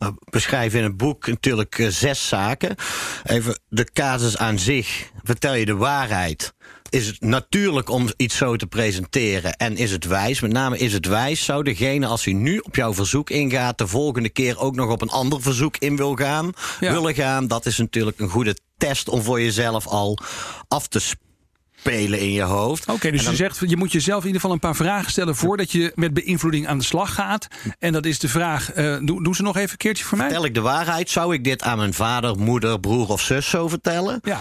We 0.00 0.14
beschrijven 0.30 0.78
in 0.78 0.84
het 0.84 0.96
boek 0.96 1.26
natuurlijk 1.26 1.78
eh, 1.78 1.88
zes 1.88 2.28
zaken. 2.28 2.76
Even 3.24 3.60
de 3.68 3.84
casus 3.92 4.36
aan 4.36 4.58
zich. 4.58 5.10
Vertel 5.22 5.54
je 5.54 5.64
de 5.64 5.76
waarheid? 5.76 6.54
Is 6.88 7.06
het 7.06 7.20
natuurlijk 7.20 7.90
om 7.90 8.08
iets 8.16 8.36
zo 8.36 8.56
te 8.56 8.66
presenteren? 8.66 9.56
En 9.56 9.76
is 9.76 9.90
het 9.90 10.04
wijs? 10.04 10.40
Met 10.40 10.52
name 10.52 10.78
is 10.78 10.92
het 10.92 11.06
wijs? 11.06 11.44
Zou 11.44 11.62
degene, 11.62 12.06
als 12.06 12.24
hij 12.24 12.34
nu 12.34 12.58
op 12.58 12.76
jouw 12.76 12.94
verzoek 12.94 13.30
ingaat, 13.30 13.78
de 13.78 13.86
volgende 13.86 14.28
keer 14.28 14.58
ook 14.58 14.74
nog 14.74 14.90
op 14.90 15.02
een 15.02 15.10
ander 15.10 15.42
verzoek 15.42 15.76
in 15.76 15.96
wil 15.96 16.14
gaan? 16.14 16.52
Ja. 16.80 16.92
Willen 16.92 17.14
gaan? 17.14 17.48
Dat 17.48 17.66
is 17.66 17.78
natuurlijk 17.78 18.18
een 18.18 18.28
goede 18.28 18.56
test 18.78 19.08
om 19.08 19.22
voor 19.22 19.40
jezelf 19.40 19.86
al 19.86 20.18
af 20.68 20.88
te 20.88 20.98
spelen 20.98 21.29
in 21.88 22.32
je 22.32 22.42
hoofd. 22.42 22.86
Oké, 22.86 23.10
dus 23.10 23.22
dan- 23.22 23.30
je 23.30 23.36
zegt, 23.36 23.58
je 23.66 23.76
moet 23.76 23.92
jezelf 23.92 24.20
in 24.20 24.26
ieder 24.26 24.40
geval 24.40 24.54
een 24.54 24.62
paar 24.62 24.76
vragen 24.76 25.10
stellen... 25.10 25.36
voordat 25.36 25.72
je 25.72 25.92
met 25.94 26.14
beïnvloeding 26.14 26.66
aan 26.68 26.78
de 26.78 26.84
slag 26.84 27.14
gaat. 27.14 27.48
En 27.78 27.92
dat 27.92 28.06
is 28.06 28.18
de 28.18 28.28
vraag, 28.28 28.72
eh, 28.72 28.96
doe, 29.02 29.22
doe 29.22 29.34
ze 29.34 29.42
nog 29.42 29.56
even 29.56 29.70
een 29.70 29.76
keertje 29.76 30.04
voor 30.04 30.18
mij? 30.18 30.26
Vertel 30.26 30.44
ik 30.44 30.54
de 30.54 30.60
waarheid? 30.60 31.10
Zou 31.10 31.34
ik 31.34 31.44
dit 31.44 31.62
aan 31.62 31.78
mijn 31.78 31.94
vader, 31.94 32.38
moeder, 32.38 32.80
broer 32.80 33.08
of 33.08 33.20
zus 33.20 33.48
zo 33.50 33.68
vertellen? 33.68 34.20
Ja, 34.22 34.40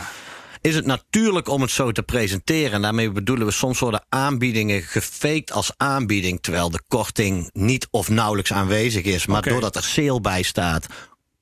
is 0.61 0.75
het 0.75 0.85
natuurlijk 0.85 1.47
om 1.47 1.61
het 1.61 1.71
zo 1.71 1.91
te 1.91 2.03
presenteren. 2.03 2.71
En 2.71 2.81
daarmee 2.81 3.11
bedoelen 3.11 3.45
we 3.47 3.53
soms 3.53 3.79
worden 3.79 4.05
aanbiedingen 4.09 4.81
gefaked 4.81 5.51
als 5.51 5.71
aanbieding, 5.77 6.41
terwijl 6.41 6.69
de 6.69 6.81
korting 6.87 7.49
niet 7.53 7.87
of 7.91 8.09
nauwelijks 8.09 8.53
aanwezig 8.53 9.03
is. 9.03 9.25
Maar 9.25 9.41
doordat 9.41 9.75
er 9.75 9.83
sale 9.83 10.21
bij 10.21 10.41
staat, 10.41 10.87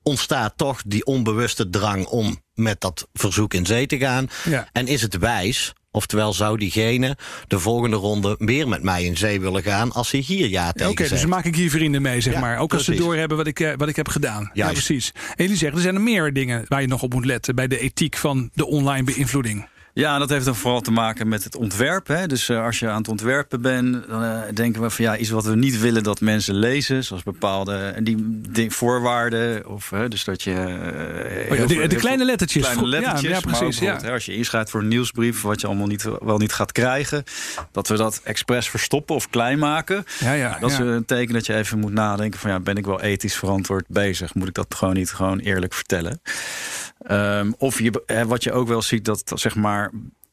ontstaat 0.02 0.52
toch 0.56 0.82
die 0.86 1.04
onbewuste 1.04 1.70
drang 1.70 2.06
om 2.06 2.42
met 2.54 2.80
dat 2.80 3.08
verzoek 3.12 3.54
in 3.54 3.66
zee 3.66 3.86
te 3.86 3.98
gaan. 3.98 4.28
Ja. 4.44 4.68
En 4.72 4.86
is 4.86 5.02
het 5.02 5.18
wijs? 5.18 5.72
Oftewel 5.90 6.32
zou 6.32 6.58
diegene 6.58 7.16
de 7.46 7.58
volgende 7.58 7.96
ronde 7.96 8.34
weer 8.38 8.68
met 8.68 8.82
mij 8.82 9.04
in 9.04 9.16
zee 9.16 9.40
willen 9.40 9.62
gaan 9.62 9.92
als 9.92 10.10
hij 10.10 10.20
hier 10.20 10.48
ja 10.48 10.72
tegen 10.72 10.90
Oké, 10.90 11.08
dus 11.08 11.20
dan 11.20 11.28
maak 11.28 11.44
ik 11.44 11.56
hier 11.56 11.70
vrienden 11.70 12.02
mee, 12.02 12.20
zeg 12.20 12.32
Ja, 12.32 12.40
maar. 12.40 12.58
Ook 12.58 12.74
als 12.74 12.84
ze 12.84 12.94
doorhebben 12.94 13.36
wat 13.36 13.46
ik, 13.46 13.60
eh, 13.60 13.72
wat 13.76 13.88
ik 13.88 13.96
heb 13.96 14.08
gedaan. 14.08 14.50
Ja, 14.52 14.70
precies. 14.72 15.12
En 15.14 15.34
jullie 15.36 15.56
zeggen, 15.56 15.76
er 15.76 15.82
zijn 15.82 15.94
er 15.94 16.00
meer 16.00 16.32
dingen 16.32 16.64
waar 16.68 16.80
je 16.80 16.86
nog 16.86 17.02
op 17.02 17.12
moet 17.12 17.24
letten... 17.24 17.54
bij 17.54 17.68
de 17.68 17.78
ethiek 17.78 18.16
van 18.16 18.50
de 18.54 18.66
online 18.66 19.04
beïnvloeding. 19.04 19.68
Ja, 19.98 20.18
dat 20.18 20.28
heeft 20.28 20.44
dan 20.44 20.54
vooral 20.56 20.80
te 20.80 20.90
maken 20.90 21.28
met 21.28 21.44
het 21.44 21.56
ontwerp. 21.56 22.06
Hè. 22.06 22.26
Dus 22.26 22.48
eh, 22.48 22.64
als 22.64 22.78
je 22.78 22.88
aan 22.88 22.98
het 22.98 23.08
ontwerpen 23.08 23.60
bent, 23.62 24.08
dan 24.08 24.22
eh, 24.24 24.40
denken 24.54 24.82
we 24.82 24.90
van 24.90 25.04
ja, 25.04 25.16
iets 25.16 25.30
wat 25.30 25.44
we 25.44 25.56
niet 25.56 25.80
willen 25.80 26.02
dat 26.02 26.20
mensen 26.20 26.54
lezen, 26.54 27.04
zoals 27.04 27.22
bepaalde 27.22 27.76
en 27.76 28.04
die, 28.04 28.40
die 28.50 28.70
voorwaarden. 28.70 29.68
Of 29.68 29.92
dus 30.08 30.24
dat 30.24 30.42
je. 30.42 30.52
eh, 30.52 31.50
Oh 31.50 31.56
ja, 31.56 31.66
de, 31.66 31.74
veel- 31.74 31.82
de 31.82 31.86
heel 31.88 31.98
kleine 31.98 32.24
lettertjes. 32.24 32.62
Kleine 32.62 32.86
lettertjes, 32.86 33.30
Ja, 33.30 33.40
precies. 33.40 33.78
Ja. 33.78 33.98
hè, 34.00 34.12
als 34.12 34.26
je 34.26 34.34
inschrijft 34.34 34.70
voor 34.70 34.80
een 34.80 34.88
nieuwsbrief, 34.88 35.42
wat 35.42 35.60
je 35.60 35.66
allemaal 35.66 35.86
niet, 35.86 36.08
wel 36.20 36.38
niet 36.38 36.52
gaat 36.52 36.72
krijgen, 36.72 37.24
dat 37.72 37.88
we 37.88 37.96
dat 37.96 38.20
expres 38.24 38.68
verstoppen 38.70 39.14
of 39.14 39.30
klein 39.30 39.58
maken. 39.58 40.04
Ja, 40.20 40.32
ja, 40.32 40.58
dat 40.60 40.70
is 40.70 40.78
een 40.78 41.04
teken 41.04 41.34
dat 41.34 41.46
je 41.46 41.54
even 41.54 41.78
moet 41.78 41.92
nadenken 41.92 42.40
van 42.40 42.50
ja, 42.50 42.60
ben 42.60 42.76
ik 42.76 42.84
wel 42.86 43.00
ethisch 43.00 43.36
verantwoord 43.36 43.84
bezig? 43.88 44.34
Moet 44.34 44.48
ik 44.48 44.54
dat 44.54 44.74
gewoon 44.74 44.94
niet 44.94 45.10
gewoon 45.10 45.38
eerlijk 45.38 45.74
vertellen? 45.74 46.20
Ehm, 46.98 47.52
of 47.58 47.78
je, 47.80 48.02
hè, 48.06 48.26
wat 48.26 48.42
je 48.42 48.52
ook 48.52 48.68
wel 48.68 48.82
ziet, 48.82 49.04
dat, 49.04 49.32
zeg 49.34 49.54
maar 49.54 49.87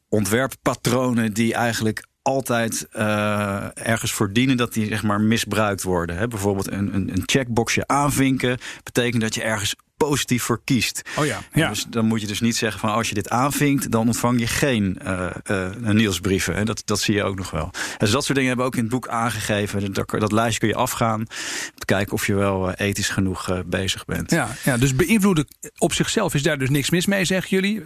ontwerppatronen 0.08 1.32
die 1.32 1.54
eigenlijk 1.54 2.06
altijd 2.22 2.88
uh, 2.96 3.66
ergens 3.74 4.12
voor 4.12 4.32
dienen 4.32 4.56
dat 4.56 4.72
die 4.72 4.86
zeg 4.86 5.02
maar 5.02 5.20
misbruikt 5.20 5.82
worden. 5.82 6.16
Hè? 6.16 6.28
Bijvoorbeeld 6.28 6.70
een, 6.70 6.94
een, 6.94 7.12
een 7.12 7.22
checkboxje 7.26 7.86
aanvinken 7.86 8.58
betekent 8.82 9.22
dat 9.22 9.34
je 9.34 9.42
ergens 9.42 9.76
positief 9.96 10.42
voor 10.42 10.60
kiest. 10.64 11.02
Oh 11.16 11.26
ja, 11.26 11.42
ja. 11.52 11.68
Dus 11.68 11.86
dan 11.88 12.04
moet 12.04 12.20
je 12.20 12.26
dus 12.26 12.40
niet 12.40 12.56
zeggen 12.56 12.80
van 12.80 12.90
als 12.90 13.08
je 13.08 13.14
dit 13.14 13.30
aanvinkt, 13.30 13.90
dan 13.90 14.06
ontvang 14.06 14.40
je 14.40 14.46
geen 14.46 14.98
uh, 15.06 15.26
uh, 15.50 15.68
nieuwsbrieven. 15.76 16.66
Dat, 16.66 16.82
dat 16.84 17.00
zie 17.00 17.14
je 17.14 17.22
ook 17.22 17.36
nog 17.36 17.50
wel. 17.50 17.70
Dus 17.98 18.10
dat 18.10 18.24
soort 18.24 18.38
dingen 18.38 18.46
hebben 18.46 18.66
we 18.66 18.70
ook 18.72 18.76
in 18.76 18.82
het 18.82 18.92
boek 18.92 19.08
aangegeven. 19.08 19.92
Dat, 19.92 20.10
dat 20.10 20.32
lijstje 20.32 20.60
kun 20.60 20.68
je 20.68 20.74
afgaan. 20.74 21.20
Om 21.20 21.26
te 21.74 21.84
kijken 21.84 22.12
of 22.12 22.26
je 22.26 22.34
wel 22.34 22.72
ethisch 22.72 23.08
genoeg 23.08 23.50
uh, 23.50 23.58
bezig 23.66 24.04
bent. 24.04 24.30
Ja, 24.30 24.48
ja, 24.64 24.76
dus 24.76 24.94
beïnvloeden 24.94 25.46
op 25.78 25.92
zichzelf 25.92 26.34
is 26.34 26.42
daar 26.42 26.58
dus 26.58 26.70
niks 26.70 26.90
mis 26.90 27.06
mee, 27.06 27.24
zeggen 27.24 27.48
jullie. 27.48 27.82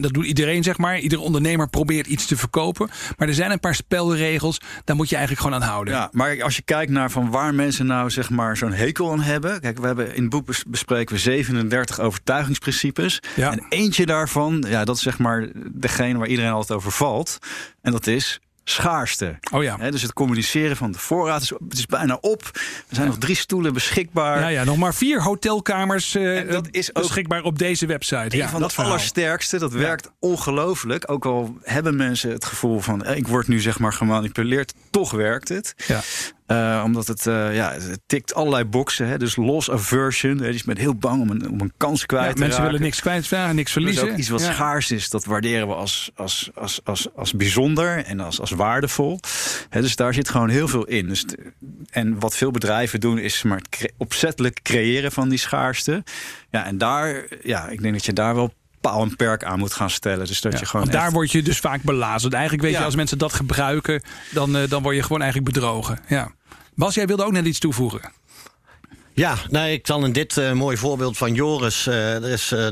Dat 0.00 0.12
doet 0.12 0.26
iedereen, 0.26 0.62
zeg 0.62 0.78
maar. 0.78 0.98
Iedere 0.98 1.20
ondernemer 1.20 1.68
probeert 1.68 2.06
iets 2.06 2.26
te 2.26 2.36
verkopen. 2.36 2.90
Maar 3.16 3.28
er 3.28 3.34
zijn 3.34 3.50
een 3.50 3.60
paar 3.60 3.74
spelregels. 3.74 4.60
Daar 4.84 4.96
moet 4.96 5.08
je 5.08 5.16
eigenlijk 5.16 5.46
gewoon 5.46 5.62
aan 5.62 5.68
houden. 5.68 5.94
Ja, 5.94 6.08
maar 6.12 6.42
als 6.42 6.56
je 6.56 6.62
kijkt 6.62 6.92
naar 6.92 7.10
van 7.10 7.30
waar 7.30 7.54
mensen 7.54 7.86
nou 7.86 8.10
zeg 8.10 8.30
maar 8.30 8.56
zo'n 8.56 8.72
hekel 8.72 9.12
aan 9.12 9.20
hebben. 9.20 9.60
Kijk, 9.60 9.78
we 9.78 9.86
hebben 9.86 10.14
in 10.14 10.20
het 10.20 10.30
boek 10.30 10.46
bespreken 10.66 11.14
we 11.14 11.20
37 11.26 12.00
overtuigingsprincipes. 12.00 13.22
Ja. 13.34 13.52
En 13.52 13.66
eentje 13.68 14.06
daarvan, 14.06 14.64
ja, 14.68 14.84
dat 14.84 14.96
is 14.96 15.02
zeg 15.02 15.18
maar 15.18 15.48
degene 15.72 16.18
waar 16.18 16.28
iedereen 16.28 16.50
altijd 16.50 16.78
over 16.78 16.92
valt. 16.92 17.38
En 17.82 17.92
dat 17.92 18.06
is 18.06 18.40
schaarste. 18.68 19.38
Oh 19.52 19.62
ja. 19.62 19.90
dus 19.90 20.02
het 20.02 20.12
communiceren 20.12 20.76
van 20.76 20.92
de 20.92 20.98
voorraad 20.98 21.42
is, 21.42 21.50
het 21.50 21.78
is 21.78 21.86
bijna 21.86 22.18
op. 22.20 22.50
Er 22.88 22.94
zijn 22.94 23.06
nog 23.06 23.18
drie 23.18 23.36
stoelen 23.36 23.72
beschikbaar. 23.72 24.40
Ja, 24.40 24.48
ja, 24.48 24.64
nog 24.64 24.76
maar 24.76 24.94
vier 24.94 25.22
hotelkamers 25.22 26.14
uh, 26.14 26.50
dat 26.50 26.68
is 26.70 26.94
ook 26.94 27.02
beschikbaar 27.02 27.42
op 27.42 27.58
deze 27.58 27.86
website. 27.86 28.16
Een 28.16 28.36
ja, 28.36 28.48
van 28.48 28.60
dat 28.60 28.70
de 28.70 28.82
allersterkste. 28.82 29.58
Dat 29.58 29.72
werkt 29.72 30.10
ongelooflijk. 30.18 31.10
Ook 31.10 31.24
al 31.24 31.58
hebben 31.62 31.96
mensen 31.96 32.30
het 32.30 32.44
gevoel 32.44 32.80
van... 32.80 33.04
eh, 33.04 33.16
ik 33.16 33.28
word 33.28 33.48
nu 33.48 33.60
zeg 33.60 33.78
maar 33.78 33.92
gemanipuleerd. 33.92 34.74
Toch 34.90 35.10
werkt 35.10 35.48
het. 35.48 35.74
Ja. 35.86 36.00
Uh, 36.46 36.82
omdat 36.84 37.06
het, 37.06 37.26
uh, 37.26 37.54
ja, 37.54 37.72
het 37.72 38.00
tikt 38.06 38.34
allerlei 38.34 38.64
boxen. 38.64 39.06
Hè. 39.08 39.18
Dus 39.18 39.36
loss 39.36 39.70
aversion. 39.70 40.38
Hè. 40.38 40.50
Dus 40.50 40.56
je 40.60 40.66
bent 40.66 40.78
heel 40.78 40.94
bang 40.94 41.20
om 41.22 41.30
een, 41.30 41.50
om 41.50 41.60
een 41.60 41.72
kans 41.76 42.06
kwijt 42.06 42.26
Ja, 42.26 42.32
te 42.32 42.38
mensen 42.38 42.56
raken. 42.58 42.72
willen 42.72 42.86
niks 42.86 43.00
kwijtvragen, 43.00 43.54
niks 43.54 43.72
Dus 43.72 43.82
verliezen. 43.82 44.10
ook 44.10 44.16
iets 44.18 44.28
wat 44.28 44.40
Ja. 44.40 44.52
schaars 44.52 44.90
is, 44.90 45.10
dat 45.10 45.24
waarderen 45.24 45.68
we 45.68 45.74
als, 45.74 46.10
als, 46.14 46.50
als, 46.54 46.80
als, 46.84 47.08
als 47.14 47.32
bijzonder 47.32 48.04
en 48.04 48.20
als, 48.20 48.40
als 48.40 48.50
waardevol. 48.50 49.20
Hè, 49.70 49.80
dus 49.80 49.96
daar 49.96 50.14
zit 50.14 50.28
gewoon 50.28 50.48
heel 50.48 50.68
veel 50.68 50.84
in. 50.86 51.08
Dus, 51.08 51.22
t- 51.24 51.34
en 51.90 52.18
wat 52.20 52.36
veel 52.36 52.50
bedrijven 52.50 53.00
doen, 53.00 53.18
is 53.18 53.42
maar 53.42 53.60
cre- 53.70 53.90
opzettelijk 53.96 54.60
creëren 54.62 55.12
van 55.12 55.28
die 55.28 55.38
schaarste. 55.38 56.02
Ja, 56.50 56.64
en 56.64 56.78
daar, 56.78 57.24
ja, 57.42 57.68
ik 57.68 57.82
denk 57.82 57.94
dat 57.94 58.04
je 58.04 58.12
daar 58.12 58.34
wel 58.34 58.52
paal 58.88 59.02
en 59.02 59.16
perk 59.16 59.44
aan 59.44 59.58
moet 59.58 59.72
gaan 59.72 59.90
stellen. 59.90 60.26
Dus 60.26 60.40
dat 60.40 60.52
Ja, 60.52 60.58
je 60.58 60.66
gewoon. 60.66 60.80
want 60.82 60.94
daar 60.94 61.04
echt- 61.04 61.12
word 61.14 61.30
je 61.32 61.42
dus 61.42 61.58
vaak 61.58 61.82
belazerd. 61.82 62.32
Eigenlijk 62.32 62.62
weet 62.62 62.72
je, 62.76 62.84
als 62.84 62.96
mensen 62.96 63.18
dat 63.18 63.32
gebruiken, 63.32 64.02
dan, 64.30 64.56
eh, 64.56 64.68
dan 64.68 64.82
word 64.82 64.94
je 64.96 65.02
gewoon 65.02 65.22
eigenlijk 65.22 65.52
bedrogen. 65.52 65.98
Ja. 66.08 66.30
Bas, 66.74 66.94
jij 66.94 67.06
wilde 67.06 67.24
ook 67.24 67.32
net 67.32 67.46
iets 67.46 67.58
toevoegen. 67.58 68.00
Ja, 69.14 69.34
nou, 69.50 69.68
ik 69.68 69.86
zal 69.86 70.04
in 70.04 70.12
dit 70.12 70.36
eh 70.36 70.52
mooi 70.52 70.76
voorbeeld 70.76 71.16
van 71.16 71.34
Joris. 71.34 71.86
eh, 71.86 72.14
er 72.14 72.28
is 72.28 72.52
eh, 72.52 72.66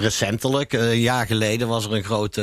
recentelijk, 0.00 0.72
eh, 0.72 0.90
een 0.90 1.00
jaar 1.00 1.26
geleden, 1.26 1.68
was 1.68 1.84
er 1.84 1.94
een 1.94 2.04
groot 2.04 2.40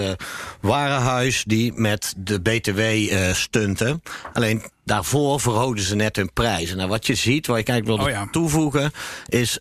warenhuis 0.62 1.44
die 1.48 1.74
met 1.74 2.14
de 2.18 2.40
BTW 2.42 2.80
eh 2.80 3.34
stunte. 3.34 4.00
Alleen 4.34 4.64
daarvoor 4.86 5.40
verhoogden 5.42 5.84
ze 5.86 5.96
net 5.96 6.16
hun 6.16 6.34
prijzen. 6.34 6.78
Nou, 6.78 6.90
wat 6.90 7.08
je 7.08 7.16
ziet, 7.16 7.48
wat 7.48 7.58
ik 7.58 7.68
eigenlijk 7.68 7.98
wilde 8.00 8.14
Oh 8.18 8.18
ja. 8.24 8.28
toevoegen, 8.32 8.92
is. 9.28 9.60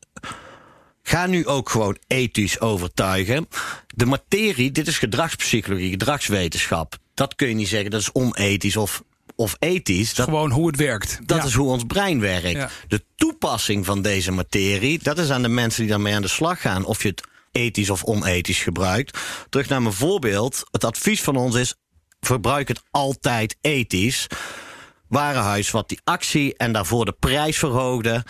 Ga 1.06 1.26
nu 1.26 1.46
ook 1.46 1.70
gewoon 1.70 1.96
ethisch 2.06 2.60
overtuigen. 2.60 3.48
De 3.94 4.06
materie, 4.06 4.70
dit 4.70 4.86
is 4.86 4.98
gedragspsychologie, 4.98 5.90
gedragswetenschap. 5.90 6.96
Dat 7.14 7.34
kun 7.34 7.48
je 7.48 7.54
niet 7.54 7.68
zeggen, 7.68 7.90
dat 7.90 8.00
is 8.00 8.12
onethisch 8.12 8.76
of, 8.76 9.02
of 9.36 9.56
ethisch. 9.58 10.14
Dat, 10.14 10.24
Gewoon 10.24 10.50
hoe 10.50 10.66
het 10.66 10.76
werkt. 10.76 11.18
dat 11.26 11.38
Ja. 11.38 11.44
is 11.44 11.54
hoe 11.54 11.68
ons 11.70 11.84
brein 11.86 12.20
werkt. 12.20 12.50
Ja. 12.50 12.70
De 12.88 13.04
toepassing 13.16 13.84
van 13.84 14.02
deze 14.02 14.30
materie, 14.32 14.98
dat 15.02 15.18
is 15.18 15.30
aan 15.30 15.42
de 15.42 15.48
mensen 15.48 15.80
die 15.80 15.90
daarmee 15.90 16.14
aan 16.14 16.22
de 16.22 16.28
slag 16.28 16.60
gaan. 16.60 16.84
Of 16.84 17.02
je 17.02 17.08
het 17.08 17.22
ethisch 17.52 17.90
of 17.90 18.04
onethisch 18.04 18.62
gebruikt. 18.62 19.18
Terug 19.50 19.68
naar 19.68 19.82
mijn 19.82 19.94
voorbeeld. 19.94 20.62
Het 20.70 20.84
advies 20.84 21.22
van 21.22 21.36
ons 21.36 21.54
is: 21.54 21.74
verbruik 22.20 22.68
het 22.68 22.82
altijd 22.90 23.56
ethisch. 23.60 24.26
Warenhuis 25.08 25.70
wat 25.70 25.88
die 25.88 26.00
actie 26.04 26.56
en 26.56 26.72
daarvoor 26.72 27.04
de 27.04 27.16
prijs 27.18 27.58
verhoogde. 27.58 28.24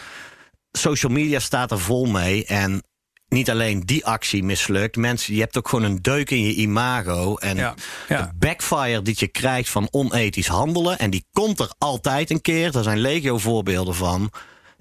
Social 0.78 1.12
media 1.12 1.38
staat 1.38 1.70
er 1.70 1.78
vol 1.78 2.04
mee. 2.04 2.44
En 2.44 2.82
niet 3.28 3.50
alleen 3.50 3.80
die 3.80 4.06
actie 4.06 4.42
mislukt. 4.44 4.96
Mensen, 4.96 5.34
je 5.34 5.40
hebt 5.40 5.56
ook 5.56 5.68
gewoon 5.68 5.84
een 5.84 6.02
deuk 6.02 6.30
in 6.30 6.42
je 6.42 6.54
imago. 6.54 7.37
En 7.37 7.56
Ja, 7.56 7.74
ja. 8.08 8.22
de 8.22 8.32
backfire 8.38 9.02
die 9.02 9.14
je 9.18 9.28
krijgt 9.28 9.70
van 9.70 9.88
onethisch 9.90 10.46
handelen. 10.46 10.98
En 10.98 11.10
die 11.10 11.26
komt 11.32 11.60
er 11.60 11.72
altijd 11.78 12.30
een 12.30 12.40
keer. 12.40 12.70
Daar 12.70 12.82
zijn 12.82 12.98
legio 12.98 13.38
voorbeelden 13.38 13.94
van. 13.94 14.30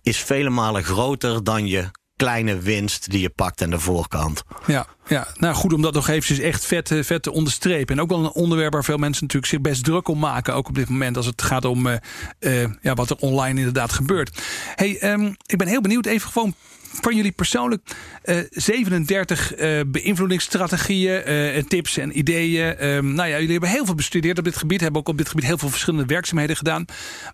Is 0.02 0.18
vele 0.18 0.50
malen 0.50 0.84
groter 0.84 1.44
dan 1.44 1.68
je 1.68 1.90
kleine 2.24 2.60
winst 2.60 3.12
die 3.12 3.22
je 3.22 3.30
pakt 3.30 3.62
aan 3.62 3.70
de 3.70 3.80
voorkant. 3.80 4.44
Ja, 4.68 4.86
ja, 5.08 5.28
nou 5.36 5.56
goed 5.56 5.74
om 5.74 5.82
dat 5.82 5.94
nog 5.94 6.08
eventjes 6.08 6.40
echt 6.40 6.66
vet, 6.66 6.92
eh, 6.92 7.04
vet 7.04 7.24
te 7.24 7.32
onderstrepen. 7.32 7.96
En 7.96 8.02
ook 8.02 8.10
wel 8.10 8.20
een 8.20 8.32
onderwerp 8.32 8.74
waar 8.74 8.84
veel 8.84 8.98
mensen 8.98 9.24
natuurlijk 9.24 9.52
zich 9.52 9.62
best 9.62 9.84
druk 9.84 10.08
om 10.08 10.20
maken. 10.20 10.54
Ook 10.54 10.68
op 10.68 10.76
dit 10.76 10.90
moment 10.90 11.18
als 11.18 11.26
het 11.26 11.42
gaat 11.42 11.66
om 11.66 11.88
eh, 11.88 11.96
eh, 12.40 12.70
ja, 12.82 12.94
wat 12.94 13.10
er 13.10 13.16
online 13.16 13.58
inderdaad 13.58 13.92
gebeurt. 13.92 14.42
Hey, 14.76 15.00
ehm, 15.00 15.34
ik 15.46 15.58
ben 15.58 15.68
heel 15.68 15.82
benieuwd 15.82 16.06
even 16.06 16.32
gewoon 16.32 16.56
van 17.02 17.16
jullie 17.16 17.32
persoonlijk. 17.32 17.82
eh 18.24 18.38
37 18.50 19.54
eh, 19.54 19.80
beïnvloedingsstrategieën, 19.88 21.24
eh, 21.24 21.64
tips 21.64 21.98
en 21.98 22.18
ideeën. 22.18 22.78
Ehm, 22.78 23.14
nou 23.14 23.30
ja, 23.30 23.36
jullie 23.36 23.52
hebben 23.52 23.70
heel 23.70 23.86
veel 23.86 23.96
bestudeerd 23.96 24.38
op 24.38 24.44
dit 24.44 24.58
gebied. 24.58 24.82
Hebben 24.82 25.00
ook 25.02 25.08
op 25.08 25.18
dit 25.18 25.30
gebied 25.30 25.46
heel 25.46 25.58
veel 25.58 25.70
verschillende 25.70 26.06
werkzaamheden 26.06 26.56
gedaan. 26.56 26.86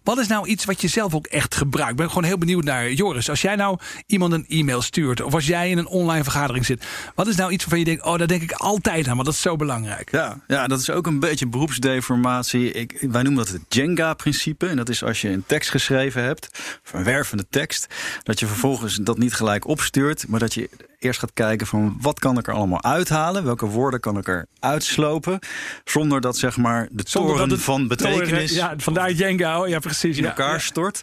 Wat 0.03 0.17
is 0.17 0.27
nou 0.27 0.47
iets 0.47 0.65
wat 0.65 0.81
je 0.81 0.87
zelf 0.87 1.13
ook 1.13 1.27
echt 1.27 1.55
gebruikt? 1.55 1.91
Ik 1.91 1.97
ben 1.97 2.07
gewoon 2.07 2.23
heel 2.23 2.37
benieuwd 2.37 2.63
naar 2.63 2.91
Joris. 2.91 3.29
Als 3.29 3.41
jij 3.41 3.55
nou 3.55 3.79
iemand 4.05 4.33
een 4.33 4.45
e-mail 4.47 4.81
stuurt, 4.81 5.21
of 5.21 5.33
als 5.33 5.47
jij 5.47 5.69
in 5.69 5.77
een 5.77 5.87
online 5.87 6.23
vergadering 6.23 6.65
zit, 6.65 6.85
wat 7.15 7.27
is 7.27 7.35
nou 7.35 7.51
iets 7.51 7.63
waarvan 7.63 7.79
je 7.79 7.85
denkt: 7.85 8.03
oh, 8.03 8.17
daar 8.17 8.27
denk 8.27 8.41
ik 8.41 8.51
altijd 8.51 9.07
aan, 9.07 9.13
want 9.13 9.25
dat 9.25 9.35
is 9.35 9.41
zo 9.41 9.55
belangrijk. 9.55 10.11
Ja, 10.11 10.39
ja, 10.47 10.67
dat 10.67 10.79
is 10.79 10.89
ook 10.89 11.07
een 11.07 11.19
beetje 11.19 11.47
beroepsdeformatie. 11.47 12.71
Ik, 12.71 12.97
wij 13.11 13.21
noemen 13.21 13.45
dat 13.45 13.53
het 13.53 13.61
Jenga-principe. 13.69 14.67
En 14.67 14.75
dat 14.75 14.89
is 14.89 15.03
als 15.03 15.21
je 15.21 15.29
een 15.29 15.43
tekst 15.47 15.69
geschreven 15.69 16.23
hebt, 16.23 16.49
of 16.85 16.93
een 16.93 17.03
wervende 17.03 17.45
tekst, 17.49 17.87
dat 18.23 18.39
je 18.39 18.45
vervolgens 18.45 18.95
dat 18.95 19.17
niet 19.17 19.33
gelijk 19.33 19.48
opstuurt, 19.57 20.27
maar 20.27 20.39
dat 20.39 20.53
je 20.53 20.69
eerst 20.99 21.19
gaat 21.19 21.33
kijken 21.33 21.67
van 21.67 21.97
wat 22.01 22.19
kan 22.19 22.38
ik 22.38 22.47
er 22.47 22.53
allemaal 22.53 22.83
uithalen, 22.83 23.43
welke 23.43 23.65
woorden 23.65 23.99
kan 23.99 24.17
ik 24.17 24.27
er 24.27 24.45
uitslopen, 24.59 25.39
zonder 25.83 26.21
dat 26.21 26.38
zeg 26.38 26.57
maar 26.57 26.88
de 26.91 27.03
toren 27.03 27.59
van 27.59 27.88
betekenis 27.88 28.53
Ja, 28.53 28.73
vandaar 28.77 29.12
Jenga. 29.12 29.62
Oh, 29.62 29.67
ja, 29.67 29.79
precies. 29.79 30.17
in 30.17 30.23
ja, 30.23 30.29
elkaar 30.29 30.53
ja. 30.53 30.59
stort. 30.59 31.01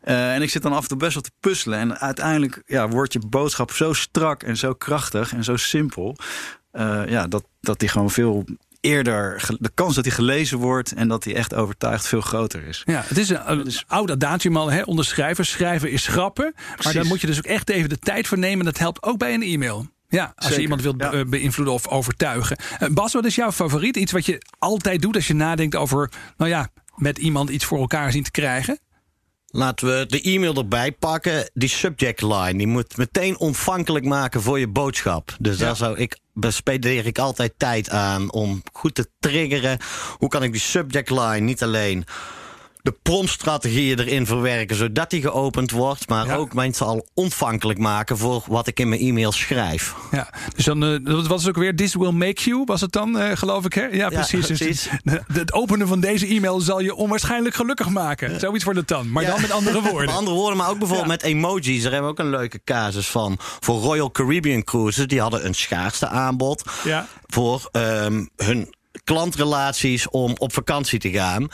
Eh, 0.00 0.34
en 0.34 0.42
ik 0.42 0.50
zit 0.50 0.62
dan 0.62 0.72
af 0.72 0.82
en 0.82 0.88
toe 0.88 0.98
best 0.98 1.14
wel 1.14 1.22
te 1.22 1.30
puzzelen. 1.40 1.78
En 1.78 1.98
uiteindelijk 1.98 2.62
ja, 2.66 2.88
wordt 2.88 3.12
je 3.12 3.20
boodschap 3.28 3.70
zo 3.70 3.92
strak 3.92 4.42
en 4.42 4.56
zo 4.56 4.74
krachtig 4.74 5.32
en 5.32 5.44
zo 5.44 5.56
simpel. 5.56 6.16
eh, 6.70 7.02
ja, 7.06 7.26
dat, 7.26 7.44
dat 7.60 7.78
die 7.78 7.88
gewoon 7.88 8.10
veel 8.10 8.44
eerder. 8.84 9.44
De 9.58 9.70
kans 9.74 9.94
dat 9.94 10.04
die 10.04 10.12
gelezen 10.12 10.58
wordt 10.58 10.92
en 10.92 11.08
dat 11.08 11.22
die 11.22 11.34
echt 11.34 11.54
overtuigt 11.54 12.06
veel 12.06 12.20
groter 12.20 12.66
is. 12.66 12.82
Ja, 12.84 13.02
het 13.06 13.18
is 13.18 13.28
een, 13.28 13.40
een 13.46 13.72
oud 13.86 14.10
adagium 14.10 14.56
al 14.56 14.70
hè, 14.70 14.82
onder 14.82 15.04
schrijvers. 15.04 15.50
Schrijven 15.50 15.90
is 15.90 16.02
schrappen. 16.02 16.52
Maar 16.54 16.74
Precies. 16.74 16.92
daar 16.92 17.06
moet 17.06 17.20
je 17.20 17.26
dus 17.26 17.38
ook 17.38 17.44
echt 17.44 17.70
even 17.70 17.88
de 17.88 17.98
tijd 17.98 18.26
voor 18.26 18.38
nemen. 18.38 18.64
Dat 18.64 18.78
helpt 18.78 19.02
ook 19.02 19.18
bij 19.18 19.34
een 19.34 19.42
e-mail. 19.42 19.86
Ja, 20.08 20.32
als 20.36 20.54
je 20.54 20.60
iemand 20.60 20.82
wilt 20.82 21.00
ja. 21.00 21.10
be- 21.10 21.24
beïnvloeden 21.26 21.74
of 21.74 21.88
overtuigen. 21.88 22.56
Eh, 22.78 22.88
Bas, 22.88 23.12
wat 23.12 23.24
is 23.24 23.34
jouw 23.34 23.52
favoriet? 23.52 23.96
Iets 23.96 24.12
wat 24.12 24.26
je 24.26 24.42
altijd 24.58 25.02
doet 25.02 25.14
als 25.14 25.26
je 25.26 25.34
nadenkt 25.34 25.76
over, 25.76 26.10
nou 26.36 26.50
ja, 26.50 26.68
met 26.96 27.18
iemand 27.18 27.50
iets 27.50 27.64
voor 27.64 27.78
elkaar 27.78 28.12
zien 28.12 28.22
te 28.22 28.30
krijgen? 28.30 28.78
Laten 29.56 29.86
we 29.86 30.06
de 30.06 30.20
e-mail 30.20 30.54
erbij 30.54 30.92
pakken. 30.92 31.50
Die 31.52 31.68
subject 31.68 32.22
line, 32.22 32.54
die 32.54 32.66
moet 32.66 32.96
meteen 32.96 33.38
ontvankelijk 33.38 34.04
maken 34.04 34.42
voor 34.42 34.58
je 34.58 34.68
boodschap. 34.68 35.36
Dus 35.38 35.58
daar 35.58 35.76
zou 35.76 35.98
ik, 35.98 36.18
bespendeer 36.32 37.06
ik 37.06 37.18
altijd 37.18 37.54
tijd 37.56 37.90
aan 37.90 38.32
om 38.32 38.62
goed 38.72 38.94
te 38.94 39.08
triggeren. 39.18 39.78
Hoe 40.18 40.28
kan 40.28 40.42
ik 40.42 40.52
die 40.52 40.60
subject 40.60 41.10
line 41.10 41.40
niet 41.40 41.62
alleen 41.62 42.04
de 42.84 42.94
promptstrategieën 43.02 43.98
erin 43.98 44.26
verwerken, 44.26 44.76
zodat 44.76 45.10
die 45.10 45.20
geopend 45.20 45.70
wordt, 45.70 46.08
maar 46.08 46.26
Ja. 46.26 46.34
ook 46.34 46.54
mensen 46.54 46.86
al 46.86 47.06
ontvankelijk 47.14 47.78
maken 47.78 48.18
voor 48.18 48.42
wat 48.46 48.66
ik 48.66 48.80
in 48.80 48.88
mijn 48.88 49.00
e-mail 49.00 49.32
schrijf. 49.32 49.94
Ja, 50.10 50.30
dus 50.56 50.64
dan, 50.64 50.84
eh, 50.84 50.96
dat 51.02 51.26
was 51.26 51.40
het 51.44 51.48
ook 51.56 51.62
weer, 51.62 51.76
this 51.76 51.94
will 51.94 52.10
make 52.10 52.42
you, 52.42 52.62
was 52.64 52.80
het 52.80 52.92
dan, 52.92 53.18
eh, 53.18 53.36
geloof 53.36 53.64
ik, 53.64 53.72
hè? 53.72 53.84
Ja, 53.84 54.08
precies. 54.08 54.46
Dus 54.46 54.58
precies. 54.58 54.88
het- 55.04 55.22
het 55.32 55.52
openen 55.52 55.88
van 55.88 56.00
deze 56.00 56.26
e-mail 56.26 56.60
zal 56.60 56.80
je 56.80 56.94
onwaarschijnlijk 56.94 57.54
gelukkig 57.54 57.88
maken. 57.88 58.40
Zoiets 58.40 58.64
wordt 58.64 58.78
het 58.78 58.88
dan, 58.88 59.10
maar 59.10 59.24
dan 59.26 59.40
met 59.40 59.50
andere 59.50 59.80
woorden. 59.90 60.06
Met 60.06 60.14
andere 60.14 60.36
woorden, 60.36 60.56
maar 60.58 60.68
ook 60.70 60.78
bijvoorbeeld 60.78 61.08
met 61.08 61.22
emojis. 61.22 61.82
Daar 61.82 61.92
hebben 61.92 62.14
we 62.14 62.20
ook 62.20 62.26
een 62.26 62.30
leuke 62.38 62.60
casus 62.64 63.06
van. 63.06 63.38
Voor 63.60 63.80
Royal 63.80 64.10
Caribbean 64.10 64.64
Cruises, 64.64 65.06
die 65.06 65.20
hadden 65.20 65.46
een 65.46 65.54
schaarste 65.54 66.08
aanbod. 66.08 66.62
Ja. 66.84 67.06
Voor 67.26 67.68
ehm, 67.72 68.24
hun 68.36 68.74
klantrelaties 69.04 70.08
om 70.08 70.32
op 70.38 70.52
vakantie 70.52 70.98
te 70.98 71.10
gaan. 71.10 71.48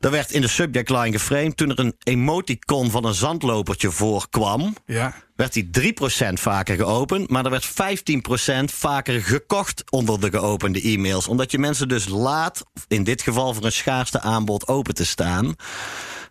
Dat 0.00 0.10
werd 0.12 0.32
in 0.32 0.40
de 0.40 0.48
subject 0.48 0.90
line 0.90 1.12
geframed. 1.12 1.56
Toen 1.56 1.70
er 1.70 1.78
een 1.78 1.94
emoticon 2.02 2.90
van 2.90 3.04
een 3.04 3.14
zandlopertje 3.14 3.90
voorkwam, 3.90 4.76
Ja. 4.86 5.14
werd 5.36 5.52
die 5.52 5.70
3% 5.70 6.40
vaker 6.40 6.76
geopend. 6.76 7.30
Maar 7.30 7.44
er 7.44 7.50
werd 7.50 7.66
15% 7.66 8.72
vaker 8.72 9.22
gekocht 9.22 9.90
onder 9.90 10.20
de 10.20 10.30
geopende 10.30 10.80
e-mails. 10.82 11.28
Omdat 11.28 11.50
je 11.50 11.58
mensen 11.58 11.88
dus 11.88 12.08
laat, 12.08 12.64
in 12.88 13.04
dit 13.04 13.22
geval 13.22 13.54
voor 13.54 13.64
een 13.64 13.72
schaarste 13.72 14.20
aanbod, 14.20 14.68
open 14.68 14.94
te 14.94 15.04
staan. 15.06 15.54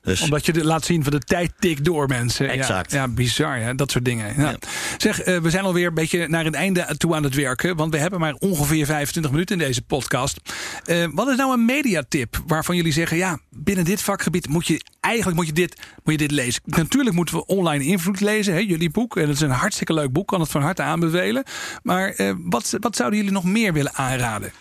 Dus 0.08 0.22
Omdat 0.22 0.46
je 0.46 0.64
laat 0.64 0.86
zien 0.86 1.04
van 1.04 1.12
de 1.12 1.20
tijd 1.20 1.52
tikt 1.60 1.86
door 1.86 2.08
mensen. 2.08 2.46
Ja, 2.46 2.52
Exact. 2.52 2.92
Ja, 2.92 3.08
bizar, 3.08 3.58
hè? 3.58 3.76
dat 3.76 3.92
soort 3.92 4.06
dingen. 4.06 4.34
Ja. 4.38 4.56
Zeg, 4.98 5.22
eh, 5.22 5.38
we 5.38 5.50
zijn 5.50 5.64
alweer 5.64 5.88
een 5.88 5.94
beetje 5.94 6.28
naar 6.28 6.46
het 6.46 6.54
einde 6.54 6.96
toe 6.98 7.16
aan 7.16 7.24
het 7.24 7.36
werken. 7.36 7.76
Want 7.76 7.92
we 7.92 8.00
hebben 8.00 8.20
maar 8.20 8.34
ongeveer 8.34 8.86
25 8.86 9.32
minuten 9.32 9.60
in 9.60 9.68
deze 9.68 9.82
podcast. 9.82 10.40
Eh, 10.86 11.08
wat 11.12 11.28
is 11.28 11.36
nou 11.36 11.54
een 11.54 11.66
mediatip 11.66 12.42
waarvan 12.48 12.76
jullie 12.76 12.92
zeggen... 12.92 13.18
ja, 13.18 13.40
binnen 13.50 13.86
dit 13.86 14.02
vakgebied 14.02 14.48
moet 14.48 14.68
je 14.68 14.82
eigenlijk 15.00 15.38
moet 15.38 15.48
je 15.48 15.54
dit, 15.54 15.82
moet 16.04 16.14
je 16.14 16.28
dit 16.28 16.32
lezen. 16.32 16.62
Natuurlijk 16.66 17.16
moeten 17.16 17.36
we 17.36 17.46
online 17.46 17.84
invloed 17.84 18.20
lezen, 18.20 18.54
hè, 18.54 18.60
jullie 18.60 18.90
boek. 18.90 19.18
En 19.18 19.28
het 19.28 19.36
is 19.36 19.42
een 19.42 19.50
hartstikke 19.50 19.94
leuk 19.94 20.12
boek, 20.12 20.28
kan 20.28 20.40
het 20.40 20.52
van 20.52 20.62
harte 20.62 20.82
aanbevelen. 20.82 21.44
Maar 21.84 22.10
eh, 22.10 22.34
wat, 22.38 22.78
wat 22.80 22.96
zouden 22.96 23.20
jullie 23.20 23.34
nog 23.34 23.44
meer 23.44 23.74
willen 23.74 23.96
aanraden? 23.96 24.52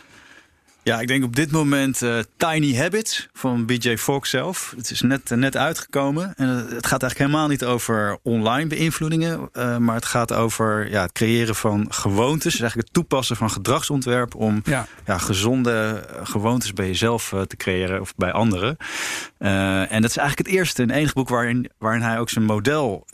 Ja, 0.86 1.00
ik 1.00 1.08
denk 1.08 1.24
op 1.24 1.36
dit 1.36 1.50
moment 1.50 2.02
eh, 2.02 2.18
Tiny 2.36 2.76
Habits 2.76 3.28
van 3.32 3.66
BJ 3.66 3.96
Fogg 3.96 4.26
zelf. 4.26 4.74
Het 4.76 4.90
is 4.90 5.00
net, 5.00 5.30
net 5.30 5.56
uitgekomen. 5.56 6.34
En 6.36 6.48
het 6.48 6.86
gaat 6.86 7.02
eigenlijk 7.02 7.18
helemaal 7.18 7.48
niet 7.48 7.64
over 7.64 8.18
online 8.22 8.66
beïnvloedingen. 8.68 9.48
eh, 9.52 9.76
maar 9.76 9.94
het 9.94 10.04
gaat 10.04 10.32
over 10.32 10.90
ja, 10.90 11.02
het 11.02 11.12
creëren 11.12 11.54
van 11.54 11.86
gewoontes. 11.88 12.52
Dus 12.52 12.60
eigenlijk 12.60 12.88
het 12.88 12.92
toepassen 12.92 13.36
van 13.36 13.50
gedragsontwerp 13.50 14.34
om 14.34 14.60
Ja. 14.64 14.86
ja, 15.06 15.18
gezonde 15.18 16.04
eh, 16.10 16.26
gewoontes 16.26 16.72
bij 16.72 16.86
jezelf 16.86 17.34
te 17.46 17.56
creëren 17.56 18.00
of 18.00 18.14
bij 18.14 18.32
anderen. 18.32 18.76
En 19.38 20.00
dat 20.02 20.10
is 20.10 20.16
eigenlijk 20.16 20.48
het 20.48 20.58
eerste 20.58 20.82
en 20.82 20.90
enige 20.90 21.14
boek 21.14 21.28
waarin, 21.28 21.70
waarin 21.78 22.02
hij 22.02 22.18
ook 22.18 22.30
zijn 22.30 22.44
model 22.44 23.06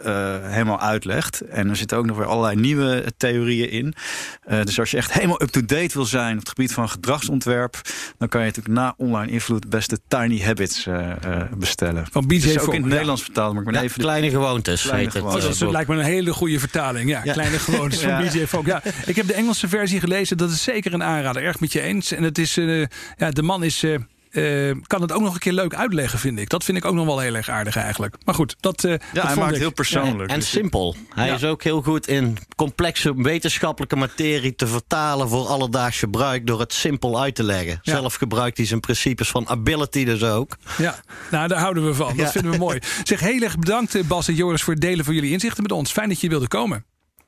helemaal 0.43 0.81
uitlegt. 0.81 1.41
En 1.41 1.69
er 1.69 1.77
zitten 1.77 1.99
ook 1.99 2.07
nog 2.07 2.17
weer 2.17 2.27
allerlei 2.27 2.61
nieuwe 2.61 3.05
theorieën 3.17 3.71
in. 3.71 3.95
Dus 4.65 4.79
als 4.79 4.91
je 4.91 4.97
echt 4.97 5.13
helemaal 5.13 5.43
up-to-date 5.43 5.95
wil 5.95 6.05
zijn 6.05 6.33
op 6.33 6.39
het 6.39 6.49
gebied 6.49 6.73
van 6.73 6.89
gedragsontwerp, 6.89 7.62
dan 8.19 8.29
kan 8.29 8.41
je 8.41 8.47
natuurlijk 8.47 8.75
na 8.75 8.95
online 8.97 9.33
invloed 9.33 9.69
best 9.71 9.91
de 9.91 9.99
Tiny 10.09 10.41
Habits 10.43 10.87
eh, 10.87 11.11
eh, 11.11 11.43
bestellen. 11.57 12.07
Van 12.11 12.27
BJ 12.27 12.35
is 12.35 12.59
ook 12.59 12.67
in 12.67 12.75
het 12.75 12.83
ja. 12.83 12.89
Nederlands 12.89 13.23
vertaald, 13.23 13.53
maar 13.53 13.63
ik 13.63 13.69
ben 13.69 13.77
ja, 13.77 13.83
even 13.83 13.99
de 13.99 14.05
kleine 14.05 14.31
gewoontes 14.31 14.83
Kleine 14.83 15.05
heet 15.05 15.13
het. 15.13 15.23
Oh, 15.23 15.29
gewoontes. 15.29 15.51
dat 15.51 15.61
eh, 15.61 15.67
is- 15.67 15.73
lijkt 15.73 15.89
me 15.89 15.97
een 15.97 16.05
hele 16.05 16.33
goede 16.33 16.59
vertaling. 16.59 17.09
Ja, 17.11 17.21
Ja. 17.25 17.33
kleine 17.33 17.59
gewoontes 17.59 18.01
van. 18.01 18.19
BJ 18.23 18.47
Fogg. 18.47 18.67
Ja, 18.67 18.83
ik 19.07 19.17
heb 19.17 19.27
de 19.27 19.35
Engelse 19.35 19.69
versie 19.69 20.01
gelezen. 20.01 20.37
Dat 20.37 20.51
is 20.51 20.63
zeker 20.63 20.95
een 20.95 21.03
aanrader. 21.03 21.43
Erg 21.43 21.61
met 21.61 21.73
je 21.73 21.81
eens. 21.81 22.13
En 22.13 22.23
het 22.23 22.39
is, 22.39 22.57
eh, 22.57 22.85
ja, 23.17 23.31
de 23.31 23.43
man 23.43 23.65
is, 23.65 23.83
eh, 23.83 23.95
eh, 24.33 24.71
kan 24.87 25.01
het 25.03 25.13
ook 25.13 25.21
nog 25.21 25.33
een 25.35 25.41
keer 25.41 25.53
leuk 25.53 25.75
uitleggen, 25.75 26.19
vind 26.19 26.39
ik. 26.39 26.49
Dat 26.49 26.65
vind 26.65 26.77
ik 26.79 26.85
ook 26.85 26.95
nog 26.95 27.07
wel 27.07 27.19
heel 27.19 27.35
erg 27.35 27.49
aardig 27.49 27.77
eigenlijk. 27.77 28.17
Maar 28.25 28.35
goed, 28.35 28.57
dat, 28.61 28.85
eh 28.85 28.91
dat 28.91 29.01
Ja, 29.13 29.27
hij 29.27 29.37
maakt 29.37 29.53
ik. 29.55 29.59
heel 29.59 29.73
persoonlijk. 29.73 30.31
En 30.31 30.39
Dus- 30.39 30.51
simpel. 30.51 30.97
Hij 31.15 31.27
Ja. 31.27 31.35
is 31.35 31.45
ook 31.45 31.63
heel 31.63 31.83
goed 31.83 32.07
in 32.07 32.39
complexe 32.57 33.23
wetenschappelijke 33.23 33.97
materie 33.97 34.55
te 34.55 34.67
vertalen 34.67 35.29
voor 35.29 35.47
alledaags 35.47 35.99
gebruik 35.99 36.47
door 36.47 36.61
het 36.61 36.73
simpel 36.73 37.21
uit 37.21 37.35
te 37.35 37.43
leggen. 37.43 37.81
Ja. 37.83 37.93
Zelf 37.93 38.15
gebruikt 38.15 38.57
hij 38.57 38.67
zijn 38.67 38.81
principes 38.81 39.29
van 39.29 39.49
ability 39.49 40.05
dus 40.05 40.23
ook. 40.23 40.57
Ja, 40.79 40.95
nou 41.31 41.49
daar 41.49 41.59
houden 41.61 41.87
we 41.87 41.95
van. 41.95 42.07
Dat 42.17 42.17
Ja. 42.17 42.31
vinden 42.31 42.51
we 42.51 42.59
mooi. 42.59 42.79
Zeg 43.05 43.21
heel 43.21 43.41
erg 43.43 43.59
bedankt 43.59 43.95
eh, 43.95 44.03
Bas 44.05 44.29
en 44.29 44.35
Joris 44.35 44.63
voor 44.63 44.73
het 44.73 44.83
delen 44.83 45.05
van 45.05 45.15
jullie 45.15 45.31
inzichten 45.33 45.63
met 45.63 45.73
ons. 45.73 45.93
Fijn 45.93 46.09
dat 46.09 46.21
je 46.21 46.29
wilde 46.29 46.49
komen. 46.49 46.85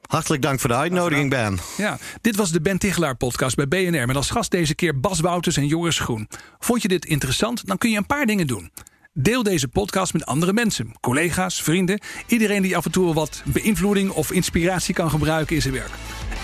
Hartelijk 0.06 0.42
dank 0.42 0.60
voor 0.60 0.70
de 0.70 0.76
uitnodiging, 0.76 1.30
Ben. 1.30 1.58
Ja, 1.76 1.98
dit 2.20 2.36
was 2.36 2.50
de 2.50 2.60
Ben 2.60 2.78
Tichelaar 2.78 3.16
podcast 3.16 3.56
bij 3.56 3.68
BNR 3.68 4.06
met 4.06 4.16
als 4.16 4.30
gast 4.30 4.50
deze 4.50 4.74
keer 4.74 5.00
Bas 5.00 5.20
Wouters 5.20 5.56
en 5.56 5.66
Joris 5.66 5.98
Groen. 5.98 6.28
Vond 6.58 6.82
je 6.82 6.88
dit 6.88 7.04
interessant? 7.04 7.66
Dan 7.66 7.78
kun 7.78 7.90
je 7.90 7.96
een 7.96 8.06
paar 8.06 8.26
dingen 8.26 8.46
doen. 8.46 8.70
Deel 9.12 9.42
deze 9.42 9.68
podcast 9.68 10.12
met 10.12 10.26
andere 10.26 10.52
mensen, 10.52 10.92
collega's, 11.00 11.62
vrienden, 11.62 12.00
iedereen 12.26 12.62
die 12.62 12.76
af 12.76 12.84
en 12.84 12.90
toe 12.90 13.14
wat 13.14 13.42
beïnvloeding 13.44 14.10
of 14.10 14.32
inspiratie 14.32 14.94
kan 14.94 15.10
gebruiken 15.10 15.56
in 15.56 15.62
zijn 15.62 15.74
werk. 15.74 15.90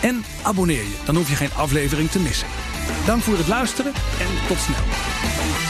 En 0.03 0.25
abonneer 0.43 0.83
je, 0.83 0.97
dan 1.05 1.17
hoef 1.17 1.29
je 1.29 1.37
geen 1.37 1.55
aflevering 1.57 2.11
te 2.11 2.19
missen. 2.19 2.49
Dank 3.07 3.23
voor 3.23 3.37
het 3.39 3.49
luisteren 3.49 3.93
en 3.95 4.47
tot 4.49 4.59
snel. 4.59 5.70